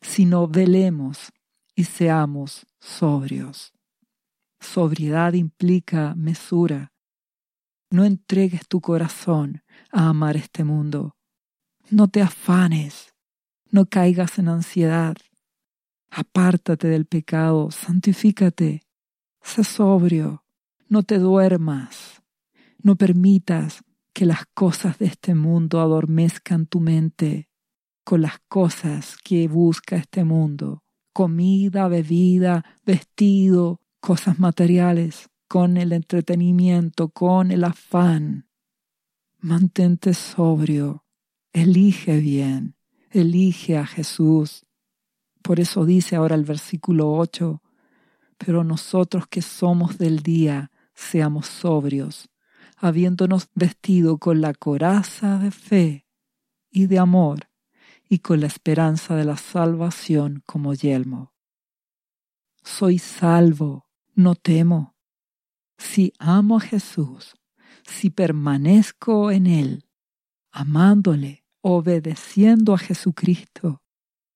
sino 0.00 0.48
velemos 0.48 1.32
y 1.74 1.84
seamos 1.84 2.66
sobrios. 2.80 3.72
Sobriedad 4.58 5.34
implica 5.34 6.14
mesura, 6.16 6.92
no 7.90 8.04
entregues 8.04 8.66
tu 8.66 8.80
corazón 8.80 9.62
a 9.92 10.08
amar 10.08 10.36
este 10.36 10.64
mundo. 10.64 11.16
No 11.90 12.08
te 12.08 12.20
afanes. 12.20 13.14
No 13.70 13.86
caigas 13.86 14.38
en 14.38 14.48
ansiedad. 14.48 15.16
Apártate 16.10 16.88
del 16.88 17.06
pecado. 17.06 17.70
Santifícate. 17.70 18.82
Sé 19.42 19.64
sobrio. 19.64 20.44
No 20.88 21.02
te 21.02 21.18
duermas. 21.18 22.22
No 22.82 22.96
permitas 22.96 23.82
que 24.12 24.26
las 24.26 24.46
cosas 24.54 24.98
de 24.98 25.06
este 25.06 25.34
mundo 25.34 25.80
adormezcan 25.80 26.66
tu 26.66 26.80
mente 26.80 27.48
con 28.04 28.22
las 28.22 28.38
cosas 28.48 29.16
que 29.22 29.46
busca 29.48 29.96
este 29.96 30.24
mundo. 30.24 30.82
Comida, 31.12 31.88
bebida, 31.88 32.64
vestido, 32.84 33.80
cosas 34.00 34.38
materiales 34.38 35.28
con 35.48 35.76
el 35.76 35.92
entretenimiento, 35.92 37.08
con 37.08 37.50
el 37.50 37.64
afán. 37.64 38.48
Mantente 39.38 40.14
sobrio, 40.14 41.04
elige 41.52 42.18
bien, 42.18 42.76
elige 43.10 43.76
a 43.76 43.86
Jesús. 43.86 44.66
Por 45.42 45.60
eso 45.60 45.84
dice 45.84 46.16
ahora 46.16 46.34
el 46.34 46.44
versículo 46.44 47.12
8, 47.12 47.62
pero 48.38 48.64
nosotros 48.64 49.26
que 49.28 49.42
somos 49.42 49.98
del 49.98 50.22
día, 50.22 50.70
seamos 50.94 51.46
sobrios, 51.46 52.28
habiéndonos 52.76 53.48
vestido 53.54 54.18
con 54.18 54.40
la 54.40 54.52
coraza 54.52 55.38
de 55.38 55.50
fe 55.50 56.06
y 56.70 56.86
de 56.86 56.98
amor, 56.98 57.48
y 58.08 58.18
con 58.18 58.40
la 58.40 58.46
esperanza 58.46 59.14
de 59.16 59.24
la 59.24 59.36
salvación 59.36 60.42
como 60.46 60.74
yelmo. 60.74 61.32
Soy 62.62 62.98
salvo, 62.98 63.88
no 64.14 64.34
temo 64.34 64.95
si 65.78 66.12
amo 66.18 66.56
a 66.56 66.60
Jesús, 66.60 67.36
si 67.84 68.10
permanezco 68.10 69.30
en 69.30 69.46
Él, 69.46 69.84
amándole, 70.50 71.44
obedeciendo 71.60 72.74
a 72.74 72.78
Jesucristo, 72.78 73.82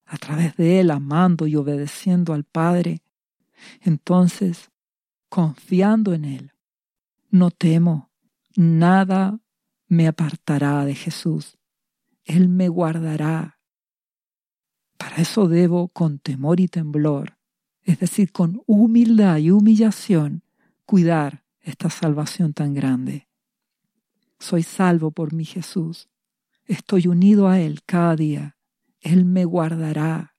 a 0.05 0.17
través 0.19 0.57
de 0.57 0.81
Él, 0.81 0.91
amando 0.91 1.47
y 1.47 1.57
obedeciendo 1.57 2.33
al 2.33 2.45
Padre, 2.45 3.03
entonces, 3.81 4.71
confiando 5.29 6.13
en 6.13 6.25
Él, 6.25 6.53
no 7.31 7.51
temo, 7.51 8.11
nada 8.57 9.41
me 9.87 10.09
apartará 10.09 10.85
de 10.85 10.95
Jesús. 10.95 11.59
Él 12.25 12.49
me 12.49 12.69
guardará. 12.69 13.59
Para 14.97 15.17
eso 15.17 15.49
debo, 15.49 15.89
con 15.89 16.19
temor 16.19 16.61
y 16.61 16.69
temblor, 16.69 17.39
es 17.83 17.99
decir, 17.99 18.33
con 18.33 18.63
humildad 18.67 19.39
y 19.39 19.51
humillación, 19.51 20.43
cuidar 20.91 21.45
esta 21.61 21.89
salvación 21.89 22.53
tan 22.53 22.75
grande. 22.75 23.29
Soy 24.41 24.65
salvo 24.65 25.13
por 25.13 25.33
mi 25.33 25.45
Jesús. 25.45 26.09
Estoy 26.65 27.07
unido 27.07 27.47
a 27.47 27.61
Él 27.61 27.85
cada 27.87 28.17
día. 28.17 28.59
Él 29.01 29.25
me 29.25 29.45
guardará. 29.45 30.35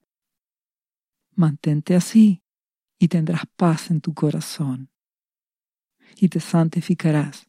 Mantente 1.33 1.95
así 1.95 2.43
y 2.99 3.07
tendrás 3.07 3.43
paz 3.55 3.91
en 3.91 4.01
tu 4.01 4.13
corazón. 4.13 4.89
Y 6.17 6.27
te 6.27 6.41
santificarás. 6.41 7.47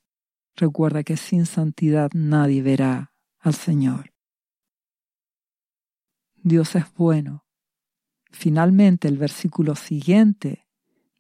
Recuerda 0.55 1.03
que 1.03 1.17
sin 1.17 1.45
santidad 1.45 2.09
nadie 2.15 2.63
verá 2.63 3.13
al 3.41 3.55
Señor. 3.55 4.15
Dios 6.37 6.77
es 6.77 6.85
bueno. 6.95 7.45
Finalmente 8.31 9.09
el 9.09 9.19
versículo 9.19 9.75
siguiente 9.75 10.62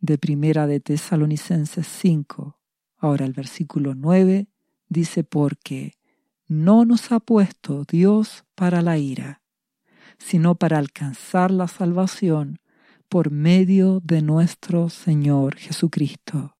de 0.03 0.18
Primera 0.18 0.66
de 0.66 0.80
Tesalonicenses 0.80 1.86
5, 1.86 2.59
ahora 2.98 3.24
el 3.24 3.32
versículo 3.32 3.94
9, 3.94 4.48
dice 4.88 5.22
porque 5.22 5.94
no 6.48 6.84
nos 6.84 7.12
ha 7.12 7.20
puesto 7.20 7.84
Dios 7.84 8.44
para 8.57 8.82
la 8.82 8.98
ira, 8.98 9.42
sino 10.18 10.57
para 10.57 10.78
alcanzar 10.78 11.53
la 11.53 11.68
salvación 11.68 12.59
por 13.09 13.30
medio 13.30 14.00
de 14.00 14.22
nuestro 14.22 14.90
Señor 14.90 15.57
Jesucristo. 15.57 16.57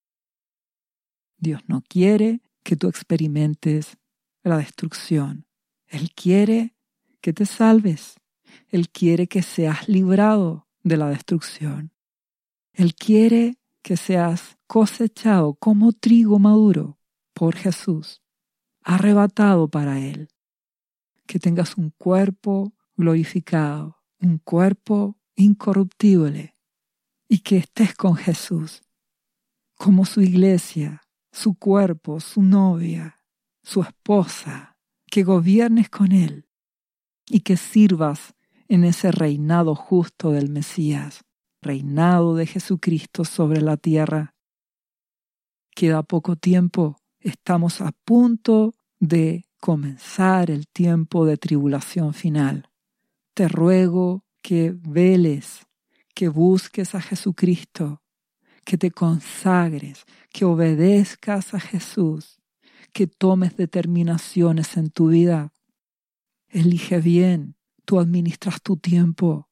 Dios 1.37 1.63
no 1.67 1.83
quiere 1.83 2.43
que 2.63 2.77
tú 2.77 2.87
experimentes 2.87 3.99
la 4.45 4.59
destrucción. 4.59 5.47
Él 5.89 6.13
quiere 6.15 6.77
que 7.21 7.33
te 7.33 7.45
salves. 7.45 8.15
Él 8.69 8.89
quiere 8.89 9.27
que 9.27 9.43
seas 9.43 9.89
librado 9.89 10.69
de 10.85 10.97
la 10.97 11.09
destrucción. 11.09 11.93
Él 12.73 12.95
quiere 12.95 13.59
que 13.83 13.97
seas 13.97 14.57
cosechado 14.67 15.55
como 15.55 15.93
trigo 15.93 16.39
maduro 16.39 16.99
por 17.33 17.57
Jesús 17.57 18.23
arrebatado 18.83 19.69
para 19.69 20.01
Él. 20.01 20.29
Que 21.27 21.39
tengas 21.39 21.77
un 21.77 21.91
cuerpo 21.91 22.75
glorificado, 22.97 24.03
un 24.21 24.39
cuerpo 24.39 25.19
incorruptible 25.37 26.57
y 27.29 27.39
que 27.39 27.57
estés 27.59 27.95
con 27.95 28.17
Jesús, 28.17 28.83
como 29.75 30.05
su 30.05 30.21
iglesia, 30.21 31.03
su 31.31 31.55
cuerpo, 31.55 32.21
su 32.21 32.43
novia, 32.43 33.19
su 33.63 33.83
esposa, 33.83 34.77
que 35.07 35.23
gobiernes 35.23 35.89
con 35.89 36.13
Él 36.13 36.47
y 37.27 37.41
que 37.41 37.57
sirvas 37.57 38.35
en 38.69 38.85
ese 38.85 39.13
reinado 39.13 39.75
justo 39.75 40.31
del 40.31 40.51
Mesías, 40.51 41.25
reinado 41.63 42.35
de 42.35 42.47
Jesucristo 42.47 43.25
sobre 43.25 43.61
la 43.61 43.77
tierra. 43.77 44.35
Queda 45.75 46.03
poco 46.03 46.37
tiempo 46.37 46.97
estamos 47.23 47.81
a 47.81 47.93
punto 48.05 48.75
de 48.99 49.45
comenzar 49.61 50.51
el 50.51 50.67
tiempo 50.67 51.25
de 51.25 51.37
tribulación 51.37 52.15
final. 52.15 52.69
Te 53.35 53.49
ruego 53.49 54.25
que 54.43 54.75
veles, 54.77 55.67
que 56.15 56.29
busques 56.29 56.95
a 56.95 57.01
Jesucristo, 57.01 58.03
que 58.65 58.77
te 58.77 58.91
consagres, 58.91 60.05
que 60.33 60.45
obedezcas 60.45 61.55
a 61.55 61.61
Jesús, 61.61 62.41
que 62.93 63.07
tomes 63.07 63.57
determinaciones 63.57 64.77
en 64.77 64.91
tu 64.91 65.09
vida. 65.09 65.53
Elige 66.49 67.01
bien, 67.01 67.57
tú 67.85 67.99
administras 68.01 68.61
tu 68.63 68.77
tiempo, 68.77 69.49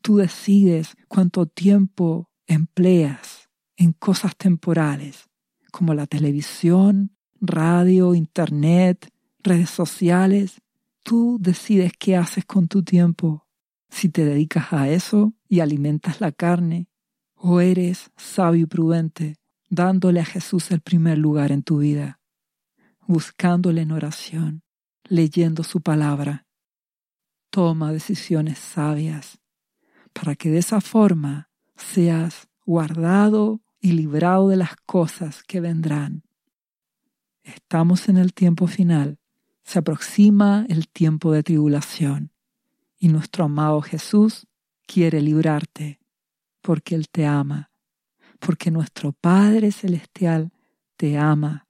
tú 0.00 0.16
decides 0.16 0.96
cuánto 1.08 1.46
tiempo 1.46 2.30
empleas 2.46 3.48
en 3.76 3.92
cosas 3.92 4.36
temporales 4.36 5.30
como 5.70 5.94
la 5.94 6.06
televisión, 6.06 7.16
radio, 7.40 8.14
internet, 8.14 9.08
redes 9.38 9.70
sociales. 9.70 10.60
Tú 11.02 11.38
decides 11.40 11.92
qué 11.98 12.16
haces 12.16 12.44
con 12.44 12.68
tu 12.68 12.82
tiempo. 12.82 13.46
Si 13.88 14.08
te 14.08 14.24
dedicas 14.24 14.72
a 14.72 14.88
eso 14.88 15.34
y 15.48 15.60
alimentas 15.60 16.20
la 16.20 16.32
carne, 16.32 16.88
o 17.34 17.60
eres 17.60 18.10
sabio 18.16 18.64
y 18.64 18.66
prudente, 18.66 19.36
dándole 19.68 20.20
a 20.20 20.24
Jesús 20.24 20.70
el 20.70 20.80
primer 20.80 21.16
lugar 21.18 21.52
en 21.52 21.62
tu 21.62 21.78
vida, 21.78 22.20
buscándole 23.06 23.82
en 23.82 23.92
oración, 23.92 24.62
leyendo 25.04 25.64
su 25.64 25.80
palabra. 25.80 26.46
Toma 27.50 27.92
decisiones 27.92 28.58
sabias 28.58 29.39
para 30.12 30.34
que 30.34 30.50
de 30.50 30.58
esa 30.58 30.80
forma 30.80 31.50
seas 31.76 32.48
guardado 32.64 33.60
y 33.80 33.92
librado 33.92 34.48
de 34.48 34.56
las 34.56 34.76
cosas 34.86 35.42
que 35.42 35.60
vendrán. 35.60 36.22
Estamos 37.42 38.08
en 38.08 38.18
el 38.18 38.32
tiempo 38.34 38.66
final, 38.66 39.18
se 39.64 39.78
aproxima 39.78 40.66
el 40.68 40.88
tiempo 40.88 41.32
de 41.32 41.42
tribulación 41.42 42.32
y 42.98 43.08
nuestro 43.08 43.44
amado 43.44 43.80
Jesús 43.80 44.46
quiere 44.86 45.22
librarte 45.22 46.00
porque 46.60 46.94
Él 46.94 47.08
te 47.08 47.26
ama, 47.26 47.70
porque 48.38 48.70
nuestro 48.70 49.12
Padre 49.12 49.72
Celestial 49.72 50.52
te 50.96 51.16
ama 51.16 51.66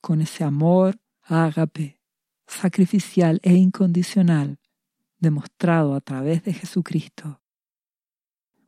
con 0.00 0.22
ese 0.22 0.44
amor 0.44 0.98
ágape, 1.22 2.00
sacrificial 2.46 3.38
e 3.42 3.54
incondicional 3.54 4.58
demostrado 5.18 5.94
a 5.94 6.00
través 6.00 6.42
de 6.42 6.52
Jesucristo. 6.52 7.41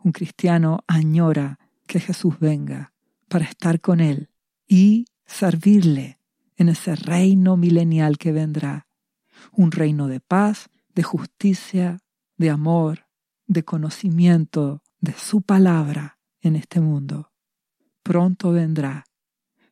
Un 0.04 0.12
cristiano 0.12 0.80
añora 0.86 1.58
que 1.86 1.98
Jesús 1.98 2.38
venga 2.38 2.92
para 3.26 3.46
estar 3.46 3.80
con 3.80 4.00
Él 4.00 4.28
y 4.68 5.06
servirle 5.24 6.20
en 6.56 6.68
ese 6.68 6.94
reino 6.94 7.56
milenial 7.56 8.18
que 8.18 8.30
vendrá. 8.30 8.86
Un 9.50 9.72
reino 9.72 10.06
de 10.06 10.20
paz, 10.20 10.68
de 10.94 11.02
justicia, 11.02 12.00
de 12.36 12.50
amor, 12.50 13.06
de 13.46 13.64
conocimiento 13.64 14.82
de 15.00 15.14
su 15.14 15.40
palabra 15.40 16.18
en 16.42 16.56
este 16.56 16.80
mundo. 16.80 17.32
Pronto 18.02 18.52
vendrá. 18.52 19.04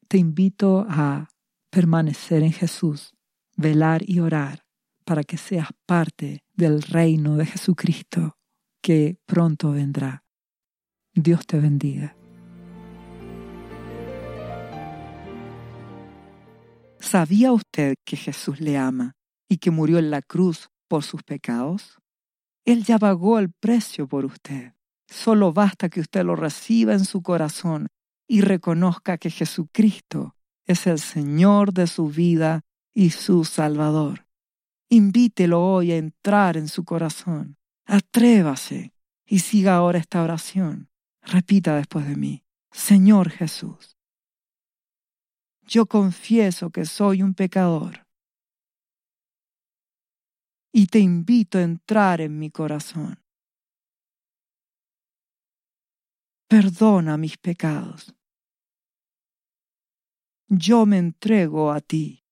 Te 0.09 0.17
invito 0.17 0.87
a 0.89 1.29
permanecer 1.69 2.43
en 2.43 2.53
Jesús, 2.53 3.13
velar 3.59 4.03
y 4.09 4.21
orar 4.21 4.65
para 5.05 5.25
que 5.25 5.37
seas 5.37 5.69
parte 5.85 6.43
del 6.55 6.81
reino 6.81 7.37
de 7.37 7.45
Jesucristo 7.45 8.39
que 8.81 9.19
pronto 9.27 9.73
vendrá. 9.73 10.22
Dios 11.15 11.47
te 11.47 11.61
bendiga. 11.61 12.17
¿Sabía 16.99 17.53
usted 17.53 17.97
que 18.05 18.17
Jesús 18.17 18.61
le 18.61 18.79
ama 18.79 19.13
y 19.47 19.59
que 19.59 19.71
murió 19.71 19.99
en 19.99 20.11
la 20.11 20.23
cruz 20.23 20.71
por 20.89 21.03
sus 21.03 21.23
pecados? 21.23 21.99
Él 22.65 22.85
ya 22.85 22.99
pagó 22.99 23.39
el 23.39 23.51
precio 23.51 24.09
por 24.09 24.25
usted. 24.25 24.73
Solo 25.07 25.53
basta 25.53 25.91
que 25.91 26.01
usted 26.01 26.25
lo 26.25 26.37
reciba 26.37 26.95
en 26.95 27.05
su 27.05 27.23
corazón 27.23 27.89
y 28.27 28.41
reconozca 28.41 29.19
que 29.19 29.29
Jesucristo 29.29 30.35
es 30.65 30.87
el 30.87 30.99
Señor 30.99 31.75
de 31.75 31.89
su 31.89 32.09
vida 32.09 32.63
y 32.95 33.11
su 33.11 33.45
Salvador. 33.45 34.27
Invítelo 34.89 35.63
hoy 35.63 35.93
a 35.93 35.99
entrar 35.99 36.57
en 36.57 36.69
su 36.69 36.85
corazón. 36.85 37.59
Atrévase 37.85 38.95
y 39.27 39.41
siga 39.41 39.75
ahora 39.75 39.99
esta 39.99 40.23
oración. 40.23 40.89
Repita 41.23 41.77
después 41.77 42.07
de 42.07 42.17
mí, 42.17 42.45
Señor 42.71 43.31
Jesús, 43.31 43.97
yo 45.63 45.87
confieso 45.87 46.71
que 46.71 46.85
soy 46.85 47.23
un 47.23 47.35
pecador 47.35 48.07
y 50.73 50.87
te 50.87 50.99
invito 50.99 51.59
a 51.59 51.63
entrar 51.63 52.21
en 52.21 52.39
mi 52.39 52.51
corazón. 52.51 53.23
Perdona 56.49 57.17
mis 57.17 57.39
pecados. 57.39 58.15
Yo 60.49 60.85
me 60.85 60.99
entrego 60.99 61.73
a 61.73 61.81
ti. 61.81 62.25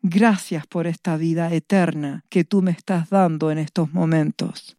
Gracias 0.00 0.66
por 0.66 0.86
esta 0.86 1.16
vida 1.16 1.52
eterna 1.52 2.24
que 2.30 2.44
tú 2.44 2.62
me 2.62 2.70
estás 2.70 3.10
dando 3.10 3.50
en 3.50 3.58
estos 3.58 3.92
momentos. 3.92 4.78